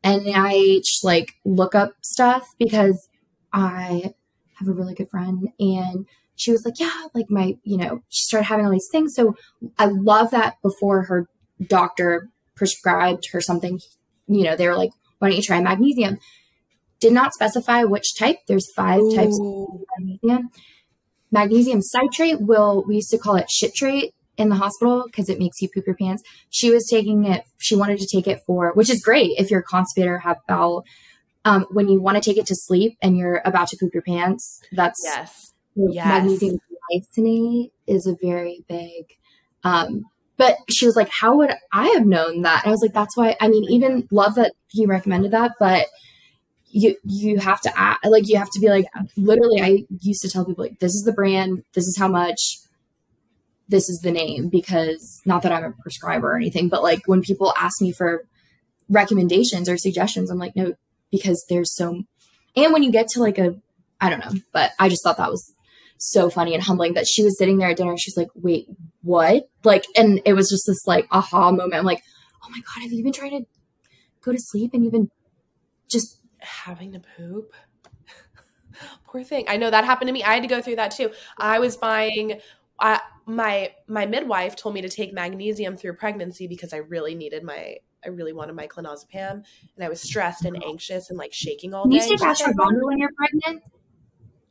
NIH, 0.05 1.05
like 1.05 1.33
look 1.45 1.75
up 1.75 1.95
stuff 2.03 2.49
because 2.59 3.09
I 3.53 4.15
have 4.59 4.69
a 4.69 4.73
really 4.73 4.95
good 4.95 5.11
friend 5.11 5.49
and 5.59 6.07
she 6.37 6.53
was 6.53 6.65
like, 6.65 6.81
yeah, 6.81 7.07
like 7.15 7.31
my, 7.31 7.57
you 7.65 7.77
know, 7.77 8.03
she 8.09 8.25
started 8.25 8.47
having 8.47 8.65
all 8.65 8.73
these 8.73 8.89
things. 8.91 9.15
So 9.15 9.35
I 9.79 9.87
love 9.87 10.31
that 10.31 10.57
before 10.63 11.03
her 11.03 11.29
doctor 11.67 12.31
prescribed 12.55 13.29
her 13.33 13.41
something, 13.41 13.81
you 14.27 14.45
know, 14.45 14.57
they 14.57 14.67
were 14.67 14.77
like, 14.77 14.91
why 15.19 15.29
don't 15.29 15.37
you 15.37 15.43
try 15.43 15.61
magnesium? 15.61 16.19
Did 16.99 17.13
not 17.13 17.35
specify 17.35 17.85
which 17.85 18.17
type. 18.19 18.39
There's 18.47 18.73
five 18.75 19.01
Ooh. 19.01 19.15
types 19.15 19.39
of 19.39 19.81
magnesium 19.99 20.51
magnesium 21.31 21.83
citrate 21.83 22.41
will 22.41 22.85
we 22.87 22.97
used 22.97 23.11
to 23.11 23.19
call 23.19 23.37
it 23.37 23.49
shitrate 23.49 24.11
in 24.37 24.49
the 24.49 24.57
hospital 24.57 25.05
because 25.07 25.29
it 25.29 25.39
makes 25.39 25.61
you 25.61 25.69
poop 25.69 25.87
your 25.87 25.97
pants. 25.97 26.23
She 26.49 26.71
was 26.71 26.87
taking 26.89 27.27
it. 27.27 27.45
She 27.59 27.77
wanted 27.77 27.99
to 27.99 28.07
take 28.07 28.27
it 28.27 28.41
for, 28.47 28.73
which 28.73 28.89
is 28.89 29.03
great 29.03 29.33
if 29.39 29.51
you're 29.51 29.63
constipated 29.63 30.11
or 30.11 30.19
have 30.19 30.39
bowel. 30.49 30.85
Um, 31.45 31.67
when 31.71 31.89
you 31.89 32.01
want 32.01 32.17
to 32.17 32.23
take 32.23 32.39
it 32.39 32.47
to 32.47 32.55
sleep 32.55 32.97
and 33.03 33.17
you're 33.17 33.41
about 33.45 33.69
to 33.69 33.77
poop 33.79 33.95
your 33.95 34.03
pants, 34.03 34.61
that's 34.73 35.01
yes, 35.05 35.53
yes. 35.75 36.07
magnesium 36.07 36.59
glycinate 36.93 37.71
is 37.87 38.07
a 38.07 38.15
very 38.21 38.65
big. 38.69 39.05
Um, 39.65 40.05
but 40.37 40.57
she 40.71 40.87
was 40.87 40.97
like, 40.97 41.09
"How 41.11 41.37
would 41.37 41.53
I 41.73 41.89
have 41.89 42.07
known 42.07 42.43
that?" 42.43 42.65
And 42.65 42.71
I 42.71 42.73
was 42.73 42.83
like, 42.83 42.93
"That's 42.93 43.17
why." 43.17 43.37
I 43.41 43.49
mean, 43.49 43.65
even 43.71 44.09
love 44.11 44.35
that 44.37 44.53
he 44.69 44.87
recommended 44.87 45.33
that, 45.33 45.53
but 45.59 45.87
you 46.73 46.97
you 47.05 47.39
have 47.39 47.61
to 47.61 47.79
act 47.79 48.05
like 48.07 48.29
you 48.29 48.39
have 48.39 48.51
to 48.51 48.61
be 48.61 48.69
like 48.69 48.87
literally 49.17 49.61
i 49.61 49.85
used 50.01 50.23
to 50.23 50.31
tell 50.31 50.45
people 50.45 50.65
like 50.65 50.79
this 50.79 50.95
is 50.95 51.03
the 51.03 51.13
brand 51.13 51.65
this 51.75 51.87
is 51.87 51.97
how 51.99 52.09
much 52.09 52.59
this 53.69 53.89
is 53.89 54.01
the 54.01 54.11
name 54.11 54.49
because 54.49 55.21
not 55.25 55.43
that 55.43 55.53
i'm 55.53 55.65
a 55.65 55.73
prescriber 55.83 56.33
or 56.33 56.37
anything 56.37 56.69
but 56.69 56.83
like 56.83 57.01
when 57.07 57.23
people 57.23 57.53
ask 57.59 57.81
me 57.81 57.93
for 57.93 58.25
recommendations 58.89 59.69
or 59.69 59.77
suggestions 59.77 60.31
i'm 60.31 60.39
like 60.39 60.55
no 60.55 60.75
because 61.11 61.45
there's 61.49 61.75
so 61.75 62.03
and 62.57 62.73
when 62.73 62.83
you 62.83 62.93
get 62.93 63.09
to 63.09 63.21
like 63.21 63.39
a 63.39 63.55
i 64.01 64.09
don't 64.09 64.25
know 64.25 64.41
but 64.53 64.73
i 64.79 64.89
just 64.89 65.03
thought 65.03 65.17
that 65.17 65.31
was 65.31 65.53
so 65.99 66.31
funny 66.31 66.55
and 66.55 66.63
humbling 66.63 66.95
that 66.95 67.07
she 67.07 67.23
was 67.23 67.37
sitting 67.37 67.59
there 67.59 67.71
at 67.71 67.77
dinner 67.77 67.91
and 67.91 68.01
she's 68.01 68.17
like 68.17 68.29
wait 68.35 68.67
what? 69.03 69.49
Like 69.65 69.87
and 69.97 70.21
it 70.25 70.35
was 70.35 70.51
just 70.51 70.65
this 70.67 70.87
like 70.87 71.07
aha 71.11 71.51
moment 71.51 71.75
i'm 71.75 71.85
like 71.85 72.03
oh 72.45 72.49
my 72.51 72.59
god 72.59 72.83
have 72.83 72.93
you 72.93 73.03
been 73.03 73.13
trying 73.13 73.43
to 73.43 73.47
go 74.23 74.33
to 74.33 74.39
sleep 74.39 74.73
and 74.73 74.85
you've 74.85 74.93
been 74.93 75.11
just 75.89 76.20
having 76.43 76.93
to 76.93 77.01
poop. 77.17 77.53
Poor 79.05 79.25
thing. 79.25 79.45
I 79.49 79.57
know 79.57 79.71
that 79.71 79.85
happened 79.85 80.09
to 80.09 80.13
me. 80.13 80.23
I 80.23 80.35
had 80.35 80.43
to 80.43 80.49
go 80.49 80.63
through 80.63 80.77
that 80.77 80.93
too. 80.93 81.11
I 81.39 81.59
was 81.59 81.77
buying 81.77 82.41
I, 82.81 83.01
my 83.27 83.73
my 83.87 84.07
midwife 84.07 84.57
told 84.57 84.75
me 84.75 84.81
to 84.81 84.89
take 84.89 85.13
magnesium 85.13 85.77
through 85.77 85.95
pregnancy 85.95 86.47
because 86.47 86.73
I 86.73 86.79
really 86.79 87.15
needed 87.15 87.45
my 87.45 87.77
I 88.05 88.09
really 88.09 88.33
wanted 88.33 88.57
my 88.57 88.67
clonazepam 88.67 89.31
and 89.33 89.85
I 89.85 89.89
was 89.89 90.01
stressed 90.01 90.47
and 90.47 90.63
anxious 90.65 91.11
and 91.11 91.19
like 91.19 91.35
shaking 91.35 91.75
all 91.75 91.87
day. 91.87 91.97
You 91.97 92.17
take 92.17 92.21
ashwagandha 92.21 92.85
when 92.85 92.99
you're 92.99 93.13
pregnant? 93.13 93.63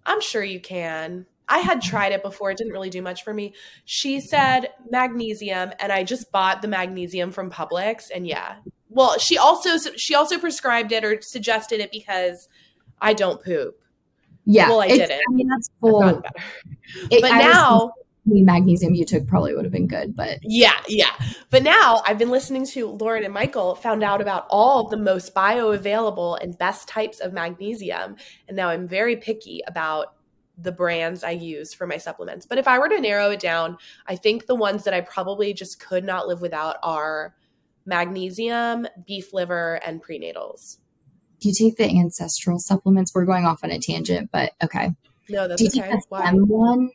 I'm 0.05 0.21
sure 0.21 0.43
you 0.43 0.59
can. 0.59 1.25
I 1.49 1.59
had 1.59 1.81
tried 1.81 2.13
it 2.13 2.23
before. 2.23 2.51
It 2.51 2.57
didn't 2.57 2.73
really 2.73 2.89
do 2.89 3.01
much 3.01 3.23
for 3.23 3.33
me. 3.33 3.53
She 3.85 4.21
said 4.21 4.69
magnesium, 4.89 5.71
and 5.79 5.91
I 5.91 6.03
just 6.03 6.31
bought 6.31 6.61
the 6.61 6.67
magnesium 6.67 7.31
from 7.31 7.49
Publix, 7.49 8.09
and 8.13 8.25
yeah, 8.27 8.57
well 8.89 9.17
she 9.17 9.37
also 9.37 9.77
she 9.95 10.15
also 10.15 10.37
prescribed 10.37 10.91
it 10.91 11.05
or 11.05 11.21
suggested 11.21 11.79
it 11.79 11.91
because 11.91 12.49
i 13.01 13.13
don't 13.13 13.43
poop. 13.43 13.79
Yeah. 14.45 14.69
Well 14.69 14.81
i 14.81 14.87
didn't. 14.87 15.11
I 15.11 15.33
mean 15.33 15.47
that's 15.47 15.69
full. 15.79 16.01
it, 17.11 17.21
but 17.21 17.31
I 17.31 17.37
now 17.37 17.91
the 18.25 18.41
magnesium 18.43 18.93
you 18.95 19.05
took 19.05 19.27
probably 19.27 19.55
would 19.55 19.63
have 19.63 19.71
been 19.71 19.87
good 19.87 20.15
but 20.15 20.39
yeah 20.43 20.79
yeah. 20.87 21.11
But 21.49 21.63
now 21.63 22.01
i've 22.05 22.17
been 22.17 22.29
listening 22.29 22.65
to 22.67 22.87
lauren 22.87 23.23
and 23.23 23.33
michael 23.33 23.75
found 23.75 24.03
out 24.03 24.21
about 24.21 24.45
all 24.49 24.87
the 24.87 24.97
most 24.97 25.33
bioavailable 25.33 26.37
and 26.41 26.57
best 26.57 26.87
types 26.87 27.19
of 27.19 27.33
magnesium 27.33 28.17
and 28.47 28.57
now 28.57 28.69
i'm 28.69 28.87
very 28.87 29.15
picky 29.15 29.61
about 29.67 30.15
the 30.61 30.71
brands 30.71 31.23
I 31.23 31.31
use 31.31 31.73
for 31.73 31.87
my 31.87 31.97
supplements. 31.97 32.45
But 32.45 32.57
if 32.57 32.67
I 32.67 32.79
were 32.79 32.89
to 32.89 32.99
narrow 32.99 33.31
it 33.31 33.39
down, 33.39 33.77
I 34.07 34.15
think 34.15 34.45
the 34.45 34.55
ones 34.55 34.83
that 34.83 34.93
I 34.93 35.01
probably 35.01 35.53
just 35.53 35.79
could 35.79 36.03
not 36.03 36.27
live 36.27 36.41
without 36.41 36.77
are 36.83 37.35
magnesium, 37.85 38.87
beef 39.05 39.33
liver, 39.33 39.79
and 39.85 40.03
prenatals. 40.03 40.77
Do 41.39 41.49
you 41.49 41.55
take 41.55 41.77
the 41.77 41.89
ancestral 41.89 42.59
supplements? 42.59 43.13
We're 43.15 43.25
going 43.25 43.45
off 43.45 43.63
on 43.63 43.71
a 43.71 43.79
tangent, 43.79 44.29
but 44.31 44.51
okay. 44.61 44.91
No, 45.29 45.47
that's 45.47 45.61
Do 45.61 45.65
you 45.65 45.83
okay. 45.83 45.93
Take 45.93 46.09
the 46.09 46.45
one? 46.45 46.89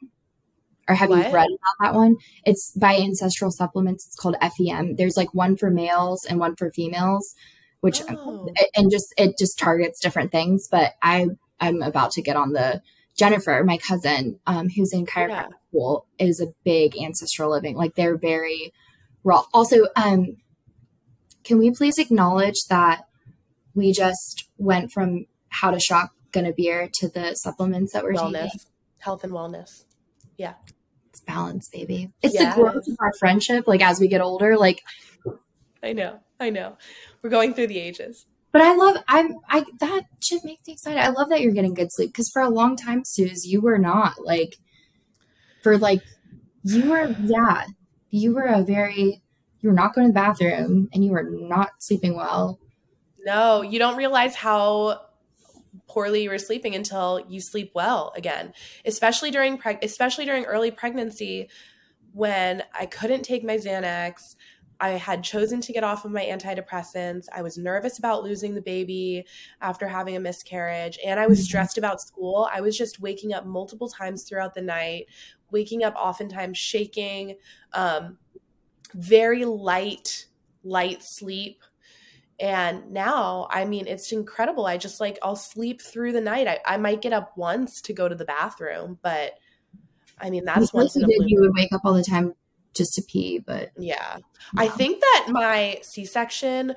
Or 0.86 0.94
have 0.94 1.08
what? 1.08 1.26
you 1.26 1.32
read 1.32 1.46
about 1.46 1.80
that 1.80 1.94
one? 1.94 2.16
It's 2.44 2.72
by 2.72 2.96
Ancestral 2.96 3.50
Supplements. 3.50 4.06
It's 4.06 4.16
called 4.16 4.36
FEM. 4.42 4.96
There's 4.96 5.16
like 5.16 5.32
one 5.32 5.56
for 5.56 5.70
males 5.70 6.26
and 6.26 6.38
one 6.38 6.56
for 6.56 6.70
females, 6.70 7.34
which 7.80 8.02
oh. 8.10 8.48
and 8.76 8.90
just 8.90 9.14
it 9.16 9.38
just 9.38 9.58
targets 9.58 9.98
different 9.98 10.30
things. 10.30 10.68
But 10.70 10.92
I 11.02 11.28
I'm 11.58 11.80
about 11.80 12.10
to 12.12 12.22
get 12.22 12.36
on 12.36 12.52
the 12.52 12.82
Jennifer, 13.16 13.62
my 13.64 13.78
cousin, 13.78 14.40
um, 14.46 14.68
who's 14.68 14.92
in 14.92 15.06
chiropractic 15.06 15.28
yeah. 15.28 15.68
school, 15.68 16.06
is 16.18 16.40
a 16.40 16.52
big 16.64 16.96
ancestral 16.96 17.50
living. 17.50 17.76
Like 17.76 17.94
they're 17.94 18.16
very 18.16 18.72
raw. 19.22 19.44
Also, 19.52 19.86
um, 19.96 20.36
can 21.44 21.58
we 21.58 21.70
please 21.70 21.98
acknowledge 21.98 22.56
that 22.68 23.04
we 23.74 23.92
just 23.92 24.48
went 24.58 24.90
from 24.92 25.26
how 25.48 25.70
to 25.70 25.78
shotgun 25.78 26.46
a 26.46 26.52
beer 26.52 26.88
to 27.00 27.08
the 27.08 27.34
supplements 27.34 27.92
that 27.92 28.02
we're 28.02 28.14
wellness, 28.14 28.50
taking? 28.50 28.60
Health 28.98 29.24
and 29.24 29.32
wellness. 29.32 29.84
Yeah. 30.36 30.54
It's 31.10 31.20
balance, 31.20 31.68
baby. 31.72 32.10
It's 32.22 32.34
yes. 32.34 32.54
the 32.54 32.60
growth 32.60 32.88
of 32.88 32.96
our 32.98 33.12
friendship, 33.20 33.68
like 33.68 33.82
as 33.82 34.00
we 34.00 34.08
get 34.08 34.20
older. 34.20 34.56
Like 34.56 34.82
I 35.82 35.92
know, 35.92 36.18
I 36.40 36.50
know. 36.50 36.76
We're 37.22 37.30
going 37.30 37.54
through 37.54 37.68
the 37.68 37.78
ages. 37.78 38.26
But 38.54 38.62
I 38.62 38.76
love 38.76 39.02
I'm 39.08 39.38
I 39.48 39.64
that 39.80 40.04
should 40.20 40.44
make 40.44 40.60
me 40.64 40.74
excited. 40.74 41.00
I 41.00 41.08
love 41.08 41.28
that 41.30 41.40
you're 41.40 41.50
getting 41.50 41.74
good 41.74 41.92
sleep 41.92 42.10
because 42.10 42.30
for 42.30 42.40
a 42.40 42.48
long 42.48 42.76
time, 42.76 43.02
Suze, 43.04 43.44
you 43.44 43.60
were 43.60 43.78
not 43.78 44.24
like 44.24 44.58
for 45.64 45.76
like 45.76 46.02
you 46.62 46.88
were 46.88 47.16
yeah, 47.24 47.64
you 48.10 48.32
were 48.32 48.44
a 48.44 48.62
very 48.62 49.20
you 49.60 49.70
were 49.70 49.74
not 49.74 49.92
going 49.92 50.06
to 50.06 50.10
the 50.10 50.14
bathroom 50.14 50.88
and 50.94 51.04
you 51.04 51.10
were 51.10 51.24
not 51.24 51.70
sleeping 51.80 52.14
well. 52.14 52.60
No, 53.26 53.62
you 53.62 53.80
don't 53.80 53.96
realize 53.96 54.36
how 54.36 55.00
poorly 55.88 56.22
you 56.22 56.30
were 56.30 56.38
sleeping 56.38 56.76
until 56.76 57.26
you 57.28 57.40
sleep 57.40 57.72
well 57.74 58.12
again. 58.14 58.52
Especially 58.84 59.32
during 59.32 59.58
preg- 59.58 59.82
especially 59.82 60.26
during 60.26 60.44
early 60.44 60.70
pregnancy 60.70 61.48
when 62.12 62.62
I 62.72 62.86
couldn't 62.86 63.24
take 63.24 63.42
my 63.42 63.56
Xanax. 63.56 64.36
I 64.80 64.90
had 64.90 65.22
chosen 65.22 65.60
to 65.62 65.72
get 65.72 65.84
off 65.84 66.04
of 66.04 66.10
my 66.10 66.24
antidepressants. 66.24 67.26
I 67.32 67.42
was 67.42 67.56
nervous 67.56 67.98
about 67.98 68.22
losing 68.22 68.54
the 68.54 68.62
baby 68.62 69.24
after 69.60 69.86
having 69.86 70.16
a 70.16 70.20
miscarriage, 70.20 70.98
and 71.04 71.18
I 71.20 71.26
was 71.26 71.38
mm-hmm. 71.38 71.44
stressed 71.44 71.78
about 71.78 72.00
school. 72.00 72.48
I 72.52 72.60
was 72.60 72.76
just 72.76 73.00
waking 73.00 73.32
up 73.32 73.46
multiple 73.46 73.88
times 73.88 74.24
throughout 74.24 74.54
the 74.54 74.62
night, 74.62 75.06
waking 75.50 75.84
up 75.84 75.94
oftentimes 75.96 76.58
shaking. 76.58 77.36
Um, 77.72 78.18
very 78.94 79.44
light, 79.44 80.26
light 80.62 81.02
sleep. 81.02 81.62
And 82.40 82.90
now, 82.90 83.46
I 83.50 83.64
mean, 83.64 83.86
it's 83.86 84.10
incredible. 84.12 84.66
I 84.66 84.76
just 84.76 85.00
like, 85.00 85.18
I'll 85.22 85.36
sleep 85.36 85.80
through 85.80 86.12
the 86.12 86.20
night. 86.20 86.48
I, 86.48 86.60
I 86.66 86.76
might 86.76 87.02
get 87.02 87.12
up 87.12 87.36
once 87.36 87.80
to 87.82 87.92
go 87.92 88.08
to 88.08 88.14
the 88.14 88.24
bathroom, 88.24 88.98
but 89.02 89.34
I 90.18 90.30
mean, 90.30 90.44
that's 90.44 90.72
once 90.72 90.96
in 90.96 91.04
a 91.04 91.06
blue. 91.06 91.26
You 91.26 91.40
would 91.40 91.54
wake 91.54 91.72
up 91.72 91.82
all 91.84 91.94
the 91.94 92.02
time 92.02 92.34
just 92.74 92.94
to 92.94 93.02
pee, 93.02 93.38
but 93.38 93.70
yeah. 93.78 94.18
I 94.56 94.68
think 94.68 95.00
that 95.00 95.26
my 95.28 95.80
C 95.82 96.04
section, 96.04 96.74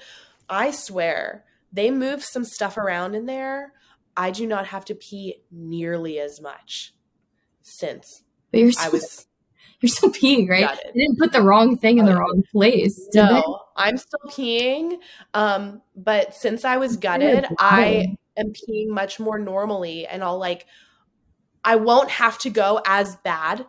I 0.49 0.71
swear, 0.71 1.45
they 1.71 1.91
moved 1.91 2.23
some 2.23 2.45
stuff 2.45 2.77
around 2.77 3.15
in 3.15 3.25
there. 3.25 3.73
I 4.15 4.31
do 4.31 4.47
not 4.47 4.67
have 4.67 4.85
to 4.85 4.95
pee 4.95 5.43
nearly 5.51 6.19
as 6.19 6.41
much 6.41 6.93
since 7.61 8.23
but 8.51 8.59
you're 8.59 8.71
I 8.79 8.89
was 8.89 9.27
you're 9.81 9.89
still 9.89 10.09
peeing, 10.09 10.49
right? 10.49 10.77
You 10.95 11.07
didn't 11.07 11.19
put 11.19 11.31
the 11.31 11.41
wrong 11.41 11.77
thing 11.77 11.99
in 11.99 12.05
the 12.05 12.15
wrong 12.15 12.43
place. 12.51 13.07
no? 13.13 13.59
I'm 13.75 13.97
still 13.97 14.19
peeing. 14.27 14.97
Um, 15.35 15.83
but 15.95 16.33
since 16.33 16.65
I 16.65 16.77
was 16.77 16.97
gutted, 16.97 17.45
I 17.59 18.17
am 18.35 18.53
peeing 18.53 18.87
much 18.87 19.19
more 19.19 19.37
normally, 19.37 20.07
and 20.07 20.23
I'll 20.23 20.39
like, 20.39 20.65
I 21.63 21.75
won't 21.75 22.09
have 22.09 22.39
to 22.39 22.49
go 22.49 22.81
as 22.87 23.17
bad 23.17 23.67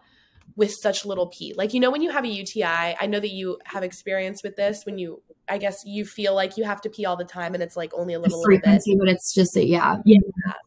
with 0.59 0.72
such 0.72 1.06
little 1.06 1.28
pee. 1.28 1.54
Like 1.56 1.72
you 1.72 1.78
know, 1.78 1.88
when 1.88 2.02
you 2.02 2.11
have 2.11 2.24
a 2.24 2.28
UTI, 2.28 2.96
I 3.00 3.06
know 3.06 3.20
that 3.20 3.30
you 3.30 3.59
have 3.64 3.84
experience 3.84 4.42
with 4.42 4.56
this. 4.56 4.84
When 4.84 4.98
you, 4.98 5.22
I 5.48 5.56
guess, 5.56 5.84
you 5.86 6.04
feel 6.04 6.34
like 6.34 6.56
you 6.56 6.64
have 6.64 6.80
to 6.80 6.90
pee 6.90 7.06
all 7.06 7.16
the 7.16 7.24
time, 7.24 7.54
and 7.54 7.62
it's 7.62 7.76
like 7.76 7.92
only 7.94 8.14
a 8.14 8.18
little, 8.18 8.40
little 8.40 8.59
bit. 8.59 8.82
but 8.98 9.09
it's 9.09 9.32
just 9.32 9.56
a, 9.56 9.64
yeah, 9.64 9.98
yeah. 10.04 10.18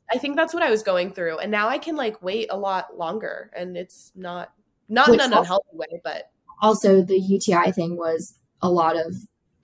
I 0.10 0.18
think 0.18 0.38
that's 0.38 0.54
what 0.54 0.64
I 0.64 0.72
was 0.72 0.82
going 0.82 1.12
through, 1.12 1.40
and 1.40 1.52
now 1.52 1.68
I 1.68 1.78
can 1.78 1.98
like 1.98 2.24
wait 2.24 2.48
a 2.50 2.58
lot 2.58 2.98
longer, 2.98 3.52
and 3.54 3.76
it's 3.76 4.14
not 4.16 4.54
not 4.88 5.10
Which 5.10 5.20
in 5.20 5.26
an 5.26 5.38
unhealthy 5.38 5.68
way, 5.74 6.02
but 6.06 6.32
also 6.62 7.02
the 7.02 7.20
UTI 7.20 7.74
thing 7.74 7.98
was 7.98 8.40
a 8.62 8.72
lot 8.72 8.96
of 8.96 9.14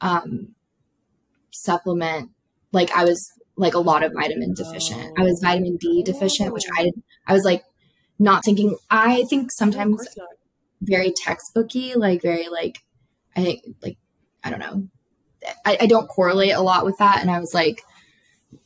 um, 0.01 0.49
supplement. 1.51 2.31
Like 2.73 2.91
I 2.91 3.05
was 3.05 3.31
like 3.55 3.75
a 3.75 3.79
lot 3.79 4.03
of 4.03 4.11
vitamin 4.11 4.53
deficient. 4.53 5.17
I 5.17 5.23
was 5.23 5.39
vitamin 5.41 5.77
D 5.77 6.03
deficient, 6.03 6.53
which 6.53 6.65
I 6.77 6.91
I 7.25 7.31
was 7.31 7.45
like 7.45 7.63
not 8.19 8.43
thinking. 8.43 8.77
I 8.89 9.23
think 9.29 9.51
sometimes 9.51 10.07
very 10.81 11.11
textbooky, 11.11 11.95
like 11.95 12.21
very 12.21 12.49
like 12.49 12.79
I 13.35 13.43
think 13.43 13.63
like 13.81 13.97
I 14.43 14.49
don't 14.49 14.59
know. 14.59 14.87
I, 15.65 15.77
I 15.81 15.85
don't 15.85 16.07
correlate 16.07 16.53
a 16.53 16.61
lot 16.61 16.85
with 16.85 16.97
that, 16.97 17.21
and 17.21 17.29
I 17.29 17.39
was 17.39 17.53
like, 17.53 17.81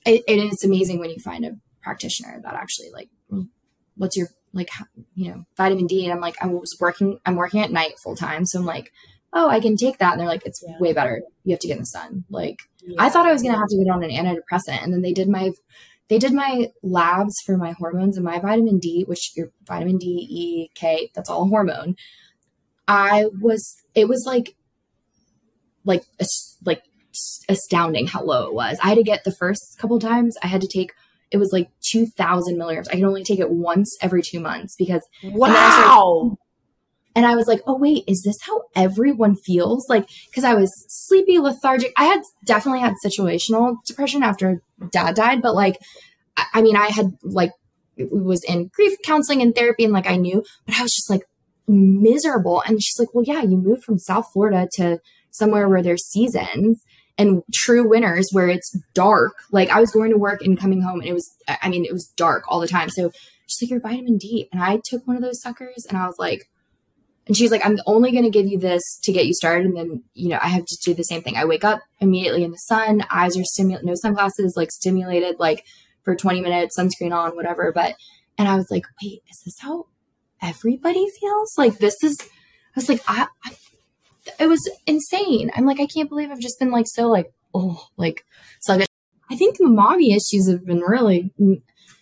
it, 0.05 0.23
it 0.27 0.39
is 0.39 0.63
amazing 0.63 0.99
when 0.99 1.09
you 1.09 1.19
find 1.19 1.45
a 1.45 1.57
practitioner 1.83 2.39
that 2.43 2.53
actually 2.53 2.91
like, 2.91 3.09
mm, 3.31 3.49
what's 3.95 4.17
your 4.17 4.27
like 4.53 4.69
you 5.15 5.29
know 5.29 5.45
vitamin 5.57 5.87
D 5.87 6.03
and 6.03 6.13
I'm 6.13 6.19
like 6.19 6.35
I 6.41 6.47
was 6.47 6.75
working 6.79 7.19
I'm 7.25 7.35
working 7.35 7.61
at 7.61 7.71
night 7.71 7.93
full 8.03 8.15
time 8.15 8.45
so 8.45 8.59
I'm 8.59 8.65
like 8.65 8.91
oh 9.33 9.47
I 9.47 9.59
can 9.59 9.77
take 9.77 9.99
that 9.99 10.11
and 10.11 10.19
they're 10.19 10.27
like 10.27 10.45
it's 10.45 10.63
yeah. 10.65 10.77
way 10.79 10.93
better 10.93 11.21
you 11.43 11.51
have 11.51 11.59
to 11.59 11.67
get 11.67 11.75
in 11.75 11.83
the 11.83 11.85
sun 11.85 12.25
like 12.29 12.57
yeah. 12.83 12.95
I 12.99 13.09
thought 13.09 13.27
I 13.27 13.31
was 13.31 13.41
gonna 13.41 13.57
have 13.57 13.69
to 13.69 13.77
get 13.77 13.91
on 13.91 14.03
an 14.03 14.09
antidepressant 14.09 14.83
and 14.83 14.93
then 14.93 15.01
they 15.01 15.13
did 15.13 15.29
my 15.29 15.51
they 16.11 16.19
did 16.19 16.33
my 16.33 16.67
labs 16.83 17.33
for 17.45 17.55
my 17.55 17.71
hormones 17.71 18.17
and 18.17 18.25
my 18.25 18.37
vitamin 18.37 18.79
D 18.79 19.05
which 19.07 19.31
your 19.35 19.49
vitamin 19.65 19.97
D 19.97 20.27
E 20.29 20.69
K 20.75 21.09
that's 21.15 21.29
all 21.29 21.47
hormone 21.47 21.95
I 22.85 23.27
was 23.39 23.77
it 23.95 24.09
was 24.09 24.25
like 24.27 24.55
like 25.85 26.03
like 26.65 26.83
astounding 27.47 28.07
how 28.07 28.23
low 28.23 28.47
it 28.47 28.53
was 28.53 28.77
I 28.83 28.89
had 28.89 28.97
to 28.97 29.03
get 29.03 29.23
the 29.23 29.35
first 29.39 29.77
couple 29.79 29.99
times 29.99 30.35
I 30.43 30.47
had 30.47 30.59
to 30.61 30.67
take 30.67 30.91
it 31.31 31.37
was 31.37 31.53
like 31.53 31.69
2000 31.89 32.57
milligrams. 32.57 32.89
I 32.89 32.95
can 32.95 33.05
only 33.05 33.23
take 33.23 33.39
it 33.39 33.49
once 33.49 33.97
every 34.01 34.21
two 34.21 34.41
months 34.41 34.75
because 34.77 35.01
wow. 35.23 36.37
And 37.15 37.25
I 37.25 37.35
was 37.35 37.47
like, 37.47 37.61
oh, 37.67 37.77
wait, 37.77 38.03
is 38.07 38.23
this 38.23 38.37
how 38.41 38.63
everyone 38.75 39.35
feels? 39.35 39.87
Like, 39.89 40.07
because 40.29 40.43
I 40.43 40.53
was 40.53 40.71
sleepy, 40.87 41.39
lethargic. 41.39 41.91
I 41.97 42.05
had 42.05 42.21
definitely 42.45 42.79
had 42.79 42.93
situational 43.05 43.75
depression 43.85 44.23
after 44.23 44.61
dad 44.91 45.15
died, 45.15 45.41
but 45.41 45.53
like, 45.53 45.77
I, 46.37 46.45
I 46.55 46.61
mean, 46.61 46.75
I 46.75 46.87
had 46.87 47.17
like, 47.23 47.51
was 47.97 48.43
in 48.45 48.71
grief 48.73 48.97
counseling 49.03 49.41
and 49.41 49.53
therapy, 49.53 49.83
and 49.83 49.93
like, 49.93 50.09
I 50.09 50.15
knew, 50.15 50.43
but 50.65 50.75
I 50.75 50.81
was 50.81 50.93
just 50.93 51.09
like 51.09 51.23
miserable. 51.67 52.63
And 52.65 52.81
she's 52.81 52.97
like, 52.97 53.13
well, 53.13 53.25
yeah, 53.25 53.41
you 53.41 53.57
moved 53.57 53.83
from 53.83 53.99
South 53.99 54.27
Florida 54.31 54.67
to 54.75 54.99
somewhere 55.31 55.67
where 55.67 55.83
there's 55.83 56.07
seasons 56.07 56.83
and 57.17 57.43
true 57.53 57.87
winters 57.87 58.29
where 58.31 58.47
it's 58.47 58.75
dark. 58.93 59.33
Like 59.51 59.69
I 59.69 59.79
was 59.79 59.91
going 59.91 60.11
to 60.11 60.17
work 60.17 60.41
and 60.41 60.59
coming 60.59 60.81
home 60.81 60.99
and 60.99 61.09
it 61.09 61.13
was, 61.13 61.29
I 61.47 61.69
mean, 61.69 61.85
it 61.85 61.93
was 61.93 62.11
dark 62.15 62.43
all 62.47 62.59
the 62.59 62.67
time. 62.67 62.89
So 62.89 63.11
she's 63.47 63.61
like, 63.61 63.71
your 63.71 63.79
vitamin 63.79 64.17
D. 64.17 64.47
And 64.51 64.63
I 64.63 64.79
took 64.83 65.05
one 65.05 65.15
of 65.15 65.21
those 65.21 65.41
suckers 65.41 65.85
and 65.87 65.97
I 65.97 66.07
was 66.07 66.15
like, 66.17 66.49
and 67.31 67.37
she's 67.37 67.49
like, 67.49 67.65
I'm 67.65 67.77
only 67.85 68.11
going 68.11 68.25
to 68.25 68.29
give 68.29 68.45
you 68.45 68.59
this 68.59 68.99
to 69.03 69.13
get 69.13 69.25
you 69.25 69.33
started. 69.33 69.65
And 69.65 69.77
then, 69.77 70.03
you 70.15 70.27
know, 70.27 70.37
I 70.41 70.49
have 70.49 70.65
to 70.65 70.77
do 70.83 70.93
the 70.93 71.05
same 71.05 71.21
thing. 71.21 71.37
I 71.37 71.45
wake 71.45 71.63
up 71.63 71.79
immediately 72.01 72.43
in 72.43 72.51
the 72.51 72.57
sun, 72.57 73.05
eyes 73.09 73.37
are 73.37 73.45
stimulated, 73.45 73.85
no 73.85 73.95
sunglasses, 73.95 74.55
like 74.57 74.69
stimulated, 74.69 75.39
like 75.39 75.63
for 76.03 76.13
20 76.13 76.41
minutes, 76.41 76.77
sunscreen 76.77 77.15
on, 77.15 77.37
whatever. 77.37 77.71
But, 77.71 77.95
and 78.37 78.49
I 78.49 78.57
was 78.57 78.69
like, 78.69 78.83
wait, 79.01 79.21
is 79.29 79.43
this 79.45 79.57
how 79.61 79.85
everybody 80.41 81.07
feels? 81.21 81.53
Like, 81.57 81.77
this 81.77 82.03
is, 82.03 82.17
I 82.19 82.25
was 82.75 82.89
like, 82.89 83.01
I, 83.07 83.27
I 83.45 83.55
it 84.37 84.47
was 84.47 84.69
insane. 84.85 85.51
I'm 85.55 85.65
like, 85.65 85.79
I 85.79 85.87
can't 85.87 86.09
believe 86.09 86.31
I've 86.31 86.39
just 86.39 86.59
been 86.59 86.69
like 86.69 86.85
so 86.85 87.07
like 87.07 87.31
oh 87.53 87.87
like 87.95 88.25
sluggish. 88.59 88.87
I 89.29 89.37
think 89.37 89.57
the 89.57 89.69
mommy 89.69 90.11
issues 90.11 90.49
have 90.49 90.65
been 90.65 90.81
really 90.81 91.31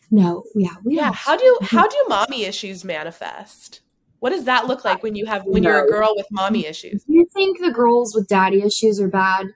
no, 0.10 0.44
yeah, 0.56 0.74
we 0.84 0.96
yeah. 0.96 1.12
How 1.14 1.38
do 1.38 1.60
how 1.62 1.88
do 1.88 1.98
mommy 2.08 2.46
issues 2.46 2.84
manifest? 2.84 3.82
What 4.20 4.32
does 4.32 4.44
that 4.46 4.68
look 4.68 4.84
like 4.84 5.02
when 5.02 5.16
you 5.16 5.26
have 5.26 5.46
when 5.46 5.64
you're 5.64 5.86
a 5.86 5.90
girl 5.90 6.14
with 6.16 6.28
mommy 6.32 6.66
issues? 6.66 7.04
Do 7.06 7.14
you 7.14 7.26
think 7.34 7.60
the 7.60 7.72
girls 7.72 8.14
with 8.14 8.28
daddy 8.28 8.62
issues 8.62 9.00
are 9.00 9.08
bad? 9.08 9.48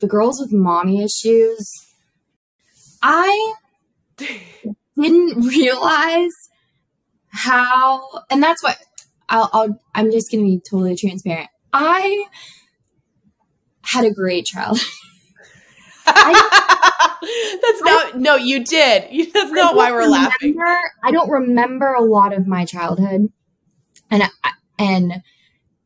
The 0.00 0.08
girls 0.08 0.40
with 0.40 0.52
mommy 0.52 1.02
issues, 1.02 1.70
I 3.00 3.54
didn't 5.00 5.46
realize 5.46 6.32
how, 7.28 8.24
and 8.30 8.42
that's 8.42 8.62
what 8.62 8.78
I'll, 9.28 9.50
I'll 9.52 9.80
I'm 9.94 10.10
just 10.10 10.30
gonna 10.30 10.44
be 10.44 10.60
totally 10.68 10.96
transparent. 10.96 11.48
I 11.72 12.24
had 13.82 14.04
a 14.04 14.10
great 14.10 14.46
childhood. 14.46 14.86
that's 16.08 17.82
not 17.82 18.14
I, 18.14 18.16
no 18.16 18.36
you 18.36 18.64
did 18.64 19.30
that's 19.34 19.50
not 19.50 19.76
why 19.76 19.90
we're 19.90 20.06
remember, 20.06 20.30
laughing 20.30 20.56
i 21.04 21.10
don't 21.10 21.28
remember 21.28 21.92
a 21.92 22.00
lot 22.00 22.32
of 22.32 22.46
my 22.46 22.64
childhood 22.64 23.30
and 24.10 24.22
I, 24.22 24.50
and 24.78 25.22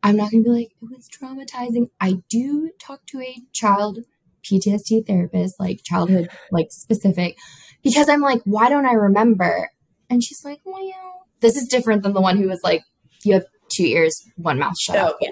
i'm 0.03 0.17
not 0.17 0.31
gonna 0.31 0.43
be 0.43 0.51
like 0.51 0.73
it 0.81 0.91
was 0.91 1.09
traumatizing 1.09 1.91
i 2.01 2.17
do 2.29 2.71
talk 2.79 3.07
to 3.07 3.21
a 3.21 3.37
child 3.53 4.01
ptsd 4.45 5.07
therapist 5.07 5.61
like 5.61 5.83
childhood 5.85 6.29
like 6.51 6.69
specific 6.71 7.37
because 7.83 8.09
i'm 8.09 8.21
like 8.21 8.41
why 8.45 8.69
don't 8.69 8.87
i 8.87 8.93
remember 8.93 9.71
and 10.11 10.23
she's 10.23 10.45
like 10.45 10.61
well 10.65 11.27
this 11.41 11.57
is 11.57 11.69
different 11.69 12.03
than 12.03 12.13
the 12.13 12.21
one 12.21 12.37
who 12.37 12.49
was 12.49 12.61
like 12.63 12.83
you 13.25 13.35
have 13.35 13.45
two 13.69 13.85
ears 13.85 14.27
one 14.37 14.59
mouth 14.59 14.79
shut 14.79 14.97
oh, 14.99 15.17
yeah 15.21 15.31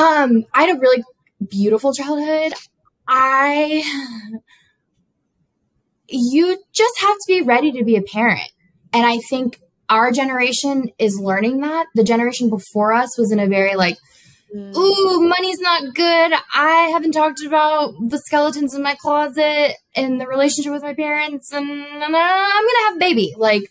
um, 0.00 0.46
I 0.54 0.62
had 0.62 0.76
a 0.76 0.80
really 0.80 1.04
beautiful 1.50 1.92
childhood. 1.92 2.54
I 3.06 3.82
you 6.08 6.58
just 6.72 7.00
have 7.00 7.16
to 7.16 7.24
be 7.26 7.42
ready 7.42 7.72
to 7.72 7.84
be 7.84 7.96
a 7.96 8.02
parent. 8.02 8.50
And 8.92 9.06
I 9.06 9.18
think 9.18 9.60
our 9.90 10.12
generation 10.12 10.90
is 10.98 11.20
learning 11.20 11.60
that. 11.60 11.86
The 11.94 12.04
generation 12.04 12.48
before 12.48 12.92
us 12.92 13.18
was 13.18 13.32
in 13.32 13.40
a 13.40 13.48
very 13.48 13.74
like, 13.74 13.98
mm. 14.54 14.74
ooh, 14.74 15.28
money's 15.28 15.60
not 15.60 15.94
good. 15.94 16.32
I 16.54 16.90
haven't 16.92 17.12
talked 17.12 17.44
about 17.44 17.94
the 18.08 18.18
skeletons 18.18 18.74
in 18.74 18.82
my 18.82 18.94
closet 18.94 19.74
and 19.96 20.20
the 20.20 20.28
relationship 20.28 20.72
with 20.72 20.82
my 20.82 20.94
parents, 20.94 21.52
and 21.52 21.68
I'm 21.68 22.12
gonna 22.12 22.84
have 22.84 22.96
a 22.96 23.00
baby. 23.00 23.34
Like, 23.36 23.64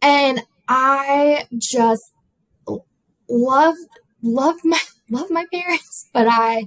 and 0.00 0.40
I 0.68 1.46
just 1.58 2.12
loved 3.28 3.78
loved 4.22 4.60
my 4.64 4.80
love 5.10 5.30
my 5.30 5.46
parents, 5.52 6.08
but 6.12 6.28
I 6.30 6.66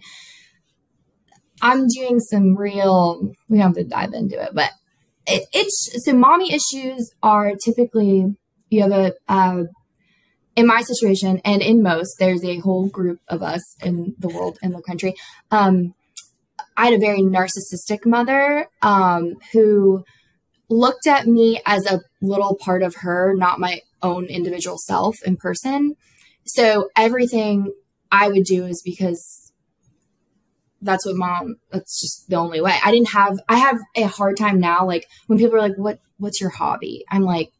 I'm 1.62 1.88
doing 1.88 2.20
some 2.20 2.58
real 2.58 3.32
we 3.48 3.58
don't 3.58 3.68
have 3.68 3.76
to 3.76 3.86
dive 3.86 4.14
into 4.14 4.42
it, 4.44 4.52
but 4.54 4.72
it, 5.28 5.48
it's 5.54 6.06
so 6.06 6.14
mommy 6.14 6.54
issues 6.54 7.12
are 7.22 7.54
typically 7.56 8.36
you 8.70 8.82
have 8.82 8.92
a 8.92 9.14
uh, 9.28 9.64
in 10.56 10.68
my 10.68 10.82
situation 10.82 11.42
and 11.44 11.62
in 11.62 11.82
most 11.84 12.16
there's 12.20 12.44
a 12.44 12.60
whole 12.60 12.88
group 12.88 13.20
of 13.28 13.44
us 13.44 13.76
in 13.84 14.16
the 14.20 14.30
world 14.30 14.58
in 14.62 14.72
the 14.72 14.82
country. 14.82 15.16
Um, 15.52 15.94
i 16.78 16.86
had 16.86 16.94
a 16.94 17.00
very 17.00 17.22
narcissistic 17.22 18.06
mother 18.06 18.68
um, 18.82 19.36
who 19.54 20.04
looked 20.70 21.08
at 21.08 21.28
me 21.28 21.62
as 21.66 21.86
a 21.86 22.02
little 22.22 22.56
part 22.56 22.84
of 22.84 22.96
her 22.98 23.34
not 23.36 23.60
my 23.60 23.82
own 24.02 24.26
individual 24.26 24.78
self 24.78 25.16
in 25.24 25.36
person. 25.36 25.96
So 26.46 26.90
everything 26.96 27.74
I 28.12 28.30
would 28.30 28.44
do 28.44 28.66
is 28.66 28.82
because 28.84 29.45
that's 30.82 31.06
what 31.06 31.16
mom 31.16 31.56
that's 31.72 32.02
just 32.02 32.30
the 32.30 32.36
only 32.36 32.62
way. 32.62 32.78
I 32.84 32.92
didn't 32.92 33.10
have 33.10 33.40
I 33.48 33.58
have 33.58 33.78
a 33.96 34.04
hard 34.04 34.38
time 34.38 34.60
now 34.60 34.86
like 34.86 35.08
when 35.28 35.40
people 35.40 35.56
are 35.56 35.62
like 35.62 35.78
what 35.78 36.00
what's 36.18 36.40
your 36.40 36.50
hobby? 36.50 37.06
I'm 37.10 37.24
like 37.24 37.52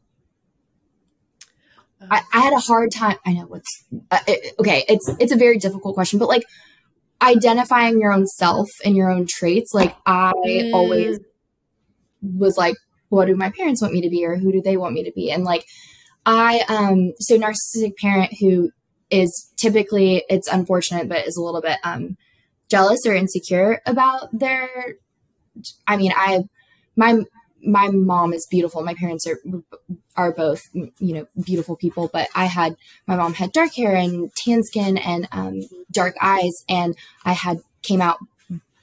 I, 2.10 2.22
I 2.32 2.40
had 2.40 2.52
a 2.52 2.58
hard 2.58 2.92
time. 2.92 3.16
I 3.24 3.32
know 3.32 3.46
what's 3.46 3.84
uh, 4.10 4.18
it, 4.26 4.54
okay. 4.58 4.84
It's 4.88 5.10
it's 5.18 5.32
a 5.32 5.36
very 5.36 5.58
difficult 5.58 5.94
question, 5.94 6.18
but 6.18 6.28
like 6.28 6.44
identifying 7.22 8.00
your 8.00 8.12
own 8.12 8.26
self 8.26 8.68
and 8.84 8.96
your 8.96 9.10
own 9.10 9.26
traits. 9.26 9.72
Like 9.72 9.96
I 10.04 10.32
mm. 10.46 10.74
always 10.74 11.18
was 12.22 12.56
like, 12.56 12.76
what 13.08 13.26
do 13.26 13.36
my 13.36 13.50
parents 13.50 13.80
want 13.80 13.94
me 13.94 14.02
to 14.02 14.10
be 14.10 14.24
or 14.24 14.36
who 14.36 14.52
do 14.52 14.60
they 14.60 14.76
want 14.76 14.94
me 14.94 15.04
to 15.04 15.12
be? 15.12 15.30
And 15.30 15.44
like 15.44 15.64
I 16.24 16.64
um 16.68 17.12
so 17.18 17.38
narcissistic 17.38 17.96
parent 17.96 18.34
who 18.38 18.70
is 19.10 19.52
typically 19.56 20.24
it's 20.28 20.48
unfortunate 20.48 21.08
but 21.08 21.26
is 21.26 21.36
a 21.36 21.42
little 21.42 21.62
bit 21.62 21.78
um 21.84 22.16
jealous 22.68 23.06
or 23.06 23.14
insecure 23.14 23.80
about 23.86 24.36
their 24.38 24.68
I 25.86 25.96
mean 25.96 26.12
I 26.14 26.44
my 26.96 27.22
my 27.66 27.88
mom 27.88 28.32
is 28.32 28.46
beautiful. 28.50 28.82
My 28.82 28.94
parents 28.94 29.26
are 29.26 29.38
are 30.16 30.32
both 30.32 30.62
you 30.72 30.92
know 30.98 31.26
beautiful 31.42 31.76
people, 31.76 32.08
but 32.12 32.28
I 32.34 32.46
had 32.46 32.76
my 33.06 33.16
mom 33.16 33.34
had 33.34 33.52
dark 33.52 33.74
hair 33.74 33.94
and 33.94 34.30
tan 34.34 34.62
skin 34.62 34.96
and 34.98 35.28
um, 35.32 35.60
dark 35.90 36.14
eyes, 36.20 36.64
and 36.68 36.96
I 37.24 37.32
had 37.32 37.58
came 37.82 38.00
out 38.00 38.18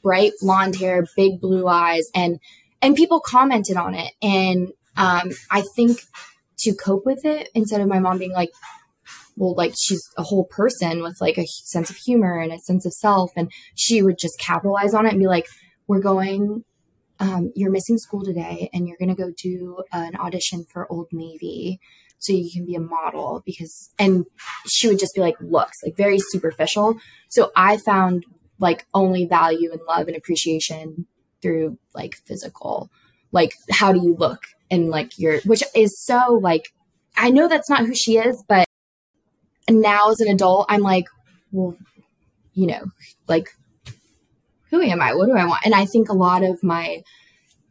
bright 0.02 0.34
blonde 0.42 0.76
hair, 0.76 1.08
big 1.16 1.40
blue 1.40 1.68
eyes, 1.68 2.04
and 2.14 2.40
and 2.82 2.96
people 2.96 3.20
commented 3.20 3.78
on 3.78 3.96
it, 3.96 4.12
and 4.22 4.70
um, 4.98 5.32
I 5.50 5.64
think 5.76 6.02
to 6.60 6.74
cope 6.74 7.06
with 7.06 7.26
it 7.26 7.50
instead 7.56 7.82
of 7.82 7.88
my 7.88 8.00
mom 8.00 8.18
being 8.18 8.32
like 8.32 8.52
well 9.36 9.54
like 9.56 9.74
she's 9.80 10.02
a 10.18 10.24
whole 10.24 10.46
person 10.46 11.02
with 11.02 11.18
like 11.20 11.38
a 11.38 11.46
sense 11.48 11.90
of 11.90 11.96
humor 11.98 12.40
and 12.40 12.52
a 12.52 12.60
sense 12.60 12.86
of 12.86 12.94
self 12.94 13.32
and 13.36 13.52
she 13.76 14.02
would 14.02 14.18
just 14.18 14.40
capitalize 14.40 14.94
on 14.94 15.06
it 15.06 15.12
and 15.12 15.20
be 15.20 15.28
like 15.28 15.48
we're 15.88 16.00
going 16.00 16.64
um, 17.20 17.52
you're 17.56 17.72
missing 17.72 17.98
school 17.98 18.24
today 18.24 18.70
and 18.74 18.88
you're 18.88 18.98
going 18.98 19.16
to 19.16 19.16
go 19.16 19.32
do 19.42 19.84
an 19.94 20.16
audition 20.16 20.66
for 20.66 20.92
Old 20.92 21.08
Navy 21.12 21.80
so 22.18 22.34
you 22.34 22.50
can 22.52 22.66
be 22.66 22.76
a 22.76 22.80
model 22.80 23.44
because, 23.46 23.92
and 24.00 24.26
she 24.68 24.88
would 24.88 25.00
just 25.00 25.14
be 25.14 25.22
like, 25.22 25.36
looks 25.42 25.78
like 25.84 25.98
very 25.98 26.20
superficial. 26.20 26.96
So 27.30 27.52
I 27.56 27.78
found 27.78 28.26
like 28.60 28.86
only 28.94 29.26
value 29.26 29.72
and 29.72 29.82
love 29.88 30.08
and 30.08 30.16
appreciation 30.16 31.06
through 31.42 31.78
like 31.94 32.16
physical, 32.26 32.90
like 33.32 33.54
how 33.72 33.92
do 33.92 34.00
you 34.00 34.16
look 34.16 34.44
and 34.72 34.90
like 34.90 35.18
your, 35.18 35.40
which 35.42 35.64
is 35.76 36.02
so 36.06 36.40
like, 36.42 36.74
I 37.18 37.30
know 37.30 37.48
that's 37.48 37.70
not 37.70 37.86
who 37.86 37.94
she 37.94 38.18
is, 38.18 38.42
but 38.48 38.68
now 39.70 40.10
as 40.10 40.20
an 40.20 40.28
adult, 40.28 40.66
I'm 40.70 40.82
like, 40.82 41.06
well, 41.52 41.78
you 42.54 42.68
know, 42.68 42.86
like 43.28 43.50
who 44.74 44.82
am 44.82 45.02
I? 45.02 45.14
What 45.14 45.28
do 45.28 45.38
I 45.38 45.46
want? 45.46 45.62
And 45.66 45.76
I 45.76 45.86
think 45.86 46.10
a 46.10 46.14
lot 46.14 46.44
of 46.44 46.64
my 46.64 47.04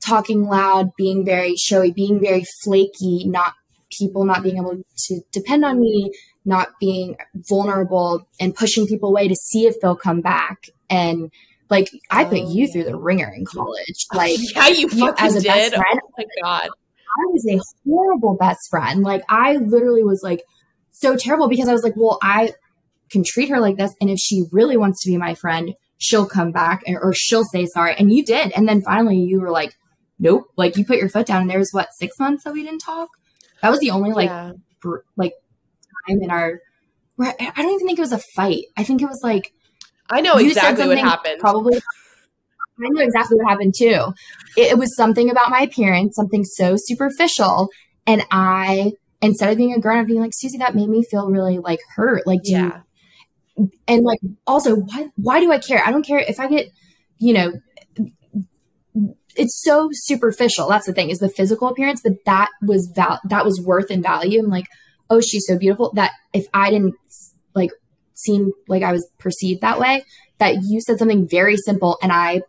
talking 0.05 0.45
loud, 0.45 0.91
being 0.97 1.25
very 1.25 1.57
showy, 1.57 1.91
being 1.91 2.21
very 2.21 2.45
flaky, 2.63 3.25
not 3.27 3.55
people 3.91 4.25
not 4.25 4.43
being 4.43 4.57
able 4.57 4.81
to 4.97 5.21
depend 5.33 5.65
on 5.65 5.81
me, 5.81 6.11
not 6.45 6.69
being 6.81 7.17
vulnerable 7.49 8.27
and 8.41 8.55
pushing 8.55 8.87
people 8.87 9.11
away 9.11 9.29
to 9.29 9.35
see 9.35 9.67
if 9.67 9.81
they'll 9.81 9.97
come 9.97 10.21
back. 10.21 10.67
And 10.89 11.31
like 11.69 11.91
I 12.11 12.25
put 12.25 12.41
oh, 12.41 12.53
you 12.53 12.69
through 12.69 12.85
the 12.85 12.97
ringer 12.97 13.33
in 13.35 13.45
college. 13.47 14.07
Like 14.15 14.39
yeah, 14.55 14.69
you, 14.69 14.89
you 14.93 15.13
as 15.19 15.37
a 15.37 15.41
did. 15.41 15.49
best 15.49 15.75
friend. 15.75 16.01
Oh 16.03 16.11
my 16.19 16.25
god. 16.43 16.69
I 16.69 17.25
was 17.33 17.47
a 17.49 17.61
horrible 17.85 18.37
best 18.37 18.61
friend. 18.71 19.03
Like 19.03 19.23
I 19.29 19.57
literally 19.57 20.05
was 20.05 20.23
like 20.23 20.43
so 21.03 21.17
terrible 21.17 21.49
because 21.49 21.69
I 21.69 21.73
was 21.73 21.83
like, 21.83 21.95
well, 21.97 22.19
I 22.23 22.53
can 23.11 23.23
treat 23.25 23.51
her 23.51 23.61
like 23.61 23.77
this. 23.77 23.95
And 24.01 24.09
if 24.09 24.19
she 24.19 24.45
really 24.53 24.79
wants 24.79 25.03
to 25.03 25.11
be 25.11 25.19
my 25.19 25.35
friend, 25.35 25.75
she'll 25.99 26.27
come 26.27 26.51
back 26.51 26.83
and, 26.87 26.97
or 26.97 27.13
she'll 27.13 27.45
say 27.45 27.67
sorry. 27.67 27.95
And 27.99 28.11
you 28.11 28.25
did. 28.25 28.53
And 28.53 28.67
then 28.67 28.81
finally 28.81 29.19
you 29.19 29.41
were 29.41 29.51
like, 29.51 29.75
nope. 30.19 30.45
Like 30.57 30.77
you 30.77 30.87
put 30.87 30.97
your 30.97 31.11
foot 31.11 31.27
down 31.27 31.43
and 31.43 31.51
there 31.51 31.59
was 31.59 31.73
what, 31.73 31.89
six 31.99 32.19
months 32.19 32.45
that 32.45 32.55
we 32.55 32.63
didn't 32.63 32.81
talk? 32.81 33.11
That 33.61 33.71
was 33.71 33.81
the 33.81 33.91
only 33.91 34.13
like, 34.13 34.31
yeah. 34.31 34.53
br- 34.81 35.01
like 35.17 35.35
time 36.09 36.21
in 36.23 36.31
our, 36.31 36.61
where 37.17 37.35
I 37.39 37.63
don't 37.63 37.75
even 37.75 37.87
think 37.87 37.99
it 37.99 38.03
was 38.03 38.13
a 38.13 38.23
fight. 38.35 38.65
I 38.77 38.85
think 38.85 39.03
it 39.03 39.07
was 39.07 39.21
like, 39.23 39.53
I 40.09 40.21
know 40.23 40.37
exactly 40.37 40.87
what 40.89 40.99
happened. 40.99 41.39
Probably. 41.41 41.77
I 41.77 42.89
know 42.89 43.03
exactly 43.03 43.37
what 43.37 43.49
happened 43.49 43.75
too. 43.77 44.15
It, 44.57 44.73
it 44.73 44.79
was 44.79 44.97
something 44.97 45.31
about 45.31 45.51
my 45.51 45.61
appearance, 45.61 46.17
something 46.17 46.45
so 46.45 46.77
superficial. 46.77 47.69
And 48.07 48.25
I, 48.31 48.93
instead 49.23 49.51
of 49.51 49.57
being 49.57 49.73
a 49.73 49.81
grown 49.81 49.99
up, 49.99 50.07
being 50.07 50.21
like, 50.21 50.33
Suzy, 50.35 50.59
that 50.59 50.75
made 50.75 50.89
me 50.89 51.05
feel 51.05 51.31
really 51.31 51.59
like 51.59 51.81
hurt. 51.97 52.27
Like, 52.27 52.43
do 52.43 52.53
yeah. 52.53 52.81
you, 53.57 53.71
and 53.87 54.03
like 54.05 54.19
also 54.47 54.77
why 54.77 55.09
why 55.17 55.41
do 55.41 55.53
I 55.53 55.59
care? 55.59 55.83
I 55.87 55.91
don't 55.91 56.07
care 56.07 56.19
if 56.19 56.41
I 56.41 56.49
get, 56.49 56.69
you 57.19 57.33
know, 57.33 57.53
it's 59.37 59.63
so 59.63 59.89
superficial. 59.93 60.69
That's 60.69 60.87
the 60.87 60.93
thing 60.93 61.11
is 61.11 61.19
the 61.19 61.29
physical 61.29 61.69
appearance, 61.69 62.01
but 62.03 62.15
that 62.27 62.49
was 62.61 62.91
val- 62.95 63.21
that 63.29 63.45
was 63.45 63.61
worth 63.61 63.91
and 63.91 64.03
value. 64.03 64.41
I'm 64.41 64.51
like, 64.51 64.67
oh, 65.09 65.21
she's 65.21 65.47
so 65.47 65.57
beautiful 65.59 65.93
that 65.95 66.13
if 66.33 66.47
I 66.53 66.71
didn't 66.71 66.95
like 67.55 67.71
seem 68.15 68.53
like 68.69 68.83
I 68.83 68.93
was 68.93 69.09
perceived 69.19 69.61
that 69.63 69.79
way, 69.79 70.05
that 70.39 70.63
you 70.63 70.81
said 70.81 70.99
something 70.99 71.29
very 71.29 71.57
simple 71.57 71.99
and 72.03 72.13
I 72.13 72.43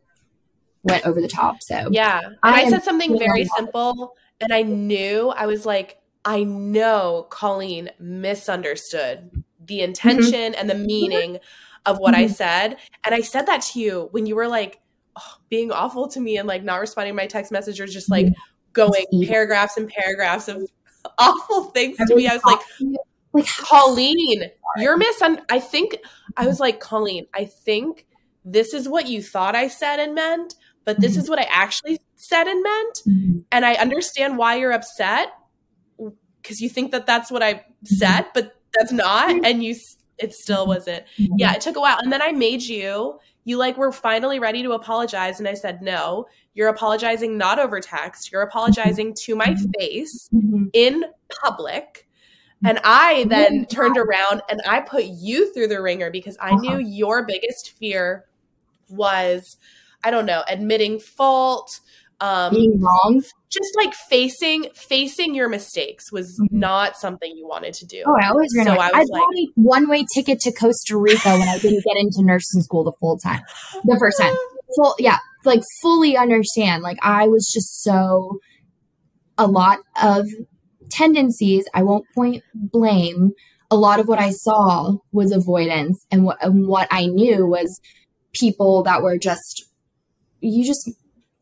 went 0.84 1.06
over 1.06 1.22
the 1.22 1.28
top. 1.28 1.58
So 1.62 1.90
yeah, 1.92 2.22
I, 2.42 2.64
I 2.64 2.70
said 2.70 2.84
something 2.84 3.18
very 3.18 3.46
simple, 3.46 4.16
and 4.42 4.54
I 4.54 4.64
knew 4.64 5.30
I 5.30 5.46
was 5.46 5.66
like, 5.66 5.98
I 6.26 6.44
know 6.44 7.28
Colleen 7.30 7.90
misunderstood 8.00 9.44
the 9.66 9.80
mm-hmm. 9.80 9.84
intention 9.84 10.54
mm-hmm. 10.54 10.60
and 10.60 10.70
the 10.70 10.76
meaning 10.76 11.40
of 11.86 12.00
what 12.00 12.14
mm-hmm. 12.14 12.24
I 12.24 12.28
said. 12.28 12.78
And 13.04 13.14
I 13.14 13.22
said 13.22 13.46
that 13.48 13.62
to 13.62 13.80
you 13.80 14.08
when 14.12 14.26
you 14.26 14.36
were 14.36 14.48
like 14.48 14.82
oh, 15.18 15.36
being 15.50 15.72
awful 15.72 16.08
to 16.10 16.20
me 16.20 16.38
and 16.38 16.48
like 16.48 16.64
not 16.64 16.80
responding 16.80 17.12
to 17.12 17.16
my 17.16 17.28
text 17.28 17.52
message 17.52 17.80
or 17.80 17.88
just 17.88 18.10
like 18.10 18.28
going 18.72 19.06
paragraphs 19.28 19.78
and 19.78 19.90
paragraphs 19.90 20.48
of 20.48 20.64
awful 21.18 21.66
things 21.66 21.98
to 21.98 22.16
me. 22.16 22.28
I 22.28 22.34
was 22.34 22.44
like, 22.46 22.60
like 23.34 23.48
Colleen, 23.48 24.44
you're 24.78 24.98
misun. 24.98 25.42
I 25.50 25.60
think 25.60 25.98
I 26.38 26.48
was 26.48 26.60
like, 26.60 26.80
Colleen, 26.80 27.28
I 27.34 27.46
think 27.46 28.06
this 28.46 28.74
is 28.74 28.88
what 28.88 29.08
you 29.08 29.22
thought 29.22 29.56
I 29.56 29.68
said 29.68 30.00
and 30.00 30.16
meant, 30.16 30.56
but 30.86 31.00
this 31.00 31.14
mm-hmm. 31.14 31.22
is 31.22 31.30
what 31.30 31.40
I 31.40 31.48
actually 31.50 32.00
said 32.16 32.48
and 32.48 32.64
meant. 32.64 33.02
Mm-hmm. 33.08 33.40
And 33.52 33.66
I 33.66 33.74
understand 33.76 34.38
why 34.38 34.56
you're 34.56 34.72
upset 34.72 35.34
because 36.44 36.62
you 36.62 36.70
think 36.70 36.92
that 36.92 37.08
that's 37.08 37.32
what 37.32 37.42
I 37.42 37.66
said, 37.84 38.26
but 38.36 38.56
that's 38.74 38.92
not 38.92 39.30
and 39.46 39.64
you 39.64 39.76
it 40.20 40.34
still 40.34 40.68
wasn't. 40.68 41.04
Yeah 41.18 41.54
it 41.54 41.62
took 41.62 41.76
a 41.76 41.80
while 41.80 41.98
and 42.00 42.12
then 42.12 42.22
i 42.22 42.32
made 42.32 42.62
you 42.62 43.20
you 43.46 43.58
like 43.58 43.78
were 43.78 43.92
finally 43.92 44.40
ready 44.40 44.64
to 44.64 44.72
apologize 44.72 45.40
and 45.40 45.48
i 45.48 45.54
said 45.54 45.82
no 45.82 46.26
you're 46.54 46.70
apologizing 46.70 47.38
not 47.38 47.60
over 47.60 47.80
text 47.80 48.32
you're 48.32 48.42
apologizing 48.42 49.14
to 49.14 49.36
my 49.36 49.56
face 49.78 50.30
mm-hmm. 50.34 50.66
in 50.74 51.04
public 51.42 52.08
and 52.66 52.80
i 52.84 53.26
then 53.30 53.66
turned 53.66 53.98
around 53.98 54.42
and 54.50 54.62
i 54.68 54.80
put 54.80 55.06
you 55.06 55.54
through 55.54 55.68
the 55.68 55.82
ringer 55.82 56.10
because 56.10 56.38
i 56.42 56.56
knew 56.56 56.72
uh-huh. 56.72 56.80
your 56.80 57.26
biggest 57.26 57.72
fear 57.72 58.26
was 58.90 59.58
i 60.04 60.12
don't 60.12 60.26
know 60.26 60.44
admitting 60.48 61.00
fault 61.00 61.80
um, 62.20 62.54
being 62.54 62.80
wrong? 62.82 63.24
just 63.54 63.76
like 63.78 63.94
facing 63.94 64.66
facing 64.74 65.36
your 65.36 65.48
mistakes 65.48 66.12
was 66.12 66.40
mm-hmm. 66.40 66.60
not 66.60 66.98
something 66.98 67.32
you 67.38 67.48
wanted 67.48 67.74
to 67.76 67.86
do. 67.86 68.04
Oh 68.06 68.16
i 68.20 68.28
always 68.28 68.54
ran 68.58 68.66
so 68.66 68.74
away. 68.74 68.90
i 68.92 69.00
was 69.00 69.10
I 69.14 69.20
like 69.20 69.50
a 69.50 69.62
one-way 69.62 70.06
ticket 70.14 70.40
to 70.42 70.52
costa 70.52 70.98
rica 70.98 71.30
when 71.30 71.48
i 71.48 71.60
didn't 71.60 71.84
get 71.84 71.98
into 71.98 72.24
nursing 72.24 72.62
school 72.62 72.84
the 72.84 72.94
full 73.00 73.18
time. 73.18 73.42
The 73.84 73.98
first 74.00 74.20
time. 74.20 74.36
Full 74.76 74.96
yeah 74.98 75.20
like 75.46 75.62
fully 75.84 76.18
understand. 76.18 76.82
Like 76.82 76.98
i 77.04 77.28
was 77.28 77.48
just 77.54 77.84
so 77.84 78.40
a 79.38 79.46
lot 79.46 79.80
of 80.02 80.28
tendencies 80.90 81.66
i 81.76 81.84
won't 81.84 82.06
point 82.16 82.44
blame. 82.56 83.34
A 83.70 83.76
lot 83.76 84.00
of 84.00 84.08
what 84.08 84.18
i 84.18 84.32
saw 84.32 84.96
was 85.12 85.32
avoidance 85.32 86.04
and 86.12 86.26
what, 86.26 86.44
and 86.44 86.68
what 86.68 86.88
i 86.90 87.06
knew 87.06 87.46
was 87.46 87.80
people 88.34 88.82
that 88.84 89.04
were 89.04 89.20
just 89.20 89.66
you 90.40 90.66
just 90.66 90.90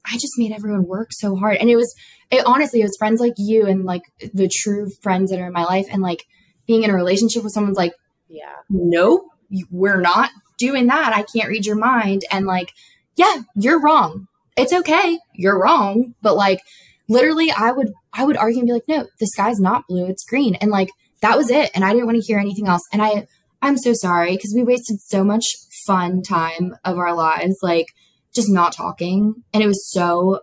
I 0.06 0.14
just 0.14 0.34
made 0.38 0.52
everyone 0.52 0.86
work 0.88 1.10
so 1.12 1.36
hard. 1.36 1.58
And 1.58 1.70
it 1.70 1.76
was, 1.76 1.94
it 2.32 2.46
honestly, 2.46 2.82
it 2.82 2.86
was 2.86 2.96
friends 2.98 3.20
like 3.20 3.34
you 3.38 3.66
and 3.66 3.86
like 3.86 4.04
the 4.34 4.50
true 4.50 4.90
friends 5.02 5.32
that 5.32 5.40
are 5.40 5.48
in 5.48 5.54
my 5.54 5.64
life. 5.64 5.88
And 5.92 6.02
like 6.02 6.24
being 6.68 6.84
in 6.84 6.90
a 6.90 6.96
relationship 6.96 7.44
with 7.44 7.54
someone's 7.54 7.78
like, 7.78 7.94
yeah, 8.28 8.56
nope, 8.70 9.24
we're 9.70 10.02
not 10.02 10.32
doing 10.58 10.88
that. 10.88 11.14
I 11.14 11.24
can't 11.24 11.50
read 11.50 11.66
your 11.66 11.76
mind. 11.76 12.24
And 12.32 12.46
like, 12.46 12.72
yeah, 13.16 13.42
you're 13.56 13.82
wrong. 13.82 14.28
It's 14.58 14.74
okay. 14.74 15.20
You're 15.36 15.62
wrong. 15.62 16.14
But 16.22 16.36
like, 16.36 16.62
literally, 17.10 17.52
I 17.52 17.72
would, 17.72 17.92
I 18.14 18.26
would 18.26 18.38
argue 18.38 18.60
and 18.60 18.68
be 18.68 18.74
like, 18.74 18.88
no, 18.88 19.08
the 19.20 19.28
sky's 19.28 19.60
not 19.60 19.88
blue. 19.88 20.06
It's 20.06 20.26
green. 20.26 20.56
And 20.56 20.72
like, 20.72 20.90
that 21.22 21.38
was 21.38 21.50
it. 21.50 21.72
And 21.76 21.84
I 21.84 21.92
didn't 21.94 22.06
want 22.06 22.18
to 22.18 22.26
hear 22.26 22.40
anything 22.40 22.68
else. 22.68 22.82
And 22.92 23.02
I, 23.02 23.28
I'm 23.62 23.78
so 23.78 23.94
sorry 23.94 24.36
because 24.36 24.54
we 24.56 24.64
wasted 24.64 25.00
so 25.02 25.24
much 25.24 25.46
fun 25.86 26.22
time 26.22 26.76
of 26.84 26.98
our 26.98 27.14
lives. 27.14 27.58
Like, 27.62 27.88
just 28.34 28.50
not 28.50 28.74
talking. 28.74 29.44
And 29.54 29.64
it 29.64 29.68
was 29.68 29.90
so 29.92 30.42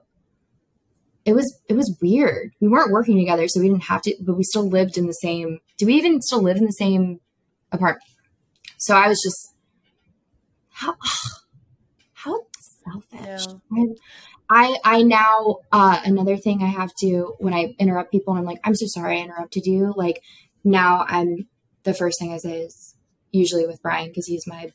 it 1.24 1.34
was 1.34 1.60
it 1.68 1.74
was 1.74 1.96
weird. 2.00 2.52
We 2.60 2.68
weren't 2.68 2.92
working 2.92 3.18
together, 3.18 3.48
so 3.48 3.60
we 3.60 3.68
didn't 3.68 3.84
have 3.84 4.02
to 4.02 4.14
but 4.20 4.36
we 4.36 4.44
still 4.44 4.68
lived 4.68 4.96
in 4.96 5.06
the 5.06 5.12
same 5.12 5.60
do 5.76 5.86
we 5.86 5.94
even 5.94 6.20
still 6.20 6.42
live 6.42 6.56
in 6.56 6.64
the 6.64 6.72
same 6.72 7.20
apartment? 7.72 8.02
So 8.78 8.96
I 8.96 9.08
was 9.08 9.20
just 9.22 9.54
how 10.70 10.96
how 12.12 12.40
selfish. 12.84 13.46
Yeah. 13.70 13.84
I 14.50 14.78
I 14.84 15.02
now 15.02 15.58
uh 15.72 16.00
another 16.04 16.36
thing 16.36 16.62
I 16.62 16.66
have 16.66 16.90
to 17.00 17.34
when 17.38 17.54
I 17.54 17.74
interrupt 17.78 18.10
people 18.10 18.34
and 18.34 18.40
I'm 18.40 18.46
like, 18.46 18.60
I'm 18.64 18.74
so 18.74 18.86
sorry 18.88 19.18
I 19.18 19.24
interrupted 19.24 19.66
you. 19.66 19.92
Like 19.96 20.22
now 20.64 21.04
I'm 21.08 21.46
the 21.84 21.94
first 21.94 22.18
thing 22.18 22.32
I 22.32 22.38
say 22.38 22.62
is 22.62 22.94
usually 23.32 23.66
with 23.66 23.82
Brian 23.82 24.08
because 24.08 24.26
he's 24.26 24.46
my 24.46 24.72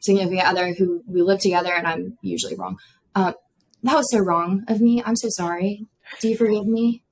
significant 0.00 0.46
other 0.46 0.74
who 0.74 1.02
we 1.06 1.22
live 1.22 1.40
together 1.40 1.72
and 1.72 1.86
I'm 1.86 2.18
usually 2.22 2.56
wrong. 2.56 2.78
Um, 3.14 3.34
that 3.82 3.96
was 3.96 4.10
so 4.10 4.18
wrong 4.18 4.64
of 4.68 4.80
me. 4.80 5.02
I'm 5.04 5.16
so 5.16 5.28
sorry. 5.30 5.86
Do 6.20 6.28
you 6.28 6.36
forgive 6.36 6.66
me? 6.66 7.02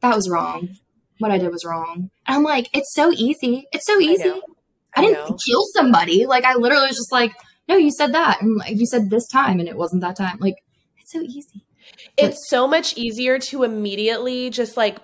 That 0.00 0.14
was 0.14 0.28
wrong. 0.28 0.70
What 1.18 1.30
I 1.30 1.38
did 1.38 1.50
was 1.50 1.64
wrong. 1.64 2.10
And 2.26 2.36
I'm 2.36 2.42
like, 2.42 2.68
it's 2.72 2.92
so 2.94 3.12
easy. 3.12 3.66
It's 3.72 3.86
so 3.86 4.00
easy. 4.00 4.30
I, 4.30 4.34
I, 4.34 4.40
I 4.96 5.00
didn't 5.02 5.30
know. 5.30 5.36
kill 5.44 5.64
somebody. 5.74 6.26
Like 6.26 6.44
I 6.44 6.54
literally 6.54 6.88
was 6.88 6.96
just 6.96 7.12
like, 7.12 7.32
no, 7.68 7.76
you 7.76 7.90
said 7.90 8.14
that. 8.14 8.40
And 8.42 8.56
like, 8.56 8.76
you 8.76 8.86
said 8.86 9.10
this 9.10 9.26
time 9.28 9.60
and 9.60 9.68
it 9.68 9.76
wasn't 9.76 10.02
that 10.02 10.16
time. 10.16 10.38
Like 10.40 10.56
it's 10.98 11.12
so 11.12 11.22
easy. 11.22 11.64
It's 12.16 12.36
but, 12.36 12.56
so 12.56 12.68
much 12.68 12.96
easier 12.96 13.38
to 13.38 13.62
immediately 13.62 14.50
just 14.50 14.76
like 14.76 14.98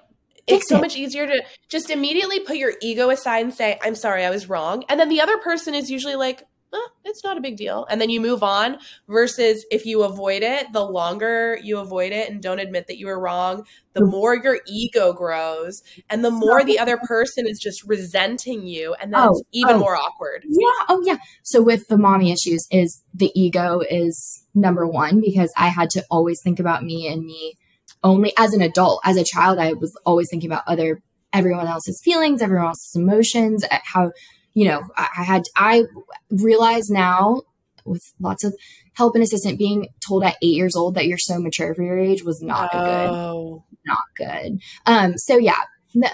it's 0.46 0.68
so 0.68 0.76
it. 0.76 0.80
much 0.80 0.96
easier 0.96 1.26
to 1.26 1.42
just 1.68 1.90
immediately 1.90 2.40
put 2.40 2.56
your 2.56 2.72
ego 2.80 3.10
aside 3.10 3.44
and 3.44 3.54
say, 3.54 3.78
I'm 3.82 3.94
sorry, 3.94 4.24
I 4.24 4.30
was 4.30 4.48
wrong. 4.48 4.84
And 4.88 4.98
then 4.98 5.08
the 5.08 5.20
other 5.20 5.38
person 5.38 5.74
is 5.74 5.90
usually 5.90 6.16
like, 6.16 6.42
oh, 6.72 6.88
it's 7.04 7.22
not 7.22 7.36
a 7.36 7.40
big 7.40 7.56
deal. 7.56 7.86
And 7.90 8.00
then 8.00 8.10
you 8.10 8.20
move 8.20 8.42
on 8.42 8.78
versus 9.08 9.64
if 9.70 9.84
you 9.84 10.02
avoid 10.02 10.42
it, 10.42 10.72
the 10.72 10.84
longer 10.84 11.58
you 11.62 11.78
avoid 11.78 12.12
it 12.12 12.30
and 12.30 12.42
don't 12.42 12.58
admit 12.58 12.86
that 12.86 12.98
you 12.98 13.06
were 13.06 13.20
wrong, 13.20 13.64
the 13.92 14.00
mm. 14.00 14.10
more 14.10 14.34
your 14.36 14.60
ego 14.66 15.12
grows 15.12 15.82
and 16.08 16.24
the 16.24 16.30
more 16.30 16.64
the 16.64 16.78
other 16.78 16.96
person 16.96 17.46
is 17.46 17.58
just 17.58 17.82
resenting 17.84 18.66
you. 18.66 18.94
And 18.94 19.12
then 19.12 19.20
oh, 19.20 19.30
it's 19.30 19.42
even 19.52 19.76
oh. 19.76 19.78
more 19.78 19.96
awkward. 19.96 20.44
Yeah. 20.48 20.86
Oh, 20.88 21.02
yeah. 21.04 21.18
So 21.42 21.62
with 21.62 21.88
the 21.88 21.98
mommy 21.98 22.32
issues 22.32 22.66
is 22.70 23.02
the 23.12 23.30
ego 23.34 23.80
is 23.88 24.44
number 24.54 24.86
one 24.86 25.20
because 25.20 25.52
I 25.56 25.68
had 25.68 25.90
to 25.90 26.04
always 26.10 26.40
think 26.42 26.58
about 26.58 26.84
me 26.84 27.06
and 27.06 27.24
me 27.24 27.54
only 28.02 28.32
as 28.38 28.54
an 28.54 28.62
adult. 28.62 29.00
As 29.04 29.16
a 29.16 29.24
child, 29.24 29.58
I 29.58 29.74
was 29.74 29.96
always 30.04 30.28
thinking 30.30 30.50
about 30.50 30.64
other 30.66 31.02
everyone 31.32 31.66
else's 31.66 32.00
feelings, 32.02 32.42
everyone 32.42 32.66
else's 32.66 32.94
emotions, 32.94 33.64
how 33.84 34.12
you 34.54 34.66
know, 34.66 34.82
I, 34.96 35.08
I 35.18 35.22
had, 35.24 35.42
I 35.56 35.84
realize 36.30 36.90
now 36.90 37.42
with 37.84 38.12
lots 38.20 38.44
of 38.44 38.54
help 38.94 39.14
and 39.14 39.24
assistant 39.24 39.58
being 39.58 39.88
told 40.06 40.24
at 40.24 40.36
eight 40.42 40.54
years 40.54 40.76
old 40.76 40.94
that 40.94 41.06
you're 41.06 41.18
so 41.18 41.38
mature 41.38 41.74
for 41.74 41.82
your 41.82 41.98
age 41.98 42.22
was 42.22 42.42
not 42.42 42.70
oh. 42.72 43.64
good. 43.64 43.78
Not 43.84 43.98
good. 44.16 44.60
Um, 44.86 45.18
so 45.18 45.38
yeah, 45.38 45.60
no, 45.94 46.08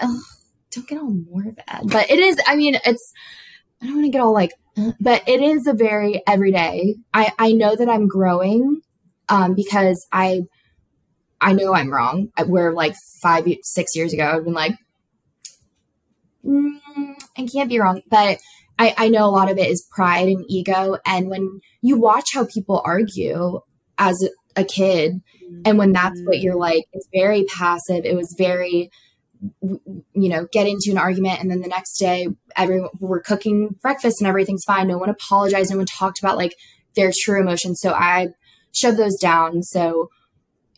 don't 0.71 0.87
get 0.87 0.97
all 0.97 1.11
morbid, 1.11 1.61
but 1.83 2.09
it 2.09 2.19
is, 2.19 2.37
I 2.47 2.55
mean, 2.55 2.79
it's, 2.85 3.13
I 3.81 3.85
don't 3.85 3.95
want 3.95 4.05
to 4.05 4.11
get 4.11 4.21
all 4.21 4.33
like, 4.33 4.53
but 4.99 5.27
it 5.27 5.41
is 5.41 5.67
a 5.67 5.73
very 5.73 6.21
everyday. 6.25 6.95
I, 7.13 7.31
I 7.37 7.51
know 7.51 7.75
that 7.75 7.89
I'm 7.89 8.07
growing, 8.07 8.81
um, 9.27 9.53
because 9.53 10.07
I, 10.11 10.41
I 11.41 11.53
know 11.53 11.73
I'm 11.73 11.91
wrong. 11.91 12.31
Where 12.45 12.73
like 12.73 12.95
five, 13.21 13.45
six 13.61 13.95
years 13.95 14.13
ago, 14.13 14.25
I've 14.25 14.43
been 14.43 14.53
like, 14.53 14.75
mm, 16.45 16.79
I 17.39 17.45
can't 17.45 17.69
be 17.69 17.79
wrong, 17.79 18.01
but 18.09 18.39
I, 18.77 18.93
I 18.97 19.09
know 19.09 19.25
a 19.25 19.31
lot 19.31 19.49
of 19.49 19.57
it 19.57 19.69
is 19.69 19.87
pride 19.91 20.27
and 20.27 20.45
ego. 20.47 20.97
And 21.05 21.29
when 21.29 21.59
you 21.81 21.99
watch 21.99 22.33
how 22.33 22.45
people 22.45 22.81
argue 22.83 23.61
as 23.97 24.27
a 24.55 24.63
kid, 24.63 25.21
and 25.65 25.77
when 25.77 25.93
that's 25.93 26.21
what 26.23 26.39
you're 26.39 26.55
like, 26.55 26.85
it's 26.93 27.07
very 27.13 27.43
passive. 27.45 28.05
It 28.05 28.15
was 28.15 28.35
very, 28.37 28.91
you 29.61 29.81
know, 30.13 30.47
get 30.51 30.67
into 30.67 30.91
an 30.91 30.97
argument, 30.97 31.41
and 31.41 31.49
then 31.49 31.61
the 31.61 31.67
next 31.67 31.97
day, 31.97 32.27
everyone 32.55 32.89
we're 32.99 33.21
cooking 33.21 33.75
breakfast 33.81 34.21
and 34.21 34.27
everything's 34.27 34.63
fine. 34.63 34.87
No 34.87 34.97
one 34.97 35.09
apologized. 35.09 35.71
No 35.71 35.77
one 35.77 35.85
talked 35.85 36.19
about 36.19 36.37
like 36.37 36.55
their 36.95 37.11
true 37.17 37.39
emotions. 37.39 37.79
So 37.81 37.93
I 37.93 38.29
shoved 38.73 38.97
those 38.97 39.17
down. 39.17 39.63
So 39.63 40.09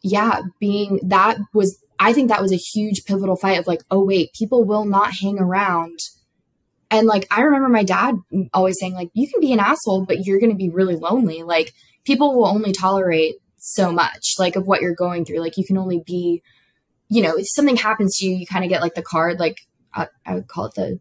yeah, 0.01 0.41
being 0.59 0.99
that 1.03 1.37
was 1.53 1.83
I 1.99 2.13
think 2.13 2.29
that 2.29 2.41
was 2.41 2.51
a 2.51 2.57
huge 2.57 3.05
pivotal 3.05 3.35
fight 3.35 3.59
of 3.59 3.67
like, 3.67 3.83
oh, 3.91 4.03
wait, 4.03 4.33
people 4.33 4.63
will 4.63 4.85
not 4.85 5.13
hang 5.13 5.37
around. 5.37 5.99
And 6.91 7.07
like, 7.07 7.25
I 7.31 7.41
remember 7.41 7.69
my 7.69 7.83
dad 7.83 8.15
always 8.53 8.77
saying, 8.77 8.93
like, 8.93 9.09
you 9.13 9.27
can 9.27 9.39
be 9.39 9.53
an 9.53 9.59
asshole, 9.59 10.05
but 10.05 10.25
you're 10.25 10.39
going 10.39 10.51
to 10.51 10.57
be 10.57 10.69
really 10.69 10.97
lonely. 10.97 11.41
Like, 11.41 11.73
people 12.03 12.35
will 12.35 12.45
only 12.45 12.73
tolerate 12.73 13.35
so 13.57 13.93
much, 13.93 14.35
like, 14.37 14.57
of 14.57 14.67
what 14.67 14.81
you're 14.81 14.93
going 14.93 15.23
through. 15.23 15.39
Like, 15.39 15.57
you 15.57 15.63
can 15.63 15.77
only 15.77 16.03
be, 16.05 16.43
you 17.07 17.21
know, 17.21 17.37
if 17.37 17.47
something 17.49 17.77
happens 17.77 18.17
to 18.17 18.25
you, 18.27 18.35
you 18.35 18.45
kind 18.45 18.65
of 18.65 18.69
get 18.69 18.81
like 18.81 18.95
the 18.95 19.01
card, 19.01 19.39
like, 19.39 19.61
I, 19.93 20.07
I, 20.25 20.35
would 20.35 20.47
call 20.47 20.65
it 20.65 20.75
the, 20.75 20.99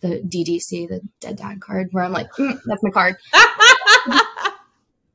the 0.00 0.20
DDC, 0.20 0.88
the 0.88 1.00
dead 1.20 1.36
dad 1.36 1.60
card, 1.60 1.88
where 1.92 2.04
I'm 2.04 2.12
like, 2.12 2.30
mm, 2.32 2.58
that's 2.66 2.82
my 2.82 2.90
card. 2.90 3.16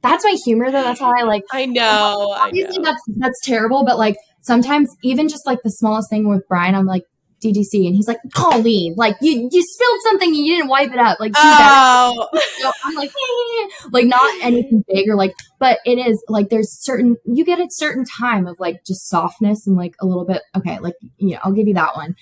that's 0.02 0.24
my 0.24 0.36
humor 0.44 0.72
though. 0.72 0.84
That's 0.84 1.00
how 1.00 1.14
I 1.18 1.24
like. 1.24 1.44
I 1.52 1.66
know. 1.66 2.36
Obviously, 2.38 2.78
I 2.78 2.82
know. 2.82 2.84
that's 2.84 3.02
that's 3.18 3.46
terrible, 3.46 3.86
but 3.86 3.98
like 3.98 4.16
sometimes 4.42 4.96
even 5.04 5.28
just 5.28 5.48
like 5.48 5.64
the 5.64 5.70
smallest 5.70 6.10
thing 6.10 6.28
with 6.28 6.48
Brian, 6.48 6.76
I'm 6.76 6.86
like, 6.86 7.06
DDC, 7.44 7.86
and 7.86 7.96
he's 7.96 8.08
like, 8.08 8.20
Colleen, 8.34 8.96
like 8.98 9.16
you 9.22 9.50
you 9.52 9.62
spilled 9.64 10.00
something 10.04 10.30
and 10.30 10.38
you 10.38 10.56
didn't 10.56 10.70
wipe 10.70 10.92
it 10.92 10.98
up, 10.98 11.20
like 11.20 11.34
oh. 11.36 12.28
So 12.62 12.72
I'm 12.84 12.96
like, 12.96 13.10
hey. 13.10 13.88
like 13.92 14.06
not 14.06 14.34
anything 14.42 14.84
big 14.88 15.10
or 15.10 15.16
like, 15.16 15.34
but 15.60 15.80
it 15.86 15.98
is 15.98 16.24
like 16.30 16.50
there's 16.50 16.72
certain 16.84 17.18
you 17.26 17.46
get 17.46 17.60
a 17.60 17.68
certain 17.70 18.06
time 18.06 18.48
of 18.48 18.60
like 18.60 18.84
just 18.86 19.10
softness 19.10 19.68
and 19.68 19.76
like 19.76 19.96
a 20.02 20.06
little 20.06 20.26
bit 20.26 20.42
okay, 20.56 20.80
like 20.80 20.96
yeah, 21.18 21.40
I'll 21.44 21.54
give 21.54 21.68
you 21.68 21.74
that 21.76 21.96
one, 21.96 22.16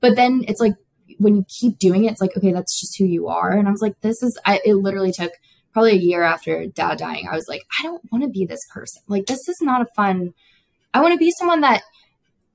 but 0.00 0.16
then 0.16 0.44
it's 0.48 0.60
like 0.60 0.74
when 1.18 1.36
you 1.36 1.44
keep 1.48 1.78
doing 1.78 2.04
it, 2.04 2.12
it's 2.12 2.20
like 2.20 2.36
okay, 2.36 2.52
that's 2.52 2.80
just 2.80 2.96
who 2.98 3.04
you 3.04 3.28
are, 3.28 3.52
and 3.52 3.68
I 3.68 3.70
was 3.70 3.82
like, 3.82 4.00
this 4.00 4.22
is 4.22 4.38
I 4.44 4.60
it 4.64 4.74
literally 4.74 5.12
took 5.12 5.32
probably 5.72 5.92
a 5.92 5.96
year 5.96 6.22
after 6.22 6.66
dad 6.68 6.98
dying, 6.98 7.28
I 7.30 7.36
was 7.36 7.48
like, 7.48 7.62
I 7.78 7.82
don't 7.82 8.02
want 8.10 8.24
to 8.24 8.30
be 8.30 8.46
this 8.46 8.64
person, 8.72 9.02
like 9.08 9.26
this 9.26 9.46
is 9.48 9.58
not 9.60 9.82
a 9.82 9.86
fun 9.94 10.32
I 10.96 11.00
want 11.00 11.12
to 11.12 11.18
be 11.18 11.30
someone 11.30 11.60
that 11.60 11.82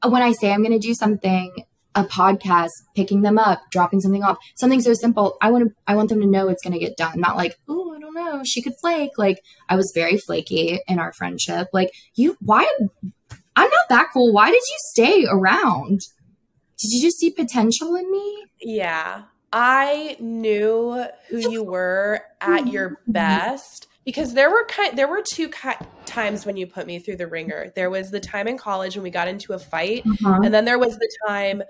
when 0.04 0.24
I 0.24 0.32
say 0.32 0.52
I'm 0.52 0.64
going 0.64 0.72
to 0.72 0.80
do 0.80 0.96
something, 0.96 1.64
a 1.96 2.04
podcast, 2.04 2.72
picking 2.96 3.22
them 3.22 3.38
up, 3.38 3.62
dropping 3.72 4.00
something 4.00 4.24
off, 4.24 4.38
something 4.56 4.82
so 4.82 4.94
simple, 4.94 5.38
I 5.42 5.52
want 5.52 5.68
to, 5.68 5.76
I 5.88 5.96
want 5.96 6.10
them 6.10 6.22
to 6.22 6.28
know 6.28 6.48
it's 6.48 6.64
going 6.64 6.74
to 6.74 6.80
get 6.80 6.98
done. 6.98 7.20
Not 7.20 7.36
like, 7.36 7.58
oh, 7.68 7.94
I 7.96 8.00
don't 8.00 8.14
know, 8.14 8.44
she 8.46 8.62
could 8.62 8.74
flake. 8.80 9.12
Like 9.18 9.42
I 9.70 9.76
was 9.76 9.92
very 9.94 10.18
flaky 10.18 10.80
in 10.88 11.00
our 11.00 11.14
friendship. 11.14 11.68
Like 11.74 11.92
you, 12.16 12.38
why? 12.40 12.72
I'm 13.56 13.70
not 13.70 13.90
that 13.90 14.08
cool. 14.14 14.34
Why 14.34 14.48
did 14.48 14.56
you 14.56 14.78
stay 14.78 15.26
around? 15.30 16.02
Did 16.80 16.92
you 16.92 17.02
just 17.02 17.20
see 17.20 17.30
potential 17.30 17.96
in 17.96 18.10
me? 18.10 18.46
Yeah. 18.62 19.24
I 19.54 20.16
knew 20.20 21.06
who 21.30 21.52
you 21.52 21.64
were 21.64 22.22
at 22.40 22.68
your 22.68 22.90
mm-hmm. 22.92 23.12
best 23.12 23.88
because 24.06 24.34
there 24.34 24.50
were 24.50 24.66
kind 24.66 24.98
there 24.98 25.08
were 25.08 25.22
two 25.22 25.50
ki- 25.50 25.86
times 26.06 26.46
when 26.46 26.58
you 26.58 26.68
put 26.68 26.88
me 26.88 27.00
through 27.00 27.18
the 27.18 27.28
ringer. 27.28 27.72
There 27.76 27.90
was 27.90 28.12
the 28.12 28.20
time 28.20 28.48
in 28.48 28.58
college 28.58 28.96
when 28.96 29.04
we 29.04 29.10
got 29.10 29.28
into 29.28 29.54
a 29.54 29.60
fight, 29.60 30.04
uh-huh. 30.06 30.42
and 30.44 30.54
then 30.54 30.66
there 30.66 30.80
was 30.80 30.98
the 30.98 31.10
time 31.28 31.64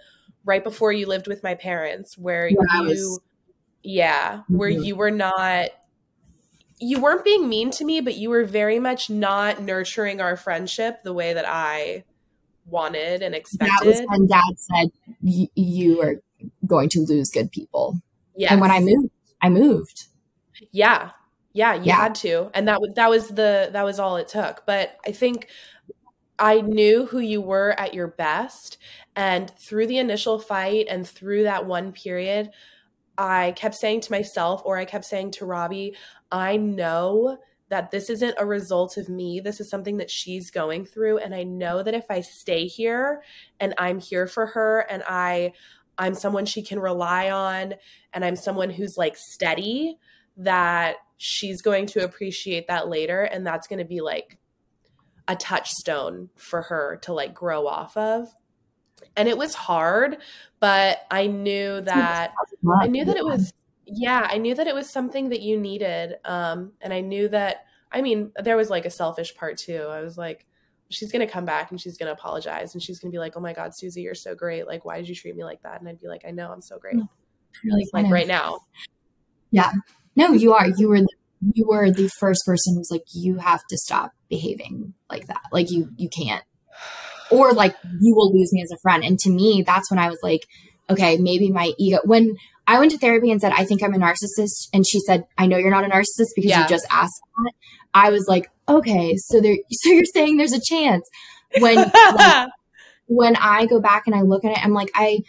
right 0.44 0.64
before 0.64 0.92
you 0.92 1.08
lived 1.08 1.28
with 1.28 1.44
my 1.44 1.56
parents 1.56 2.18
where 2.18 2.48
yeah, 2.48 2.56
you 2.76 2.84
was... 2.84 3.20
yeah, 3.84 4.32
mm-hmm. 4.34 4.58
where 4.58 4.70
you 4.70 4.96
were 4.96 5.12
not 5.12 5.70
you 6.80 7.00
weren't 7.00 7.24
being 7.24 7.48
mean 7.48 7.70
to 7.72 7.86
me, 7.86 8.02
but 8.02 8.16
you 8.16 8.30
were 8.30 8.44
very 8.44 8.80
much 8.80 9.10
not 9.10 9.62
nurturing 9.62 10.20
our 10.20 10.36
friendship 10.36 11.04
the 11.04 11.14
way 11.14 11.34
that 11.34 11.46
I 11.48 12.04
wanted 12.66 13.22
and 13.22 13.36
expected. 13.36 13.78
That 13.80 13.86
was 13.86 14.02
when 14.08 14.28
dad 14.28 14.54
said 14.58 14.88
you 15.22 16.02
are 16.02 16.16
going 16.66 16.90
to 16.90 17.02
lose 17.02 17.30
good 17.30 17.52
people. 17.52 18.02
Yeah. 18.36 18.52
And 18.52 18.62
when 18.62 18.72
I 18.72 18.80
moved, 18.80 19.12
I 19.42 19.50
moved. 19.50 20.08
Yeah. 20.72 21.12
Yeah, 21.54 21.76
you 21.76 21.84
yeah. 21.86 21.96
had 21.98 22.16
to. 22.16 22.50
And 22.54 22.68
that 22.68 22.80
was 22.80 22.92
that 22.96 23.10
was 23.10 23.28
the 23.28 23.70
that 23.74 23.84
was 23.84 24.00
all 24.00 24.18
it 24.18 24.28
took. 24.28 24.66
But 24.66 24.98
I 25.06 25.12
think 25.12 25.48
I 26.40 26.62
knew 26.62 27.06
who 27.06 27.20
you 27.20 27.42
were 27.42 27.80
at 27.80 27.94
your 27.94 28.08
best 28.08 28.78
and 29.16 29.52
through 29.60 29.88
the 29.88 29.98
initial 29.98 30.40
fight 30.40 30.88
and 30.90 31.08
through 31.08 31.44
that 31.44 31.66
one 31.66 31.92
period, 31.92 32.50
I 33.18 33.52
kept 33.56 33.76
saying 33.76 34.02
to 34.02 34.12
myself 34.12 34.62
or 34.66 34.78
I 34.78 34.86
kept 34.86 35.06
saying 35.06 35.32
to 35.32 35.46
Robbie, 35.46 35.96
I 36.32 36.58
know 36.58 37.38
that 37.70 37.92
this 37.92 38.10
isn't 38.10 38.36
a 38.38 38.46
result 38.46 38.98
of 38.98 39.08
me. 39.10 39.40
This 39.40 39.60
is 39.60 39.70
something 39.70 39.98
that 39.98 40.10
she's 40.10 40.52
going 40.52 40.86
through 40.86 41.20
and 41.20 41.36
I 41.36 41.44
know 41.44 41.84
that 41.84 41.94
if 41.94 42.06
I 42.10 42.22
stay 42.22 42.66
here 42.66 43.24
and 43.60 43.74
I'm 43.78 44.00
here 44.00 44.28
for 44.28 44.48
her 44.48 44.86
and 44.90 45.04
I 45.08 45.54
I'm 45.98 46.16
someone 46.16 46.46
she 46.46 46.64
can 46.64 46.80
rely 46.80 47.30
on 47.30 47.76
and 48.14 48.26
I'm 48.26 48.36
someone 48.36 48.72
who's 48.72 48.98
like 48.98 49.16
steady 49.18 49.98
that 50.44 50.98
she's 51.18 51.62
going 51.62 51.86
to 51.86 52.04
appreciate 52.04 52.68
that 52.68 52.88
later 52.88 53.22
and 53.22 53.46
that's 53.46 53.68
going 53.68 53.80
to 53.80 53.86
be 53.86 54.02
like 54.02 54.38
a 55.28 55.36
touchstone 55.36 56.30
for 56.36 56.64
her 56.64 57.00
to 57.04 57.14
like 57.14 57.34
grow 57.34 57.68
off 57.68 57.96
of. 57.96 58.28
And 59.16 59.28
it 59.28 59.38
was 59.38 59.56
hard 59.56 60.18
but 60.62 61.00
i 61.12 61.28
knew 61.28 61.82
that 61.82 62.32
i 62.82 62.88
knew 62.88 63.04
that 63.04 63.18
it 63.18 63.26
was 63.26 63.52
yeah 63.86 64.28
i 64.32 64.38
knew 64.38 64.56
that 64.56 64.68
it 64.68 64.76
was 64.76 64.90
something 64.90 65.28
that 65.30 65.42
you 65.42 65.60
needed 65.60 66.16
um 66.24 66.72
and 66.80 66.94
i 66.94 67.02
knew 67.02 67.28
that 67.28 67.66
i 67.92 68.02
mean 68.02 68.32
there 68.42 68.56
was 68.56 68.70
like 68.70 68.86
a 68.86 68.90
selfish 68.90 69.36
part 69.36 69.58
too. 69.58 69.88
I 69.92 70.02
was 70.02 70.18
like 70.18 70.46
she's 70.90 71.12
going 71.12 71.26
to 71.26 71.32
come 71.32 71.46
back 71.46 71.72
and 71.72 71.82
she's 71.82 71.98
going 71.98 72.08
to 72.08 72.14
apologize 72.14 72.74
and 72.74 72.84
she's 72.84 73.00
going 73.00 73.12
to 73.12 73.16
be 73.16 73.20
like 73.20 73.36
oh 73.36 73.42
my 73.42 73.54
god 73.54 73.76
suzy 73.76 74.02
you're 74.02 74.16
so 74.16 74.36
great. 74.36 74.68
Like 74.68 74.86
why 74.86 74.98
did 74.98 75.10
you 75.10 75.16
treat 75.16 75.36
me 75.36 75.44
like 75.44 75.62
that? 75.64 75.80
And 75.80 75.90
i'd 75.90 76.00
be 76.00 76.08
like 76.08 76.24
i 76.26 76.32
know 76.32 76.52
i'm 76.52 76.62
so 76.62 76.78
great. 76.78 76.98
Really 77.66 77.88
like 77.92 78.10
right 78.10 78.28
now. 78.28 78.60
Yeah 79.50 79.72
no, 80.16 80.34
you 80.34 80.54
are. 80.54 80.68
You 80.68 80.90
were 80.90 81.02
the, 81.02 81.16
you 81.54 81.68
were 81.68 81.92
the 81.92 82.10
first 82.20 82.42
person 82.46 82.76
who's 82.76 82.92
like, 82.92 83.04
you 83.14 83.38
have 83.38 83.62
to 83.70 83.78
stop 83.78 84.12
behaving 84.30 84.94
like 85.10 85.28
that. 85.28 85.42
Like 85.52 85.72
you 85.72 85.90
you 85.98 86.10
can't. 86.10 86.44
Or 87.32 87.54
like 87.54 87.76
you 88.00 88.16
will 88.16 88.34
lose 88.34 88.52
me 88.52 88.62
as 88.62 88.72
a 88.72 88.78
friend. 88.82 89.04
And 89.04 89.18
to 89.20 89.30
me, 89.30 89.64
that's 89.66 89.90
when 89.90 90.00
I 90.00 90.10
was 90.10 90.20
like, 90.22 90.46
okay, 90.90 91.18
maybe 91.18 91.50
my 91.50 91.74
ego 91.78 92.00
when 92.04 92.36
I 92.68 92.80
went 92.80 92.92
to 92.92 92.98
therapy 92.98 93.32
and 93.32 93.42
said, 93.42 93.54
I 93.54 93.66
think 93.66 93.84
I'm 93.84 93.94
a 93.94 93.98
narcissist. 93.98 94.70
And 94.74 94.88
she 94.88 95.00
said, 95.00 95.26
I 95.38 95.48
know 95.48 95.58
you're 95.58 95.72
not 95.72 95.84
a 95.84 95.90
narcissist 95.90 96.30
because 96.36 96.52
yeah. 96.52 96.62
you 96.62 96.68
just 96.70 96.86
asked 96.90 97.20
that. 97.44 97.54
I 97.94 98.10
was 98.12 98.26
like, 98.28 98.50
okay, 98.70 99.16
so 99.18 99.42
there, 99.42 99.58
so 99.72 99.90
you're 99.90 100.06
saying 100.06 100.38
there's 100.38 100.54
a 100.54 100.62
chance 100.62 101.10
when, 101.60 101.76
like, 101.76 102.50
when 103.08 103.36
I 103.36 103.66
go 103.66 103.82
back 103.82 104.04
and 104.06 104.16
I 104.16 104.22
look 104.22 104.46
at 104.46 104.52
it, 104.52 104.64
I'm 104.64 104.74
like, 104.74 104.90
I, 104.96 105.20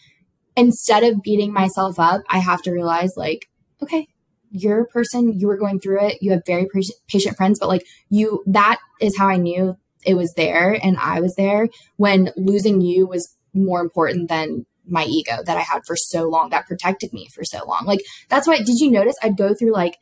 instead 0.57 1.03
of 1.03 1.23
beating 1.23 1.53
myself 1.53 1.99
up, 1.99 2.23
I 2.29 2.39
have 2.39 2.63
to 2.63 2.71
realize 2.71 3.11
like, 3.17 3.49
okay, 3.83 4.07
you're 4.53 4.87
person, 4.87 5.39
you 5.39 5.49
were 5.49 5.57
going 5.57 5.81
through 5.81 6.07
it. 6.07 6.19
You 6.21 6.33
have 6.33 6.43
very 6.47 6.69
patient 7.09 7.37
friends, 7.37 7.59
but 7.59 7.69
like 7.69 7.87
you, 8.11 8.45
that 8.47 8.79
is 9.01 9.17
how 9.17 9.29
I 9.29 9.37
knew 9.37 9.77
it 10.05 10.15
was 10.15 10.33
there 10.35 10.79
and 10.83 10.97
I 10.99 11.21
was 11.21 11.35
there 11.37 11.69
when 11.97 12.31
losing 12.37 12.81
you 12.81 13.07
was 13.07 13.37
more 13.55 13.81
important 13.81 14.29
than 14.29 14.67
my 14.87 15.05
ego 15.05 15.43
that 15.45 15.57
I 15.57 15.61
had 15.61 15.83
for 15.87 15.97
so 15.97 16.29
long 16.29 16.51
that 16.51 16.67
protected 16.67 17.13
me 17.13 17.29
for 17.35 17.45
so 17.45 17.65
long. 17.67 17.85
Like 17.87 18.01
that's 18.29 18.47
why 18.47 18.59
did 18.59 18.79
you 18.79 18.91
notice 18.91 19.15
I'd 19.23 19.37
go 19.37 19.55
through 19.55 19.73
like 19.73 19.97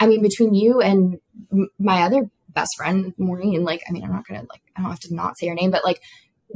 I 0.00 0.06
mean 0.06 0.22
between 0.22 0.54
you 0.54 0.80
and 0.80 1.18
my 1.78 2.02
other 2.02 2.28
best 2.48 2.72
friend 2.76 3.14
Maureen 3.16 3.64
like 3.64 3.82
I 3.88 3.92
mean 3.92 4.04
I'm 4.04 4.12
not 4.12 4.26
going 4.26 4.40
to 4.40 4.46
like 4.50 4.62
I 4.76 4.82
don't 4.82 4.90
have 4.90 5.00
to 5.00 5.14
not 5.14 5.38
say 5.38 5.48
her 5.48 5.54
name 5.54 5.70
but 5.70 5.84
like 5.84 6.00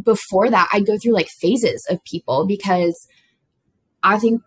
before 0.02 0.50
that 0.50 0.68
I'd 0.72 0.86
go 0.86 0.96
through 0.98 1.14
like 1.14 1.28
phases 1.28 1.86
of 1.88 2.02
people 2.04 2.46
because 2.46 3.06
I 4.02 4.18
think 4.18 4.42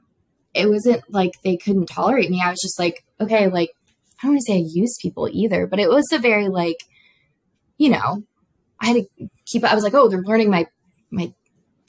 it 0.53 0.69
wasn't 0.69 1.03
like 1.09 1.33
they 1.43 1.57
couldn't 1.57 1.87
tolerate 1.87 2.29
me. 2.29 2.41
I 2.43 2.49
was 2.49 2.61
just 2.61 2.79
like 2.79 3.03
okay 3.19 3.47
like 3.47 3.71
I 4.19 4.27
don't 4.27 4.33
want 4.33 4.43
to 4.45 4.51
say 4.51 4.57
I 4.59 4.65
used 4.67 4.99
people 5.01 5.29
either 5.31 5.67
but 5.67 5.79
it 5.79 5.89
was 5.89 6.11
a 6.11 6.19
very 6.19 6.47
like 6.47 6.77
you 7.77 7.89
know 7.89 8.23
I 8.79 8.87
had 8.87 8.95
to 8.97 9.29
keep 9.45 9.63
I 9.63 9.75
was 9.75 9.83
like 9.83 9.93
oh 9.93 10.07
they're 10.07 10.21
learning 10.21 10.49
my 10.49 10.67
my 11.09 11.33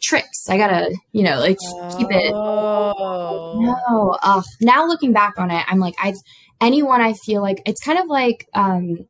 tricks. 0.02 0.48
I 0.50 0.56
gotta, 0.58 0.94
you 1.12 1.22
know, 1.22 1.38
like 1.38 1.58
keep 1.96 2.08
it. 2.10 2.32
Oh. 2.34 3.60
No, 3.60 4.18
uh, 4.22 4.42
now 4.60 4.86
looking 4.86 5.12
back 5.12 5.34
on 5.38 5.50
it, 5.50 5.64
I'm 5.68 5.78
like, 5.78 5.94
I've 6.02 6.16
anyone 6.60 7.00
I 7.00 7.14
feel 7.24 7.40
like 7.40 7.62
it's 7.64 7.82
kind 7.82 7.98
of 7.98 8.06
like, 8.08 8.46
um, 8.54 9.06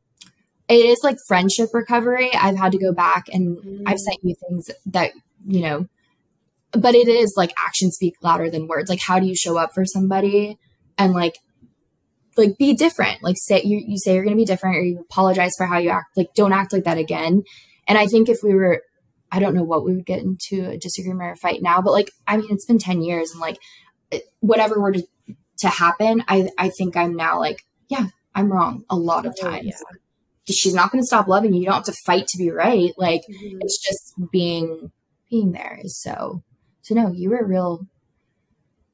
it 0.69 0.85
is 0.85 0.99
like 1.03 1.17
friendship 1.27 1.69
recovery. 1.73 2.31
I've 2.33 2.57
had 2.57 2.71
to 2.71 2.77
go 2.77 2.93
back 2.93 3.25
and 3.33 3.57
mm. 3.57 3.83
I've 3.85 3.99
sent 3.99 4.19
you 4.23 4.35
things 4.47 4.69
that, 4.87 5.11
you 5.45 5.61
know, 5.61 5.87
but 6.73 6.95
it 6.95 7.07
is 7.07 7.33
like 7.37 7.53
actions 7.57 7.95
speak 7.95 8.15
louder 8.21 8.49
than 8.49 8.67
words. 8.67 8.89
Like, 8.89 9.01
how 9.01 9.19
do 9.19 9.25
you 9.25 9.35
show 9.35 9.57
up 9.57 9.71
for 9.73 9.85
somebody 9.85 10.57
and 10.97 11.13
like, 11.13 11.37
like 12.35 12.57
be 12.57 12.73
different? 12.73 13.21
Like, 13.23 13.35
say 13.37 13.61
you, 13.63 13.81
you 13.85 13.97
say 13.97 14.15
you're 14.15 14.23
going 14.23 14.35
to 14.35 14.41
be 14.41 14.45
different 14.45 14.77
or 14.77 14.81
you 14.81 14.99
apologize 14.99 15.51
for 15.57 15.65
how 15.65 15.77
you 15.77 15.89
act. 15.89 16.17
Like, 16.17 16.33
don't 16.35 16.53
act 16.53 16.73
like 16.73 16.85
that 16.85 16.97
again. 16.97 17.43
And 17.87 17.97
I 17.97 18.07
think 18.07 18.29
if 18.29 18.39
we 18.43 18.53
were 18.53 18.81
I 19.33 19.39
don't 19.39 19.55
know 19.55 19.63
what 19.63 19.83
we 19.83 19.95
would 19.95 20.05
get 20.05 20.21
into 20.21 20.69
a 20.69 20.77
disagreement 20.77 21.23
or 21.23 21.31
a 21.31 21.35
fight 21.35 21.63
now, 21.63 21.81
but 21.81 21.91
like, 21.91 22.11
I 22.27 22.37
mean, 22.37 22.45
it's 22.51 22.67
been 22.67 22.77
10 22.77 23.01
years 23.01 23.31
and 23.31 23.41
like 23.41 23.57
whatever 24.41 24.79
were 24.79 24.91
to, 24.91 25.03
to 25.57 25.67
happen, 25.67 26.23
I, 26.27 26.49
I 26.55 26.69
think 26.69 26.95
I'm 26.95 27.15
now 27.15 27.39
like, 27.39 27.63
yeah, 27.89 28.09
I'm 28.35 28.53
wrong 28.53 28.83
a 28.91 28.95
lot 28.95 29.25
of 29.25 29.33
oh, 29.41 29.49
times. 29.49 29.65
Yeah. 29.65 30.53
She's 30.53 30.75
not 30.75 30.91
going 30.91 31.01
to 31.01 31.07
stop 31.07 31.27
loving 31.27 31.51
you. 31.51 31.61
You 31.61 31.65
don't 31.65 31.75
have 31.77 31.85
to 31.85 31.95
fight 32.05 32.27
to 32.27 32.37
be 32.37 32.51
right. 32.51 32.91
Like 32.95 33.21
mm-hmm. 33.21 33.57
it's 33.61 33.81
just 33.81 34.13
being, 34.31 34.91
being 35.31 35.51
there 35.51 35.79
is 35.83 35.99
so, 35.99 36.43
so 36.83 36.93
no, 36.93 37.11
you 37.13 37.29
were 37.29 37.45
real, 37.45 37.87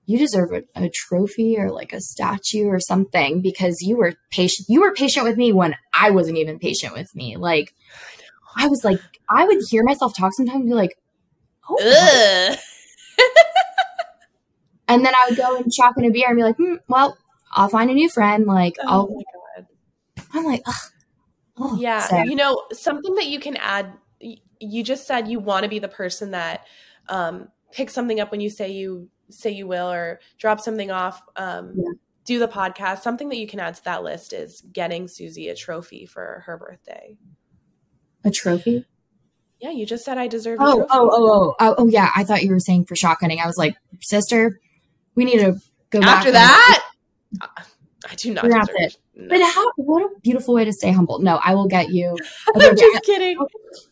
you 0.05 0.19
deserve 0.19 0.51
a, 0.53 0.63
a 0.75 0.89
trophy 0.89 1.57
or 1.57 1.71
like 1.71 1.91
a 1.91 1.99
statue 1.99 2.67
or 2.67 2.79
something 2.79 3.41
because 3.41 3.81
you 3.81 3.97
were 3.97 4.13
patient. 4.29 4.69
You 4.69 4.81
were 4.81 4.93
patient 4.93 5.25
with 5.25 5.37
me 5.37 5.51
when 5.51 5.75
I 5.91 6.11
wasn't 6.11 6.37
even 6.37 6.59
patient 6.59 6.93
with 6.93 7.13
me. 7.15 7.35
Like, 7.35 7.73
I 8.55 8.67
was 8.67 8.83
like, 8.83 8.99
I 9.27 9.43
would 9.43 9.57
hear 9.69 9.83
myself 9.83 10.15
talk 10.15 10.33
sometimes 10.33 10.61
and 10.61 10.69
be 10.69 10.75
like, 10.75 10.97
oh. 11.67 12.55
and 14.87 15.03
then 15.03 15.13
I 15.15 15.25
would 15.27 15.37
go 15.37 15.57
and 15.57 15.73
shop 15.73 15.95
in 15.97 16.05
a 16.05 16.11
beer 16.11 16.27
and 16.27 16.37
be 16.37 16.43
like, 16.43 16.57
hmm, 16.57 16.75
well, 16.87 17.17
I'll 17.51 17.69
find 17.69 17.89
a 17.89 17.95
new 17.95 18.09
friend. 18.09 18.45
Like, 18.45 18.75
oh 18.83 18.87
I'll. 18.87 19.65
I'm 20.31 20.45
like, 20.45 20.61
oh, 21.57 21.75
yeah. 21.79 22.01
So. 22.01 22.21
You 22.21 22.35
know, 22.35 22.65
something 22.71 23.15
that 23.15 23.25
you 23.25 23.39
can 23.39 23.57
add. 23.57 23.93
You 24.59 24.83
just 24.83 25.07
said 25.07 25.27
you 25.27 25.39
want 25.39 25.63
to 25.63 25.69
be 25.69 25.79
the 25.79 25.87
person 25.87 26.31
that 26.31 26.65
um, 27.07 27.49
picks 27.71 27.93
something 27.93 28.19
up 28.19 28.31
when 28.31 28.41
you 28.41 28.49
say 28.49 28.71
you 28.71 29.09
say 29.29 29.51
you 29.51 29.67
will, 29.67 29.91
or 29.91 30.19
drop 30.37 30.59
something 30.59 30.91
off. 30.91 31.21
Um, 31.35 31.73
yeah. 31.75 31.91
Do 32.25 32.39
the 32.39 32.47
podcast. 32.47 33.01
Something 33.01 33.29
that 33.29 33.37
you 33.37 33.47
can 33.47 33.59
add 33.59 33.75
to 33.75 33.83
that 33.85 34.03
list 34.03 34.33
is 34.33 34.61
getting 34.71 35.07
Suzy 35.07 35.49
a 35.49 35.55
trophy 35.55 36.05
for 36.05 36.43
her 36.45 36.57
birthday. 36.57 37.17
A 38.23 38.31
trophy? 38.31 38.85
Yeah, 39.59 39.71
you 39.71 39.85
just 39.85 40.05
said 40.05 40.17
I 40.17 40.27
deserve. 40.27 40.59
Oh, 40.61 40.85
oh, 40.89 41.09
oh, 41.11 41.11
oh, 41.11 41.55
oh, 41.59 41.75
oh, 41.79 41.87
yeah. 41.87 42.11
I 42.15 42.23
thought 42.23 42.43
you 42.43 42.51
were 42.51 42.59
saying 42.59 42.85
for 42.85 42.95
shotgunning. 42.95 43.41
I 43.41 43.47
was 43.47 43.57
like, 43.57 43.75
sister, 44.01 44.59
we 45.15 45.25
need 45.25 45.39
to 45.39 45.59
go 45.89 45.99
after 46.01 46.31
that. 46.31 46.85
I 48.09 48.15
do 48.15 48.33
not 48.33 48.45
deserve 48.45 48.69
it. 48.75 48.97
No. 49.15 49.27
But 49.29 49.41
how? 49.41 49.71
What 49.75 50.03
a 50.03 50.19
beautiful 50.21 50.53
way 50.53 50.65
to 50.65 50.71
stay 50.71 50.91
humble. 50.91 51.19
No, 51.19 51.39
I 51.43 51.55
will 51.55 51.67
get 51.67 51.89
you. 51.89 52.15
I'm 52.55 52.77
just 52.77 53.03
kidding. 53.03 53.37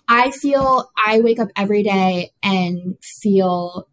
I 0.07 0.31
feel 0.31 0.89
I 1.05 1.19
wake 1.19 1.39
up 1.39 1.49
every 1.55 1.83
day 1.83 2.31
and 2.41 2.97
feel 3.01 3.87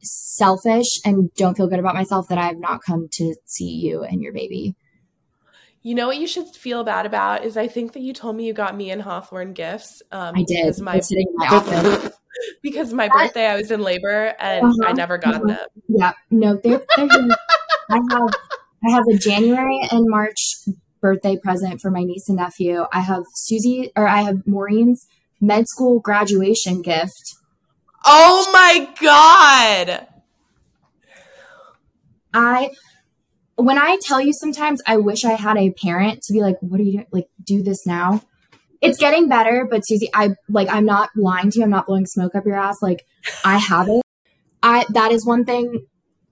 selfish 0.00 1.00
and 1.04 1.32
don't 1.34 1.56
feel 1.56 1.66
good 1.66 1.78
about 1.78 1.94
myself 1.94 2.28
that 2.28 2.38
I 2.38 2.46
have 2.46 2.58
not 2.58 2.82
come 2.82 3.08
to 3.12 3.34
see 3.44 3.70
you 3.70 4.02
and 4.02 4.22
your 4.22 4.32
baby. 4.32 4.74
You 5.82 5.94
know 5.94 6.06
what 6.06 6.16
you 6.16 6.26
should 6.26 6.48
feel 6.48 6.82
bad 6.82 7.04
about 7.04 7.44
is 7.44 7.58
I 7.58 7.68
think 7.68 7.92
that 7.92 8.00
you 8.00 8.14
told 8.14 8.36
me 8.36 8.46
you 8.46 8.54
got 8.54 8.74
me 8.74 8.90
and 8.90 9.02
Hawthorne 9.02 9.52
gifts. 9.52 10.02
Um, 10.10 10.34
I 10.34 10.42
did. 10.42 10.62
Because 10.62 10.80
my, 10.80 11.00
sitting 11.00 11.26
in 11.28 11.34
my 11.36 11.46
office. 11.50 12.12
because 12.62 12.94
my 12.94 13.08
birthday, 13.08 13.46
I 13.46 13.56
was 13.56 13.70
in 13.70 13.82
labor 13.82 14.34
and 14.38 14.64
uh-huh, 14.64 14.88
I 14.88 14.92
never 14.92 15.18
got 15.18 15.34
uh-huh. 15.34 15.46
them. 15.46 15.58
Yeah, 15.88 16.12
no, 16.30 16.58
they're, 16.64 16.80
they're 16.96 17.08
I 17.90 18.00
have 18.10 18.34
I 18.86 18.90
have 18.90 19.04
a 19.10 19.16
January 19.16 19.80
and 19.90 20.04
March 20.08 20.56
birthday 21.00 21.38
present 21.42 21.80
for 21.80 21.90
my 21.90 22.02
niece 22.02 22.28
and 22.28 22.36
nephew. 22.36 22.84
I 22.92 23.00
have 23.00 23.24
Suzy 23.34 23.90
or 23.96 24.06
I 24.06 24.22
have 24.22 24.46
Maureen's 24.46 25.06
med 25.40 25.68
school 25.68 26.00
graduation 26.00 26.82
gift. 26.82 27.34
Oh 28.04 28.50
my 28.52 28.88
god! 29.00 30.06
I 32.34 32.70
when 33.56 33.78
I 33.78 33.98
tell 34.02 34.20
you 34.20 34.32
sometimes 34.32 34.82
I 34.86 34.96
wish 34.98 35.24
I 35.24 35.32
had 35.32 35.56
a 35.56 35.70
parent 35.70 36.22
to 36.22 36.32
be 36.32 36.40
like, 36.40 36.56
what 36.60 36.80
are 36.80 36.82
you 36.82 36.92
doing? 36.92 37.06
Like, 37.12 37.28
do 37.42 37.62
this 37.62 37.86
now. 37.86 38.22
It's 38.80 38.98
getting 38.98 39.28
better, 39.28 39.66
but 39.70 39.86
Suzy, 39.86 40.10
I 40.12 40.34
like, 40.48 40.68
I'm 40.68 40.84
not 40.84 41.10
lying 41.16 41.50
to 41.50 41.58
you. 41.58 41.64
I'm 41.64 41.70
not 41.70 41.86
blowing 41.86 42.04
smoke 42.04 42.34
up 42.34 42.44
your 42.44 42.56
ass. 42.56 42.82
Like, 42.82 43.06
I 43.44 43.56
have 43.56 43.88
it. 43.88 44.02
I, 44.62 44.84
that 44.90 45.12
is 45.12 45.24
one 45.24 45.44
thing 45.44 45.86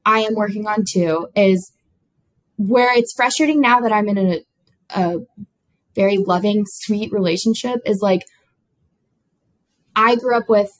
I 0.04 0.20
am 0.20 0.34
working 0.34 0.66
on 0.66 0.84
too, 0.86 1.28
is 1.34 1.72
where 2.68 2.96
it's 2.96 3.12
frustrating 3.12 3.60
now 3.60 3.80
that 3.80 3.92
I'm 3.92 4.08
in 4.08 4.18
a, 4.18 4.40
a 4.90 5.18
very 5.94 6.18
loving, 6.18 6.64
sweet 6.66 7.12
relationship 7.12 7.80
is 7.84 8.00
like, 8.00 8.24
I 9.94 10.16
grew 10.16 10.36
up 10.36 10.48
with 10.48 10.70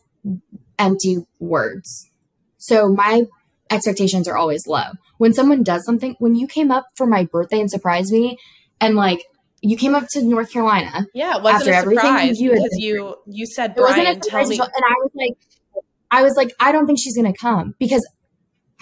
empty 0.79 1.19
words. 1.39 2.11
So 2.59 2.89
my 2.89 3.25
expectations 3.71 4.29
are 4.29 4.37
always 4.37 4.67
low. 4.67 4.93
When 5.19 5.35
someone 5.35 5.63
does 5.63 5.85
something, 5.85 6.15
when 6.19 6.35
you 6.35 6.47
came 6.47 6.71
up 6.71 6.87
for 6.97 7.07
my 7.07 7.25
birthday 7.25 7.61
and 7.61 7.71
surprised 7.71 8.13
me, 8.13 8.39
and 8.81 8.97
like 8.97 9.25
you 9.61 9.77
came 9.77 9.95
up 9.95 10.05
to 10.11 10.23
North 10.23 10.53
Carolina, 10.53 11.07
yeah, 11.15 11.37
it 11.37 11.43
wasn't 11.43 11.71
after 11.71 11.73
a 11.73 11.77
everything 11.77 12.37
you 12.37 12.53
because 12.53 12.77
you 12.77 13.17
you 13.27 13.47
said 13.47 13.75
Brian, 13.75 14.21
tell 14.21 14.47
me, 14.47 14.59
and 14.59 14.85
I 14.85 14.95
was 15.01 15.11
like, 15.15 15.85
I 16.11 16.23
was 16.23 16.37
like, 16.37 16.53
I 16.59 16.73
don't 16.73 16.87
think 16.87 16.99
she's 17.01 17.17
gonna 17.17 17.35
come 17.35 17.75
because 17.79 18.07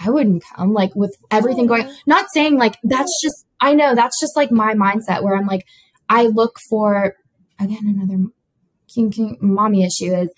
I 0.03 0.09
wouldn't 0.09 0.43
come 0.55 0.73
like 0.73 0.95
with 0.95 1.15
everything 1.29 1.67
going. 1.67 1.85
Oh. 1.87 1.95
Not 2.05 2.25
saying 2.33 2.57
like 2.57 2.77
that's 2.83 3.21
just 3.21 3.45
I 3.59 3.73
know 3.73 3.95
that's 3.95 4.19
just 4.19 4.35
like 4.35 4.51
my 4.51 4.73
mindset 4.73 5.23
where 5.23 5.35
I'm 5.35 5.47
like 5.47 5.65
I 6.09 6.27
look 6.27 6.57
for 6.69 7.15
again 7.59 7.83
another 7.83 8.25
king 8.93 9.11
king 9.11 9.37
mommy 9.41 9.83
issue 9.83 10.13
is 10.13 10.33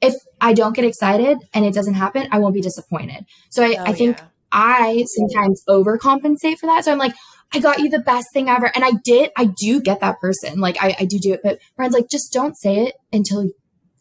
if 0.00 0.14
I 0.40 0.52
don't 0.52 0.74
get 0.74 0.84
excited 0.84 1.38
and 1.54 1.64
it 1.64 1.74
doesn't 1.74 1.94
happen, 1.94 2.28
I 2.30 2.38
won't 2.38 2.54
be 2.54 2.60
disappointed. 2.60 3.24
So 3.50 3.62
I, 3.62 3.76
oh, 3.78 3.84
I 3.84 3.92
think 3.92 4.18
yeah. 4.18 4.26
I 4.52 5.04
sometimes 5.16 5.62
overcompensate 5.68 6.58
for 6.58 6.66
that. 6.66 6.84
So 6.84 6.92
I'm 6.92 6.98
like, 6.98 7.14
I 7.54 7.60
got 7.60 7.78
you 7.78 7.88
the 7.88 8.00
best 8.00 8.26
thing 8.32 8.48
ever. 8.48 8.70
And 8.74 8.84
I 8.84 8.92
did, 9.04 9.30
I 9.36 9.46
do 9.58 9.80
get 9.80 10.00
that 10.00 10.20
person. 10.20 10.60
Like 10.60 10.76
I, 10.82 10.96
I 11.00 11.04
do 11.06 11.18
do 11.18 11.32
it, 11.32 11.40
but 11.42 11.58
Brian's 11.76 11.94
like, 11.94 12.10
just 12.10 12.32
don't 12.32 12.56
say 12.56 12.86
it 12.86 12.94
until 13.12 13.48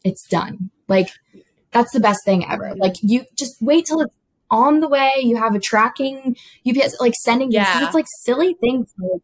it's 0.03 0.27
done. 0.27 0.71
Like 0.87 1.09
that's 1.71 1.91
the 1.93 1.99
best 1.99 2.19
thing 2.25 2.45
ever. 2.45 2.75
Like 2.75 2.95
you 3.01 3.25
just 3.37 3.55
wait 3.61 3.85
till 3.85 4.01
it's 4.01 4.15
on 4.51 4.79
the 4.79 4.87
way. 4.87 5.13
You 5.19 5.37
have 5.37 5.55
a 5.55 5.59
tracking 5.59 6.35
UPS, 6.67 6.99
like 6.99 7.15
sending 7.15 7.51
yeah. 7.51 7.85
It's 7.85 7.95
like 7.95 8.05
silly 8.23 8.55
things. 8.59 8.93
Like, 8.97 9.21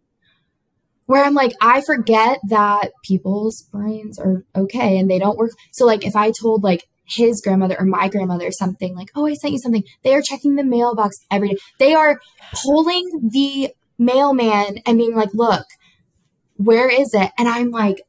where 1.05 1.25
I'm 1.25 1.33
like, 1.33 1.53
I 1.61 1.81
forget 1.81 2.39
that 2.47 2.91
people's 3.03 3.63
brains 3.63 4.17
are 4.17 4.45
okay 4.55 4.97
and 4.97 5.09
they 5.09 5.19
don't 5.19 5.37
work. 5.37 5.51
So 5.71 5.85
like 5.85 6.05
if 6.05 6.15
I 6.15 6.31
told 6.31 6.63
like 6.63 6.87
his 7.03 7.41
grandmother 7.41 7.75
or 7.77 7.85
my 7.85 8.07
grandmother 8.07 8.49
something 8.51 8.95
like, 8.95 9.09
oh, 9.15 9.25
I 9.25 9.33
sent 9.33 9.51
you 9.51 9.59
something, 9.59 9.83
they 10.03 10.13
are 10.13 10.21
checking 10.21 10.55
the 10.55 10.63
mailbox 10.63 11.17
every 11.29 11.49
day. 11.49 11.57
They 11.79 11.93
are 11.93 12.21
pulling 12.63 13.29
the 13.29 13.73
mailman 13.97 14.79
and 14.85 14.97
being 14.97 15.15
like, 15.15 15.33
look, 15.33 15.65
where 16.55 16.89
is 16.89 17.13
it? 17.13 17.31
And 17.37 17.49
I'm 17.49 17.71
like, 17.71 18.03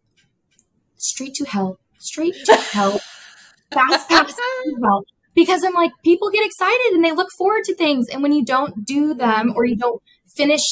straight 0.97 1.35
to 1.35 1.45
hell, 1.45 1.79
straight 1.99 2.37
to 2.45 2.55
hell, 2.55 3.01
fast, 3.73 4.09
fast 4.09 4.37
to 4.37 4.77
hell. 4.83 5.05
Because 5.35 5.65
I'm 5.65 5.75
like, 5.75 5.93
people 6.05 6.31
get 6.31 6.45
excited 6.45 6.93
and 6.93 7.05
they 7.05 7.13
look 7.13 7.29
forward 7.37 7.65
to 7.65 7.75
things. 7.75 8.09
And 8.09 8.23
when 8.23 8.33
you 8.33 8.45
don't 8.45 8.85
do 8.85 9.15
them 9.15 9.53
or 9.57 9.65
you 9.65 9.77
don't 9.77 10.03
finish, 10.37 10.63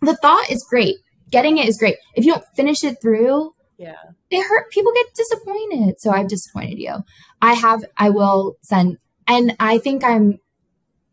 the 0.00 0.16
thought 0.16 0.50
is 0.50 0.64
great. 0.68 0.96
Getting 1.30 1.58
it 1.58 1.68
is 1.68 1.78
great. 1.78 1.96
If 2.14 2.24
you 2.24 2.32
don't 2.32 2.44
finish 2.56 2.82
it 2.82 2.96
through, 3.02 3.52
yeah, 3.76 3.96
it 4.30 4.42
hurt. 4.42 4.70
People 4.70 4.92
get 4.94 5.06
disappointed. 5.14 6.00
So 6.00 6.10
I've 6.10 6.28
disappointed 6.28 6.78
you. 6.78 6.96
I 7.40 7.54
have, 7.54 7.84
I 7.96 8.10
will 8.10 8.56
send, 8.62 8.98
and 9.26 9.54
I 9.60 9.78
think 9.78 10.02
I'm 10.04 10.38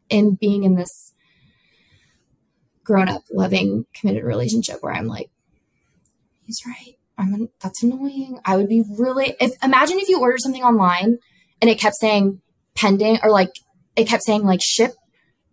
in 0.10 0.36
being 0.36 0.64
in 0.64 0.76
this 0.76 1.14
grown 2.84 3.10
up, 3.10 3.24
loving, 3.32 3.86
committed 3.94 4.24
relationship 4.24 4.78
where 4.82 4.94
I'm 4.94 5.08
like, 5.08 5.30
he's 6.44 6.62
right. 6.66 6.96
I'm, 7.18 7.50
that's 7.62 7.84
annoying. 7.84 8.40
I 8.46 8.56
would 8.58 8.70
be 8.70 8.84
really, 8.98 9.36
if, 9.40 9.52
imagine 9.64 10.00
if 10.00 10.08
you 10.08 10.20
order 10.20 10.38
something 10.38 10.64
online 10.64 11.18
and 11.62 11.70
it 11.70 11.80
kept 11.80 11.96
saying 11.96 12.42
pending 12.76 13.18
or 13.24 13.32
like 13.32 13.52
it 13.96 14.08
kept 14.08 14.24
saying 14.24 14.44
like 14.44 14.62
ship 14.62 14.92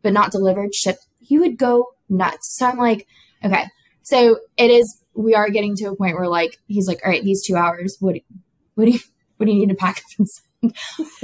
but 0.02 0.12
not 0.12 0.32
delivered 0.32 0.74
ship 0.74 0.96
you 1.20 1.40
would 1.40 1.56
go 1.56 1.86
nuts 2.08 2.56
so 2.56 2.66
i'm 2.66 2.78
like 2.78 3.06
okay 3.44 3.64
so 4.02 4.38
it 4.56 4.70
is 4.70 5.02
we 5.14 5.34
are 5.34 5.50
getting 5.50 5.76
to 5.76 5.86
a 5.86 5.96
point 5.96 6.16
where 6.16 6.28
like 6.28 6.58
he's 6.66 6.88
like 6.88 7.00
all 7.04 7.10
right 7.10 7.22
these 7.22 7.44
two 7.46 7.56
hours 7.56 7.96
what 8.00 8.16
what 8.74 8.86
do 8.86 8.90
you 8.90 9.00
what 9.36 9.46
do 9.46 9.52
you 9.52 9.58
need 9.58 9.68
to 9.68 9.74
pack 9.74 9.98
up 9.98 10.04
and 10.18 10.28
send 10.28 10.48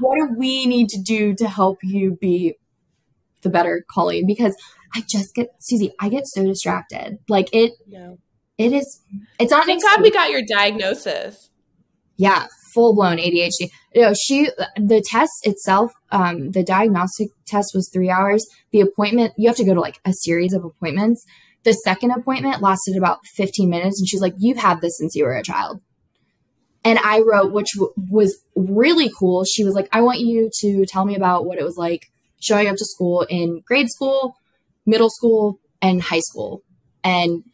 what 0.00 0.16
do 0.16 0.34
we 0.36 0.66
need 0.66 0.88
to 0.88 1.00
do 1.00 1.34
to 1.34 1.48
help 1.48 1.78
you 1.82 2.16
be 2.20 2.54
the 3.42 3.50
better 3.50 3.84
Colleen? 3.90 4.26
Because 4.26 4.56
I 4.94 5.02
just 5.08 5.34
get 5.34 5.50
Suzy, 5.58 5.92
I 6.00 6.08
get 6.08 6.26
so 6.26 6.44
distracted. 6.44 7.18
Like 7.28 7.48
it 7.52 7.72
yeah. 7.86 8.14
it 8.58 8.72
is 8.72 9.02
it's 9.38 9.50
not 9.50 9.66
Thank 9.66 9.82
God 9.82 10.00
we 10.00 10.10
got 10.10 10.30
your 10.30 10.42
diagnosis. 10.48 11.50
Yeah, 12.16 12.46
full 12.74 12.94
blown 12.94 13.18
ADHD. 13.18 13.70
You 13.94 14.02
know, 14.02 14.14
she 14.14 14.50
the 14.76 15.02
test 15.04 15.32
itself, 15.44 15.92
um, 16.10 16.50
the 16.50 16.62
diagnostic 16.62 17.28
test 17.46 17.72
was 17.74 17.90
three 17.92 18.10
hours. 18.10 18.46
The 18.72 18.80
appointment, 18.80 19.34
you 19.36 19.48
have 19.48 19.56
to 19.56 19.64
go 19.64 19.74
to 19.74 19.80
like 19.80 20.00
a 20.04 20.12
series 20.12 20.52
of 20.52 20.64
appointments. 20.64 21.24
The 21.64 21.72
second 21.72 22.10
appointment 22.10 22.60
lasted 22.60 22.96
about 22.96 23.20
15 23.36 23.70
minutes, 23.70 24.00
and 24.00 24.08
she's 24.08 24.20
like, 24.20 24.34
You've 24.38 24.58
had 24.58 24.80
this 24.80 24.98
since 24.98 25.14
you 25.14 25.24
were 25.24 25.36
a 25.36 25.42
child. 25.42 25.80
And 26.84 26.98
I 26.98 27.20
wrote, 27.20 27.52
which 27.52 27.74
w- 27.74 27.92
was 28.10 28.36
really 28.56 29.10
cool. 29.16 29.44
She 29.44 29.64
was 29.64 29.74
like, 29.74 29.88
I 29.92 30.00
want 30.00 30.18
you 30.18 30.50
to 30.60 30.84
tell 30.84 31.04
me 31.04 31.14
about 31.14 31.46
what 31.46 31.58
it 31.58 31.64
was 31.64 31.76
like 31.76 32.06
showing 32.40 32.66
up 32.66 32.76
to 32.76 32.84
school 32.84 33.24
in 33.28 33.62
grade 33.64 33.88
school, 33.88 34.34
middle 34.84 35.10
school, 35.10 35.60
and 35.80 36.02
high 36.02 36.20
school. 36.20 36.62
And 37.04 37.44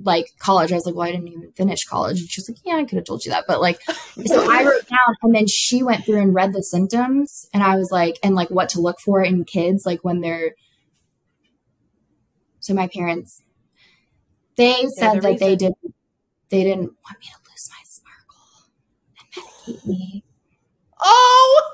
like 0.00 0.26
college. 0.38 0.72
I 0.72 0.76
was 0.76 0.86
like, 0.86 0.94
well, 0.94 1.08
I 1.08 1.12
didn't 1.12 1.28
even 1.28 1.52
finish 1.52 1.84
college. 1.84 2.20
And 2.20 2.28
she's 2.28 2.48
like, 2.48 2.58
yeah, 2.64 2.76
I 2.76 2.84
could 2.84 2.96
have 2.96 3.04
told 3.04 3.24
you 3.24 3.30
that. 3.30 3.44
But 3.46 3.60
like, 3.60 3.80
so 4.26 4.50
I 4.50 4.64
wrote 4.64 4.88
down 4.88 5.16
and 5.22 5.34
then 5.34 5.46
she 5.46 5.82
went 5.82 6.04
through 6.04 6.20
and 6.20 6.34
read 6.34 6.52
the 6.52 6.62
symptoms. 6.62 7.46
And 7.52 7.62
I 7.62 7.76
was 7.76 7.90
like, 7.90 8.18
and 8.22 8.34
like 8.34 8.50
what 8.50 8.68
to 8.70 8.80
look 8.80 9.00
for 9.00 9.22
in 9.22 9.44
kids, 9.44 9.84
like 9.86 10.00
when 10.02 10.20
they're. 10.20 10.52
So 12.60 12.74
my 12.74 12.86
parents, 12.88 13.42
they 14.56 14.86
said 14.96 15.22
that 15.22 15.40
they 15.40 15.56
didn't, 15.56 15.76
they 16.48 16.62
didn't 16.62 16.92
want 17.04 17.18
me 17.18 17.26
to 17.26 17.50
lose 17.50 17.70
my 17.70 17.82
sparkle 17.84 18.68
and 19.18 19.76
medicate 19.76 19.86
me. 19.86 20.24
Oh! 21.00 21.72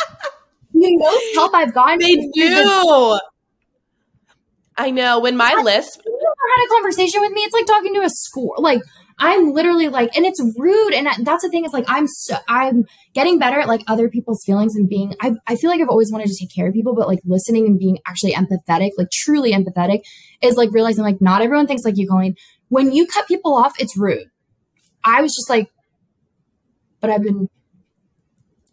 you 0.74 0.96
know 0.96 1.20
help 1.34 1.54
I've 1.54 1.74
gotten. 1.74 1.98
They 1.98 2.14
do. 2.32 3.18
I 4.78 4.90
know 4.90 5.20
when 5.20 5.36
my 5.36 5.54
list 6.44 6.56
had 6.56 6.66
a 6.66 6.68
conversation 6.68 7.20
with 7.20 7.32
me, 7.32 7.40
it's 7.42 7.54
like 7.54 7.66
talking 7.66 7.94
to 7.94 8.02
a 8.02 8.10
school. 8.10 8.54
Like 8.58 8.82
I'm 9.18 9.52
literally 9.52 9.88
like, 9.88 10.14
and 10.14 10.26
it's 10.26 10.40
rude. 10.58 10.92
And 10.92 11.08
that's 11.26 11.42
the 11.42 11.48
thing 11.48 11.64
is 11.64 11.72
like, 11.72 11.86
I'm 11.88 12.06
so, 12.06 12.36
I'm 12.48 12.84
getting 13.14 13.38
better 13.38 13.58
at 13.60 13.68
like 13.68 13.82
other 13.86 14.08
people's 14.08 14.42
feelings 14.44 14.76
and 14.76 14.88
being, 14.88 15.14
I, 15.22 15.32
I 15.46 15.56
feel 15.56 15.70
like 15.70 15.80
I've 15.80 15.88
always 15.88 16.12
wanted 16.12 16.26
to 16.28 16.36
take 16.38 16.54
care 16.54 16.68
of 16.68 16.74
people, 16.74 16.94
but 16.94 17.08
like 17.08 17.20
listening 17.24 17.66
and 17.66 17.78
being 17.78 17.98
actually 18.06 18.32
empathetic, 18.32 18.90
like 18.98 19.10
truly 19.10 19.52
empathetic 19.52 20.02
is 20.42 20.56
like 20.56 20.70
realizing 20.72 21.02
like 21.02 21.20
not 21.20 21.40
everyone 21.40 21.66
thinks 21.66 21.84
like 21.84 21.96
you, 21.96 22.06
Colleen. 22.06 22.34
When 22.68 22.92
you 22.92 23.06
cut 23.06 23.26
people 23.26 23.54
off, 23.54 23.72
it's 23.80 23.96
rude. 23.96 24.28
I 25.02 25.22
was 25.22 25.34
just 25.34 25.48
like, 25.48 25.70
but 27.00 27.10
I've 27.10 27.22
been 27.22 27.48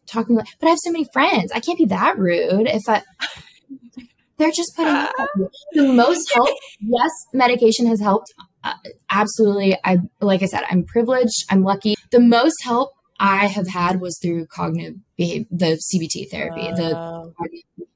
talking 0.07 0.36
like, 0.36 0.47
but 0.59 0.68
I 0.68 0.72
have 0.72 0.80
so 0.80 0.91
many 0.91 1.05
friends. 1.14 1.51
I 1.53 1.59
can't 1.59 1.78
be 1.78 1.86
that 1.86 2.18
rude 2.18 2.68
if 2.68 2.82
I, 2.89 3.01
they're 4.38 4.52
just 4.52 4.76
putting 4.76 4.94
the 5.74 5.94
most 5.94 6.32
help. 6.34 6.50
Yes, 6.80 7.12
medication 7.34 7.86
has 7.88 8.00
helped. 8.02 8.34
Uh, 8.64 8.74
absolutely. 9.10 9.78
I 9.84 9.98
like 10.22 10.42
I 10.42 10.46
said, 10.46 10.64
I'm 10.70 10.84
privileged. 10.84 11.46
I'm 11.50 11.64
lucky. 11.64 11.96
The 12.12 12.20
most 12.20 12.64
help 12.64 12.92
I 13.20 13.48
have 13.48 13.68
had 13.68 14.02
was 14.02 14.18
through 14.22 14.48
cognitive 14.48 14.96
behavior, 15.18 15.46
the 15.52 15.82
CBT 15.94 16.30
therapy, 16.30 16.70
the 16.76 17.32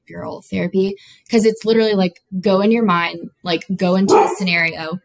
behavioral 0.08 0.42
therapy, 0.50 0.94
because 1.26 1.44
it's 1.44 1.64
literally 1.64 1.94
like 1.94 2.20
go 2.40 2.60
in 2.60 2.70
your 2.70 2.84
mind, 2.84 3.30
like 3.42 3.64
go 3.74 3.96
into 3.96 4.14
a 4.14 4.28
scenario. 4.36 4.98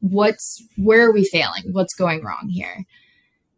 What's 0.00 0.66
where 0.76 1.08
are 1.08 1.12
we 1.12 1.24
failing? 1.24 1.72
What's 1.72 1.94
going 1.94 2.24
wrong 2.24 2.48
here? 2.48 2.84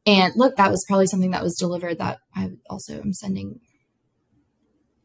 And 0.07 0.35
look, 0.37 0.57
that 0.57 0.71
was 0.71 0.85
probably 0.87 1.07
something 1.07 1.31
that 1.31 1.43
was 1.43 1.57
delivered 1.57 1.99
that 1.99 2.19
I 2.37 2.51
also 2.69 3.01
am 3.01 3.15
sending 3.15 3.61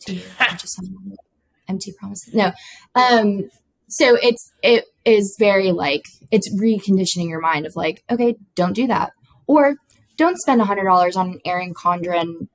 to 0.01 0.15
you. 0.15 0.24
empty 1.70 1.93
promises. 1.97 2.34
No. 2.34 2.51
Um, 2.95 3.49
so 3.88 4.15
it's 4.22 4.51
it 4.61 4.86
is 5.05 5.36
very 5.39 5.72
like 5.72 6.03
it's 6.32 6.53
reconditioning 6.55 7.30
your 7.30 7.41
mind 7.41 7.65
of 7.65 7.76
like, 7.76 8.03
okay, 8.09 8.36
don't 8.55 8.74
do 8.74 8.88
that. 8.88 9.11
Or 9.47 9.76
don't 10.17 10.38
spend 10.38 10.61
a 10.61 10.65
hundred 10.65 10.84
dollars 10.84 11.15
on 11.15 11.30
an 11.30 11.39
Erin 11.45 11.74
Condren 11.74 12.47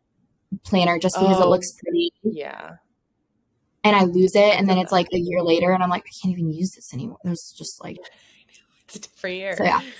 planner 0.65 0.99
just 0.99 1.17
because 1.19 1.39
oh, 1.39 1.43
it 1.43 1.49
looks 1.49 1.73
pretty. 1.83 2.13
Yeah. 2.23 2.77
And 3.83 3.95
I 3.95 4.05
lose 4.05 4.35
it, 4.35 4.55
and 4.59 4.69
then 4.69 4.79
it's 4.79 4.93
like 4.93 5.09
a 5.13 5.19
year 5.19 5.43
later, 5.43 5.71
and 5.71 5.83
I'm 5.83 5.91
like, 5.91 6.05
I 6.05 6.15
can't 6.23 6.33
even 6.33 6.51
use 6.51 6.73
this 6.75 6.95
anymore. 6.95 7.19
There's 7.23 7.53
just 7.57 7.83
like 7.83 7.99
it's 8.87 8.97
a 8.97 9.01
different 9.01 9.37
year. 9.37 9.57
So, 9.57 9.65
yeah. 9.65 9.81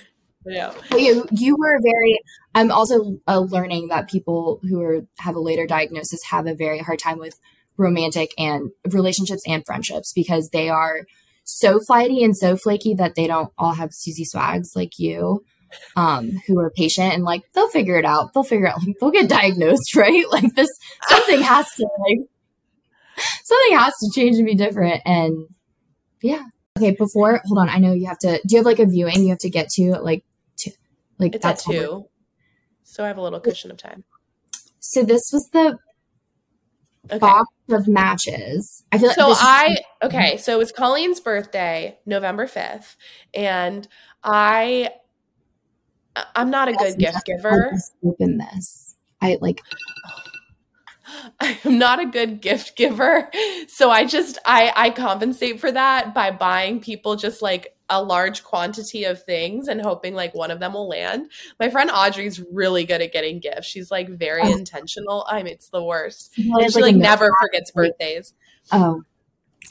Yeah. 0.47 0.75
you 0.95 1.25
you 1.31 1.55
were 1.57 1.79
very. 1.81 2.19
I'm 2.53 2.71
also 2.71 3.17
uh, 3.27 3.39
learning 3.39 3.87
that 3.87 4.07
people 4.07 4.59
who 4.69 4.79
are 4.79 5.01
have 5.17 5.35
a 5.35 5.39
later 5.39 5.65
diagnosis 5.65 6.19
have 6.29 6.45
a 6.45 6.53
very 6.53 6.77
hard 6.77 6.99
time 6.99 7.17
with 7.17 7.39
romantic 7.77 8.31
and 8.37 8.71
relationships 8.91 9.43
and 9.47 9.65
friendships 9.65 10.13
because 10.13 10.49
they 10.49 10.69
are 10.69 11.01
so 11.43 11.79
flighty 11.79 12.23
and 12.23 12.35
so 12.35 12.57
flaky 12.57 12.93
that 12.95 13.15
they 13.15 13.27
don't 13.27 13.51
all 13.57 13.73
have 13.73 13.93
Suzy 13.93 14.25
swags 14.25 14.71
like 14.75 14.97
you, 14.97 15.43
um, 15.95 16.31
who 16.47 16.59
are 16.59 16.71
patient 16.71 17.13
and 17.13 17.23
like 17.23 17.43
they'll 17.53 17.69
figure 17.69 17.97
it 17.97 18.05
out. 18.05 18.33
They'll 18.33 18.43
figure 18.43 18.67
out 18.67 18.79
like 18.85 18.95
they'll 18.99 19.11
get 19.11 19.29
diagnosed, 19.29 19.95
right? 19.95 20.25
Like 20.29 20.53
this 20.55 20.69
something 21.07 21.41
has 21.41 21.73
to 21.75 21.87
like 21.99 22.27
something 23.43 23.77
has 23.77 23.93
to 23.99 24.11
change 24.13 24.37
and 24.37 24.45
be 24.45 24.55
different. 24.55 25.01
And 25.05 25.47
yeah. 26.21 26.43
Okay, 26.77 26.91
before 26.91 27.41
hold 27.45 27.59
on, 27.59 27.69
I 27.69 27.77
know 27.77 27.93
you 27.93 28.07
have 28.07 28.19
to 28.19 28.41
do 28.45 28.55
you 28.55 28.57
have 28.57 28.65
like 28.65 28.79
a 28.79 28.85
viewing 28.85 29.23
you 29.23 29.29
have 29.29 29.37
to 29.39 29.49
get 29.49 29.69
to 29.69 29.91
like 30.01 30.25
to 30.57 30.71
like 31.19 31.35
it's 31.35 31.43
that's 31.43 31.67
at 31.67 31.71
two. 31.71 32.05
So 32.83 33.03
I 33.03 33.07
have 33.07 33.17
a 33.17 33.21
little 33.21 33.39
cushion 33.39 33.71
of 33.71 33.77
time. 33.77 34.03
So 34.79 35.03
this 35.03 35.29
was 35.31 35.49
the 35.53 35.77
okay. 37.05 37.19
box 37.19 37.49
of 37.69 37.87
matches. 37.87 38.83
I 38.91 38.97
feel 38.97 39.07
like 39.07 39.15
so. 39.15 39.25
I 39.27 39.77
okay. 40.03 40.37
So 40.37 40.53
it 40.53 40.57
was 40.57 40.71
Colleen's 40.71 41.19
birthday, 41.19 41.97
November 42.05 42.47
fifth, 42.47 42.97
and 43.33 43.87
I 44.23 44.89
I'm 46.35 46.49
not 46.49 46.67
a 46.67 46.73
good 46.73 46.97
gift 46.97 47.25
giver. 47.25 47.73
Open 48.03 48.37
this. 48.37 48.95
I 49.21 49.37
like. 49.41 49.61
I'm 51.39 51.77
not 51.77 51.99
a 51.99 52.05
good 52.05 52.41
gift 52.41 52.75
giver. 52.75 53.29
So 53.67 53.89
I 53.89 54.05
just 54.05 54.37
I 54.45 54.71
I 54.75 54.89
compensate 54.89 55.59
for 55.59 55.71
that 55.71 56.13
by 56.13 56.31
buying 56.31 56.79
people 56.79 57.15
just 57.15 57.41
like 57.41 57.75
a 57.89 58.01
large 58.01 58.43
quantity 58.43 59.03
of 59.03 59.23
things 59.23 59.67
and 59.67 59.81
hoping 59.81 60.15
like 60.15 60.33
one 60.33 60.51
of 60.51 60.59
them 60.59 60.73
will 60.73 60.87
land. 60.87 61.29
My 61.59 61.69
friend 61.69 61.91
Audrey's 61.93 62.41
really 62.51 62.83
good 62.83 63.01
at 63.01 63.13
getting 63.13 63.39
gifts. 63.39 63.67
She's 63.67 63.91
like 63.91 64.09
very 64.09 64.41
oh. 64.41 64.51
intentional. 64.51 65.25
I 65.29 65.43
mean, 65.43 65.53
it's 65.53 65.69
the 65.69 65.83
worst. 65.83 66.35
and 66.37 66.71
she 66.71 66.81
like, 66.81 66.93
like 66.93 66.95
never 66.95 67.31
forgets 67.39 67.71
birthdays. 67.71 68.33
Oh, 68.71 69.03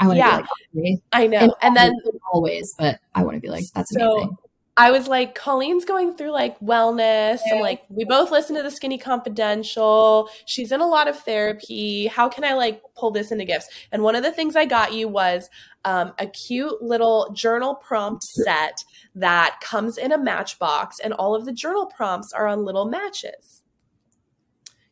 I 0.00 0.06
want 0.06 0.16
to 0.16 0.18
yeah, 0.18 0.36
be 0.36 0.42
like 0.42 0.50
Audrey. 0.76 1.02
I 1.12 1.26
know. 1.26 1.38
And, 1.38 1.52
and 1.62 1.76
then 1.76 1.92
always, 2.32 2.74
but 2.78 3.00
I 3.14 3.24
want 3.24 3.36
to 3.36 3.40
be 3.40 3.48
like 3.48 3.64
that's 3.74 3.92
so, 3.92 4.16
amazing. 4.18 4.36
I 4.76 4.90
was 4.90 5.06
like, 5.06 5.36
Colleen's 5.36 5.84
going 5.84 6.16
through 6.16 6.32
like 6.32 6.58
wellness. 6.58 7.38
And 7.48 7.60
like, 7.60 7.82
we 7.88 8.04
both 8.04 8.32
listen 8.32 8.56
to 8.56 8.62
the 8.62 8.72
Skinny 8.72 8.98
Confidential. 8.98 10.28
She's 10.46 10.72
in 10.72 10.80
a 10.80 10.86
lot 10.86 11.06
of 11.06 11.16
therapy. 11.16 12.08
How 12.08 12.28
can 12.28 12.42
I 12.42 12.54
like 12.54 12.82
pull 12.96 13.12
this 13.12 13.30
into 13.30 13.44
gifts? 13.44 13.68
And 13.92 14.02
one 14.02 14.16
of 14.16 14.24
the 14.24 14.32
things 14.32 14.56
I 14.56 14.64
got 14.64 14.92
you 14.92 15.06
was 15.06 15.48
um, 15.84 16.12
a 16.18 16.26
cute 16.26 16.82
little 16.82 17.30
journal 17.32 17.76
prompt 17.76 18.24
set 18.24 18.82
that 19.14 19.60
comes 19.60 19.96
in 19.96 20.10
a 20.10 20.18
matchbox, 20.18 20.98
and 20.98 21.12
all 21.12 21.36
of 21.36 21.44
the 21.44 21.52
journal 21.52 21.86
prompts 21.86 22.32
are 22.32 22.48
on 22.48 22.64
little 22.64 22.86
matches. 22.86 23.62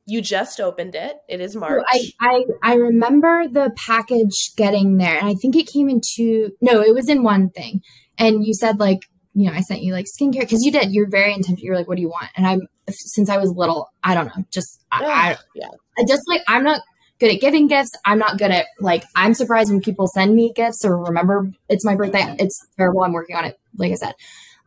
You 0.07 0.21
just 0.21 0.61
opened 0.61 0.95
it. 0.95 1.17
It 1.29 1.41
is 1.41 1.57
March. 1.57 1.85
I, 1.89 2.13
I 2.21 2.45
I 2.63 2.75
remember 2.75 3.49
the 3.49 3.73
package 3.77 4.53
getting 4.57 4.99
there, 4.99 5.17
and 5.17 5.27
I 5.27 5.35
think 5.35 5.57
it 5.57 5.67
came 5.67 5.89
in 5.89 6.01
two. 6.05 6.53
No, 6.61 6.83
it 6.83 6.95
was 6.95 7.09
in 7.09 7.23
one 7.23 7.51
thing. 7.51 7.83
And 8.19 8.45
you 8.47 8.53
said 8.55 8.79
like 8.79 9.01
you 9.35 9.47
know, 9.47 9.57
I 9.57 9.61
sent 9.61 9.83
you 9.83 9.93
like 9.93 10.07
skincare 10.07 10.41
because 10.41 10.63
you 10.65 10.73
did. 10.73 10.93
You're 10.93 11.09
very 11.09 11.33
intentional. 11.33 11.65
You're 11.65 11.77
like, 11.77 11.89
what 11.89 11.97
do 11.97 12.03
you 12.03 12.09
want? 12.09 12.29
And 12.37 12.47
I'm 12.47 12.69
since 12.89 13.31
I 13.31 13.39
was 13.39 13.51
little, 13.51 13.89
I 14.05 14.15
don't 14.15 14.27
know, 14.27 14.45
just 14.51 14.83
I, 14.91 15.05
I, 15.05 15.37
yeah. 15.55 15.69
I 15.99 16.05
just 16.07 16.23
like 16.29 16.43
I'm 16.49 16.65
not 16.65 16.83
good 17.19 17.33
at 17.33 17.41
giving 17.41 17.69
gifts. 17.69 17.93
I'm 18.05 18.19
not 18.19 18.39
good 18.39 18.51
at 18.51 18.67
like 18.81 19.05
I'm 19.17 19.35
surprised 19.35 19.71
when 19.71 19.81
people 19.81 20.07
send 20.07 20.35
me 20.35 20.53
gifts 20.55 20.85
or 20.85 21.05
remember 21.05 21.51
it's 21.69 21.85
my 21.85 21.95
birthday. 21.95 22.37
It's 22.39 22.67
terrible. 22.77 23.03
I'm 23.03 23.13
working 23.13 23.37
on 23.37 23.45
it. 23.45 23.59
Like 23.77 23.93
I 23.93 23.97
said, 23.97 24.15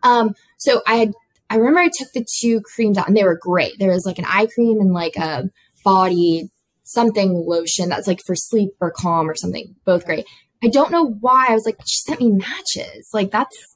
um, 0.03 0.33
so 0.57 0.81
I 0.87 0.95
had 0.95 1.13
I 1.49 1.57
remember 1.57 1.79
I 1.79 1.89
took 1.93 2.11
the 2.13 2.25
two 2.39 2.61
creams 2.61 2.97
out 2.97 3.07
and 3.07 3.15
they 3.15 3.23
were 3.23 3.37
great. 3.39 3.73
There 3.77 3.91
was 3.91 4.05
like 4.05 4.17
an 4.17 4.25
eye 4.25 4.47
cream 4.47 4.79
and 4.79 4.93
like 4.93 5.15
a 5.15 5.49
body 5.83 6.49
something 6.83 7.33
lotion 7.33 7.89
that's 7.89 8.07
like 8.07 8.21
for 8.25 8.35
sleep 8.35 8.71
or 8.79 8.91
calm 8.91 9.29
or 9.29 9.35
something. 9.35 9.75
Both 9.85 10.05
great. 10.05 10.25
I 10.63 10.67
don't 10.67 10.91
know 10.91 11.05
why 11.05 11.47
I 11.49 11.53
was 11.53 11.65
like, 11.65 11.77
she 11.85 11.97
sent 11.97 12.21
me 12.21 12.31
matches. 12.31 13.09
Like 13.13 13.31
that's 13.31 13.75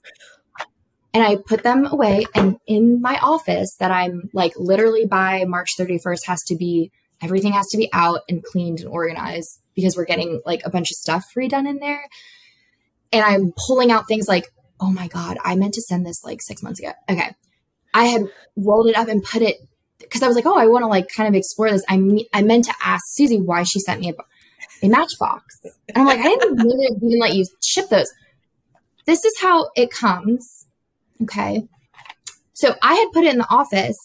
and 1.14 1.24
I 1.24 1.38
put 1.38 1.64
them 1.64 1.86
away 1.86 2.26
and 2.36 2.57
in 2.68 3.01
my 3.01 3.18
office 3.22 3.76
that 3.80 3.91
I'm 3.91 4.30
like 4.34 4.53
literally 4.57 5.05
by 5.05 5.45
March 5.45 5.72
31st 5.78 6.20
has 6.26 6.39
to 6.47 6.55
be 6.55 6.91
everything 7.22 7.53
has 7.53 7.68
to 7.68 7.78
be 7.78 7.89
out 7.93 8.22
and 8.30 8.43
cleaned 8.43 8.80
and 8.80 8.89
organized 8.89 9.60
because 9.76 9.95
we're 9.97 10.05
getting 10.05 10.41
like 10.45 10.62
a 10.66 10.70
bunch 10.70 10.91
of 10.91 10.95
stuff 10.95 11.26
redone 11.38 11.68
in 11.68 11.80
there. 11.80 12.07
And 13.12 13.24
I'm 13.24 13.53
pulling 13.68 13.91
out 13.91 14.07
things 14.07 14.28
like, 14.28 14.45
oh 14.80 14.91
my 14.91 15.07
God, 15.07 15.38
I 15.43 15.55
meant 15.55 15.74
to 15.74 15.82
send 15.82 16.05
this 16.05 16.24
like 16.24 16.39
six 16.41 16.62
months 16.64 16.80
ago. 16.80 16.93
Okay. 17.10 17.34
I 17.93 18.05
had 18.05 18.24
rolled 18.55 18.88
it 18.88 18.95
up 18.95 19.07
and 19.07 19.24
put 19.24 19.41
it 19.41 19.57
because 19.99 20.22
I 20.22 20.28
was 20.28 20.36
like, 20.36 20.45
oh, 20.45 20.57
I 20.57 20.68
want 20.68 20.84
to 20.84 20.88
like 20.88 21.07
kind 21.14 21.28
of 21.28 21.36
explore 21.36 21.72
this. 21.72 21.84
I 21.89 21.97
me- 21.97 22.30
I 22.34 22.41
meant 22.41 22.66
to 22.66 22.74
ask 22.84 23.03
Suzy 23.07 23.39
why 23.39 23.64
she 23.64 23.80
sent 23.80 23.99
me 23.99 24.12
a, 24.12 24.86
a 24.86 24.89
Matchbox, 24.89 25.43
and 25.64 25.97
I'm 25.97 26.05
like, 26.05 26.20
I 26.20 26.36
didn't 26.36 26.60
even 27.03 27.20
let 27.20 27.34
you 27.34 27.45
ship 27.64 27.89
those. 27.89 28.12
This 29.05 29.26
is 29.26 29.34
how 29.41 29.70
it 29.76 29.91
comes. 29.91 30.59
Okay, 31.24 31.67
so 32.53 32.76
I 32.82 32.93
had 32.95 33.11
put 33.13 33.24
it 33.24 33.34
in 33.34 33.39
the 33.39 33.49
office. 33.49 33.97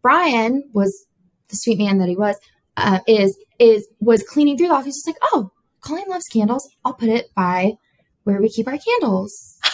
Brian 0.00 0.64
was 0.72 1.06
the 1.48 1.56
sweet 1.56 1.78
man 1.78 1.98
that 1.98 2.08
he 2.08 2.16
was. 2.16 2.36
Uh, 2.76 3.00
is 3.06 3.36
is 3.58 3.86
was 4.00 4.22
cleaning 4.22 4.56
through 4.56 4.68
the 4.68 4.74
office. 4.74 4.94
He's 4.96 5.06
like, 5.06 5.22
oh, 5.32 5.50
Colleen 5.82 6.08
loves 6.08 6.24
candles. 6.32 6.68
I'll 6.84 6.94
put 6.94 7.10
it 7.10 7.26
by 7.34 7.74
where 8.24 8.40
we 8.40 8.48
keep 8.48 8.66
our 8.68 8.78
candles. 8.78 9.58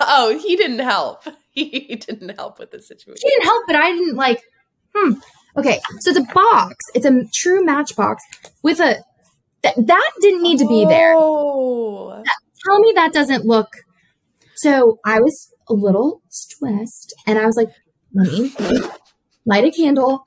Oh, 0.00 0.36
he 0.36 0.56
didn't 0.56 0.80
help. 0.80 1.24
He 1.54 1.94
didn't 1.94 2.30
help 2.30 2.58
with 2.58 2.72
the 2.72 2.82
situation. 2.82 3.20
He 3.22 3.30
didn't 3.30 3.44
help, 3.44 3.62
but 3.68 3.76
I 3.76 3.92
didn't 3.92 4.16
like 4.16 4.42
hmm. 4.92 5.12
Okay, 5.56 5.78
so 6.00 6.10
it's 6.10 6.18
a 6.18 6.34
box. 6.34 6.74
It's 6.96 7.06
a 7.06 7.24
true 7.32 7.64
matchbox 7.64 8.24
with 8.64 8.80
a 8.80 9.04
that 9.62 9.74
that 9.86 10.10
didn't 10.20 10.42
need 10.42 10.58
to 10.58 10.66
be 10.66 10.84
there. 10.84 11.14
Oh. 11.16 12.24
Tell 12.64 12.80
me 12.80 12.92
that 12.96 13.12
doesn't 13.12 13.44
look. 13.44 13.68
So 14.64 14.98
I 15.04 15.20
was 15.20 15.52
a 15.68 15.74
little 15.74 16.22
stressed, 16.30 17.12
and 17.26 17.38
I 17.38 17.44
was 17.44 17.54
like, 17.54 17.68
"Let 18.14 18.32
me 18.32 18.50
light 19.44 19.64
a 19.64 19.70
candle." 19.70 20.24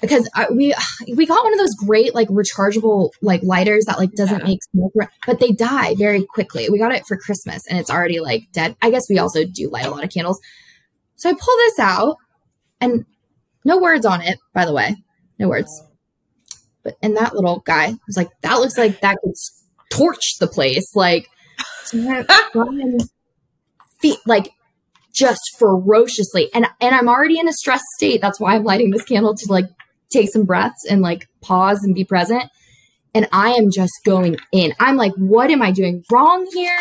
Because 0.00 0.28
I, 0.34 0.50
we 0.50 0.74
we 1.14 1.24
got 1.24 1.44
one 1.44 1.52
of 1.52 1.60
those 1.60 1.76
great 1.76 2.16
like 2.16 2.26
rechargeable 2.26 3.10
like 3.22 3.44
lighters 3.44 3.84
that 3.84 3.96
like 3.96 4.10
doesn't 4.10 4.40
yeah. 4.40 4.44
make 4.44 4.58
smoke, 4.72 4.92
but 5.24 5.38
they 5.38 5.52
die 5.52 5.94
very 5.94 6.24
quickly. 6.24 6.68
We 6.68 6.80
got 6.80 6.90
it 6.90 7.06
for 7.06 7.16
Christmas 7.16 7.64
and 7.68 7.78
it's 7.78 7.90
already 7.90 8.18
like 8.18 8.48
dead. 8.52 8.74
I 8.82 8.90
guess 8.90 9.08
we 9.08 9.20
also 9.20 9.44
do 9.44 9.70
light 9.70 9.86
a 9.86 9.90
lot 9.90 10.02
of 10.02 10.10
candles. 10.10 10.40
So 11.14 11.30
I 11.30 11.34
pull 11.34 11.56
this 11.58 11.78
out 11.78 12.16
and 12.80 13.04
no 13.64 13.78
words 13.78 14.04
on 14.04 14.20
it, 14.20 14.36
by 14.52 14.64
the 14.64 14.72
way. 14.72 14.96
No 15.38 15.48
words. 15.48 15.70
But 16.82 16.96
and 17.02 17.16
that 17.18 17.36
little 17.36 17.60
guy 17.60 17.94
was 18.08 18.16
like, 18.16 18.30
that 18.42 18.58
looks 18.58 18.76
like 18.76 19.00
that 19.02 19.18
could 19.22 19.34
torch 19.90 20.38
the 20.40 20.48
place. 20.48 20.96
Like 20.96 21.28
feet 24.00 24.18
like 24.26 24.52
just 25.12 25.40
ferociously. 25.58 26.48
And 26.54 26.66
and 26.80 26.94
I'm 26.94 27.08
already 27.08 27.38
in 27.38 27.48
a 27.48 27.52
stressed 27.52 27.84
state. 27.96 28.20
That's 28.20 28.40
why 28.40 28.54
I'm 28.54 28.64
lighting 28.64 28.90
this 28.90 29.04
candle 29.04 29.34
to 29.34 29.52
like 29.52 29.66
take 30.10 30.30
some 30.30 30.44
breaths 30.44 30.86
and 30.88 31.02
like 31.02 31.26
pause 31.40 31.82
and 31.82 31.94
be 31.94 32.04
present. 32.04 32.44
And 33.14 33.28
I 33.32 33.50
am 33.50 33.70
just 33.70 33.92
going 34.04 34.36
in. 34.52 34.74
I'm 34.78 34.96
like, 34.96 35.12
what 35.16 35.50
am 35.50 35.62
I 35.62 35.72
doing 35.72 36.04
wrong 36.12 36.46
here? 36.52 36.78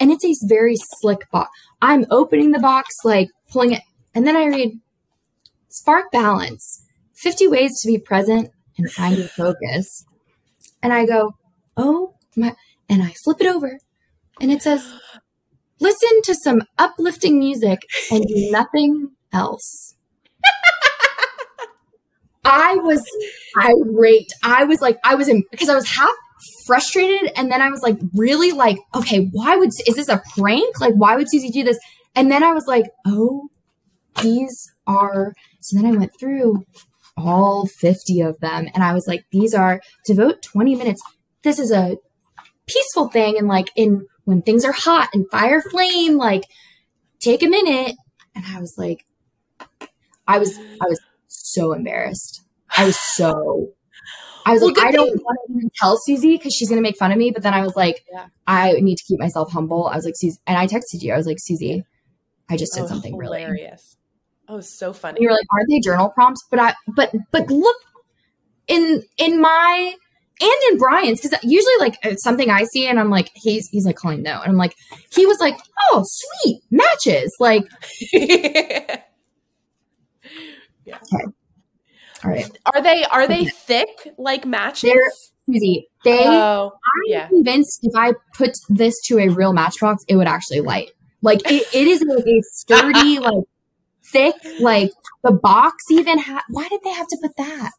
And 0.00 0.10
it's 0.10 0.24
a 0.24 0.32
very 0.48 0.76
slick 0.76 1.30
box. 1.30 1.50
I'm 1.82 2.06
opening 2.10 2.52
the 2.52 2.58
box, 2.58 2.94
like 3.04 3.28
pulling 3.50 3.72
it, 3.72 3.82
and 4.14 4.26
then 4.26 4.36
I 4.36 4.46
read 4.46 4.80
Spark 5.68 6.10
Balance 6.10 6.86
50 7.16 7.48
Ways 7.48 7.80
to 7.80 7.88
Be 7.88 7.98
Present 7.98 8.50
and 8.78 8.90
Find 8.90 9.18
Your 9.18 9.28
Focus. 9.28 10.04
And 10.82 10.92
I 10.92 11.04
go, 11.04 11.34
oh 11.76 12.14
my, 12.36 12.54
and 12.88 13.02
I 13.02 13.14
flip 13.24 13.40
it 13.40 13.46
over 13.46 13.78
and 14.40 14.50
it 14.50 14.62
says, 14.62 14.86
listen 15.80 16.22
to 16.24 16.34
some 16.34 16.62
uplifting 16.78 17.38
music 17.38 17.80
and 18.10 18.24
do 18.26 18.34
nothing 18.50 19.10
else. 19.32 19.94
I 22.46 22.74
was 22.76 23.02
irate. 23.58 24.30
I 24.42 24.64
was 24.64 24.80
like, 24.80 24.98
I 25.02 25.14
was 25.14 25.28
in, 25.28 25.44
because 25.50 25.70
I 25.70 25.74
was 25.74 25.88
half 25.88 26.14
frustrated 26.66 27.32
and 27.36 27.50
then 27.50 27.62
I 27.62 27.70
was 27.70 27.82
like, 27.82 27.98
really 28.14 28.52
like, 28.52 28.78
okay, 28.94 29.28
why 29.32 29.56
would, 29.56 29.70
is 29.86 29.96
this 29.96 30.08
a 30.08 30.22
prank? 30.36 30.78
Like, 30.78 30.94
why 30.94 31.16
would 31.16 31.30
Suzy 31.30 31.50
do 31.50 31.64
this? 31.64 31.78
And 32.14 32.30
then 32.30 32.42
I 32.42 32.52
was 32.52 32.66
like, 32.66 32.84
oh, 33.06 33.48
these 34.20 34.70
are 34.86 35.32
so 35.60 35.76
then 35.76 35.86
I 35.86 35.96
went 35.96 36.12
through 36.20 36.62
all 37.16 37.66
50 37.66 38.20
of 38.20 38.38
them 38.40 38.68
and 38.74 38.84
I 38.84 38.92
was 38.92 39.06
like, 39.06 39.24
these 39.32 39.54
are 39.54 39.80
devote 40.04 40.42
20 40.42 40.76
minutes. 40.76 41.02
This 41.42 41.58
is 41.58 41.72
a 41.72 41.96
peaceful 42.66 43.08
thing. 43.08 43.38
And 43.38 43.48
like 43.48 43.70
in 43.74 44.06
when 44.24 44.42
things 44.42 44.64
are 44.64 44.72
hot 44.72 45.08
and 45.12 45.30
fire 45.30 45.60
flame, 45.60 46.16
like 46.16 46.44
take 47.20 47.42
a 47.42 47.48
minute. 47.48 47.96
And 48.34 48.44
I 48.46 48.60
was 48.60 48.76
like, 48.76 49.06
I 50.26 50.38
was, 50.38 50.58
I 50.58 50.86
was 50.88 51.00
so 51.28 51.72
embarrassed. 51.72 52.42
I 52.76 52.84
was 52.84 52.98
so, 52.98 53.68
I 54.46 54.52
was 54.52 54.60
well, 54.60 54.72
like, 54.74 54.78
I 54.78 54.90
don't 54.90 55.16
want 55.22 55.38
to 55.46 55.54
even 55.54 55.70
tell 55.76 55.96
Suzy 55.96 56.36
because 56.36 56.54
she's 56.54 56.68
going 56.68 56.78
to 56.78 56.82
make 56.82 56.98
fun 56.98 57.12
of 57.12 57.18
me. 57.18 57.30
But 57.30 57.42
then 57.42 57.54
I 57.54 57.62
was 57.62 57.76
like, 57.76 58.04
yeah. 58.12 58.26
I 58.46 58.72
need 58.72 58.96
to 58.96 59.04
keep 59.04 59.20
myself 59.20 59.52
humble. 59.52 59.86
I 59.86 59.96
was 59.96 60.04
like, 60.04 60.14
Suzy, 60.16 60.38
and 60.46 60.58
I 60.58 60.66
texted 60.66 61.02
you. 61.02 61.12
I 61.12 61.16
was 61.16 61.26
like, 61.26 61.38
Suzy, 61.38 61.84
I 62.48 62.56
just 62.56 62.74
did 62.74 62.84
oh, 62.84 62.86
something 62.86 63.14
hilarious. 63.14 63.96
really 64.48 64.58
Oh, 64.58 64.60
so 64.60 64.92
funny. 64.92 65.16
And 65.16 65.22
you're 65.22 65.32
like, 65.32 65.46
aren't 65.52 65.68
they 65.70 65.80
journal 65.80 66.10
prompts? 66.10 66.44
But 66.50 66.58
I, 66.58 66.74
but, 66.88 67.14
but 67.30 67.48
look 67.50 67.76
in, 68.66 69.02
in 69.16 69.40
my, 69.40 69.94
and 70.40 70.72
in 70.72 70.78
Brian's, 70.78 71.20
because 71.20 71.38
usually 71.42 71.76
like 71.78 71.96
something 72.18 72.50
I 72.50 72.64
see 72.64 72.86
and 72.86 72.98
I'm 72.98 73.10
like, 73.10 73.30
he's, 73.34 73.68
he's 73.68 73.86
like 73.86 73.96
calling 73.96 74.22
no. 74.22 74.40
And 74.40 74.50
I'm 74.50 74.56
like, 74.56 74.74
he 75.12 75.26
was 75.26 75.38
like, 75.38 75.56
oh, 75.90 76.04
sweet 76.06 76.62
matches. 76.70 77.34
Like, 77.38 77.64
yeah. 78.12 78.98
Okay. 80.88 81.24
All 82.24 82.30
right. 82.30 82.50
Are 82.66 82.82
they, 82.82 83.04
are 83.04 83.28
they 83.28 83.44
thick 83.44 84.14
like 84.18 84.44
matches? 84.44 84.90
They're, 84.90 85.10
easy. 85.48 85.88
They, 86.04 86.24
oh, 86.26 86.72
I'm 86.72 87.02
yeah. 87.06 87.28
convinced 87.28 87.80
if 87.82 87.92
I 87.94 88.12
put 88.36 88.52
this 88.68 88.94
to 89.06 89.18
a 89.18 89.28
real 89.28 89.52
matchbox, 89.52 90.04
it 90.08 90.16
would 90.16 90.26
actually 90.26 90.60
light. 90.60 90.90
Like 91.22 91.40
it, 91.50 91.66
it 91.74 91.86
is 91.86 92.02
like 92.02 92.26
a 92.26 92.42
sturdy, 92.52 93.18
like 93.20 93.44
thick, 94.12 94.34
like 94.60 94.90
the 95.22 95.32
box 95.32 95.76
even 95.90 96.18
had. 96.18 96.42
Why 96.50 96.68
did 96.68 96.80
they 96.84 96.92
have 96.92 97.06
to 97.06 97.18
put 97.22 97.36
that? 97.38 97.70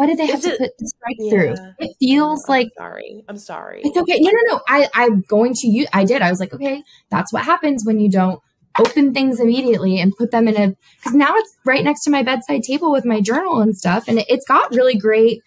Why 0.00 0.06
did 0.06 0.16
they 0.16 0.28
have 0.28 0.40
to 0.40 0.56
put 0.56 0.78
the 0.78 0.88
strike 0.88 1.16
yeah. 1.18 1.30
through? 1.30 1.54
It 1.78 1.94
feels 2.00 2.42
I'm 2.48 2.50
like 2.50 2.68
sorry. 2.74 3.22
I'm 3.28 3.36
sorry. 3.36 3.82
It's 3.84 3.98
okay. 3.98 4.18
No, 4.18 4.30
no, 4.30 4.54
no. 4.54 4.60
I 4.66 4.88
I'm 4.94 5.20
going 5.28 5.52
to 5.52 5.68
use. 5.68 5.88
I 5.92 6.06
did. 6.06 6.22
I 6.22 6.30
was 6.30 6.40
like, 6.40 6.54
okay, 6.54 6.82
that's 7.10 7.34
what 7.34 7.44
happens 7.44 7.84
when 7.84 8.00
you 8.00 8.10
don't 8.10 8.40
open 8.78 9.12
things 9.12 9.40
immediately 9.40 10.00
and 10.00 10.16
put 10.16 10.30
them 10.30 10.48
in 10.48 10.56
a. 10.56 10.74
Because 10.96 11.12
now 11.12 11.36
it's 11.36 11.54
right 11.66 11.84
next 11.84 12.04
to 12.04 12.10
my 12.10 12.22
bedside 12.22 12.62
table 12.62 12.90
with 12.90 13.04
my 13.04 13.20
journal 13.20 13.60
and 13.60 13.76
stuff, 13.76 14.08
and 14.08 14.20
it, 14.20 14.24
it's 14.30 14.48
got 14.48 14.74
really 14.74 14.96
great. 14.96 15.42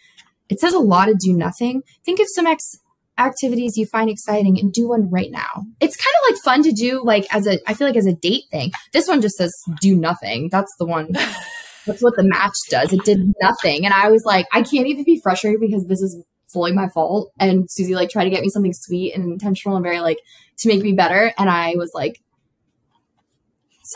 It 0.49 0.59
says 0.59 0.75
a 0.75 0.79
lot 0.79 1.09
of 1.09 1.17
do 1.17 1.33
nothing. 1.33 1.81
Think 2.05 2.19
of 2.19 2.27
some 2.29 2.45
ex 2.45 2.77
activities 3.17 3.75
you 3.75 3.87
find 3.87 4.07
exciting 4.07 4.59
and 4.59 4.71
do 4.71 4.87
one 4.87 5.09
right 5.09 5.31
now. 5.31 5.65
It's 5.79 5.97
kind 5.97 6.13
of 6.21 6.31
like 6.31 6.43
fun 6.43 6.61
to 6.61 6.71
do 6.71 7.03
like 7.03 7.25
as 7.33 7.47
a 7.47 7.57
I 7.67 7.73
feel 7.73 7.87
like 7.87 7.97
as 7.97 8.05
a 8.05 8.13
date 8.13 8.43
thing. 8.51 8.71
This 8.91 9.07
one 9.07 9.19
just 9.19 9.35
says 9.35 9.51
do 9.81 9.95
nothing. 9.95 10.49
That's 10.51 10.75
the 10.77 10.85
one. 10.85 11.09
That's 11.85 12.01
what 12.01 12.15
the 12.15 12.23
match 12.23 12.55
does. 12.69 12.93
It 12.93 13.03
did 13.03 13.33
nothing. 13.41 13.85
And 13.85 13.93
I 13.93 14.09
was 14.09 14.23
like, 14.25 14.47
I 14.51 14.61
can't 14.61 14.87
even 14.87 15.03
be 15.03 15.19
frustrated 15.21 15.59
because 15.59 15.85
this 15.87 16.01
is 16.01 16.23
fully 16.51 16.71
my 16.71 16.87
fault. 16.89 17.31
And 17.39 17.69
Suzy 17.69 17.95
like 17.95 18.09
tried 18.09 18.25
to 18.25 18.29
get 18.29 18.41
me 18.41 18.49
something 18.49 18.73
sweet 18.73 19.13
and 19.13 19.31
intentional 19.31 19.75
and 19.75 19.83
very 19.83 19.99
like 19.99 20.19
to 20.59 20.67
make 20.69 20.81
me 20.81 20.93
better. 20.93 21.33
And 21.37 21.49
I 21.49 21.73
was 21.75 21.91
like, 21.93 22.21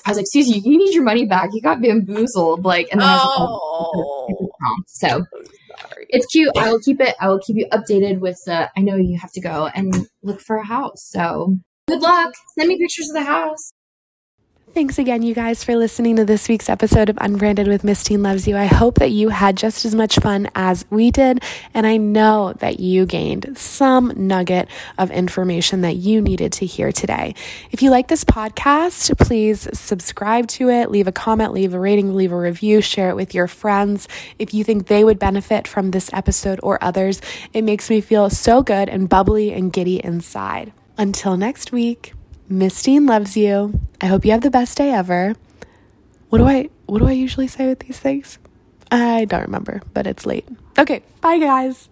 I 0.06 0.10
was 0.10 0.18
like, 0.18 0.26
Suzy, 0.30 0.60
you 0.60 0.78
need 0.78 0.94
your 0.94 1.04
money 1.04 1.26
back. 1.26 1.52
You 1.54 1.62
got 1.62 1.82
bamboozled. 1.82 2.66
Like, 2.66 2.90
and 2.92 3.00
then 3.00 3.08
I 3.08 3.16
was 3.16 4.30
like, 4.30 4.52
oh. 4.62 4.84
so 4.88 5.26
sorry. 5.80 6.08
It's 6.10 6.26
cute. 6.28 6.52
I 6.58 6.72
will 6.72 6.80
keep 6.80 7.00
it. 7.00 7.16
I 7.20 7.30
will 7.30 7.40
keep 7.40 7.56
you 7.56 7.68
updated 7.72 8.20
with. 8.20 8.40
Uh, 8.48 8.68
I 8.76 8.82
know 8.82 8.96
you 8.96 9.18
have 9.18 9.32
to 9.34 9.42
go 9.42 9.70
and 9.74 10.08
look 10.24 10.42
for 10.42 10.58
a 10.58 10.66
house. 10.66 11.08
So 11.10 11.56
good 11.88 12.02
luck. 12.02 12.34
Send 12.58 12.68
me 12.68 12.78
pictures 12.78 13.10
of 13.10 13.16
the 13.16 13.24
house. 13.24 13.72
Thanks 14.78 15.00
again, 15.00 15.24
you 15.24 15.34
guys, 15.34 15.64
for 15.64 15.76
listening 15.76 16.18
to 16.18 16.24
this 16.24 16.48
week's 16.48 16.70
episode 16.70 17.10
of 17.10 17.18
Unbranded 17.20 17.68
with 17.68 17.84
Miss 17.84 18.04
Dean 18.04 18.22
Loves 18.22 18.48
You. 18.48 18.56
I 18.56 18.68
hope 18.68 19.00
that 19.00 19.10
you 19.10 19.30
had 19.30 19.58
just 19.58 19.86
as 19.86 19.96
much 19.96 20.20
fun 20.20 20.52
as 20.54 20.86
we 20.92 21.10
did, 21.10 21.44
and 21.74 21.88
I 21.88 21.98
know 21.98 22.54
that 22.60 22.80
you 22.80 23.08
gained 23.08 23.58
some 23.58 24.14
nugget 24.16 24.70
of 25.00 25.10
information 25.10 25.82
that 25.82 25.96
you 25.96 26.22
needed 26.22 26.52
to 26.54 26.68
hear 26.68 26.92
today. 26.92 27.34
If 27.72 27.82
you 27.82 27.90
like 27.90 28.08
this 28.08 28.24
podcast, 28.24 29.18
please 29.18 29.68
subscribe 29.74 30.46
to 30.50 30.70
it, 30.70 30.92
leave 30.92 31.08
a 31.08 31.12
comment, 31.12 31.54
leave 31.54 31.74
a 31.74 31.80
rating, 31.80 32.14
leave 32.14 32.32
a 32.32 32.38
review, 32.38 32.80
share 32.80 33.10
it 33.10 33.16
with 33.16 33.34
your 33.34 33.48
friends. 33.48 34.08
If 34.38 34.54
you 34.54 34.64
think 34.64 34.86
they 34.86 35.04
would 35.04 35.18
benefit 35.18 35.68
from 35.68 35.90
this 35.90 36.12
episode 36.14 36.60
or 36.62 36.78
others, 36.84 37.20
it 37.52 37.64
makes 37.64 37.90
me 37.90 38.00
feel 38.00 38.30
so 38.30 38.62
good 38.62 38.90
and 38.90 39.10
bubbly 39.10 39.52
and 39.54 39.74
giddy 39.74 40.06
inside. 40.06 40.72
Until 41.00 41.36
next 41.36 41.72
week. 41.72 42.14
Miss 42.50 42.82
Dean 42.82 43.06
loves 43.06 43.36
you. 43.36 43.80
I 44.02 44.06
hope 44.08 44.24
you 44.24 44.32
have 44.32 44.42
the 44.42 44.50
best 44.50 44.78
day 44.78 44.92
ever. 44.92 45.36
What 46.30 46.40
do 46.40 46.46
I 46.46 46.70
what 46.86 47.00
do 47.00 47.08
I 47.08 47.12
usually 47.12 47.48
say 47.48 47.68
with 47.68 47.80
these 47.80 48.00
things? 48.00 48.40
I 48.90 49.26
don't 49.26 49.42
remember, 49.42 49.82
but 49.94 50.08
it's 50.08 50.26
late. 50.26 50.48
Okay, 50.78 51.04
bye 51.22 51.40
guys. 51.40 51.90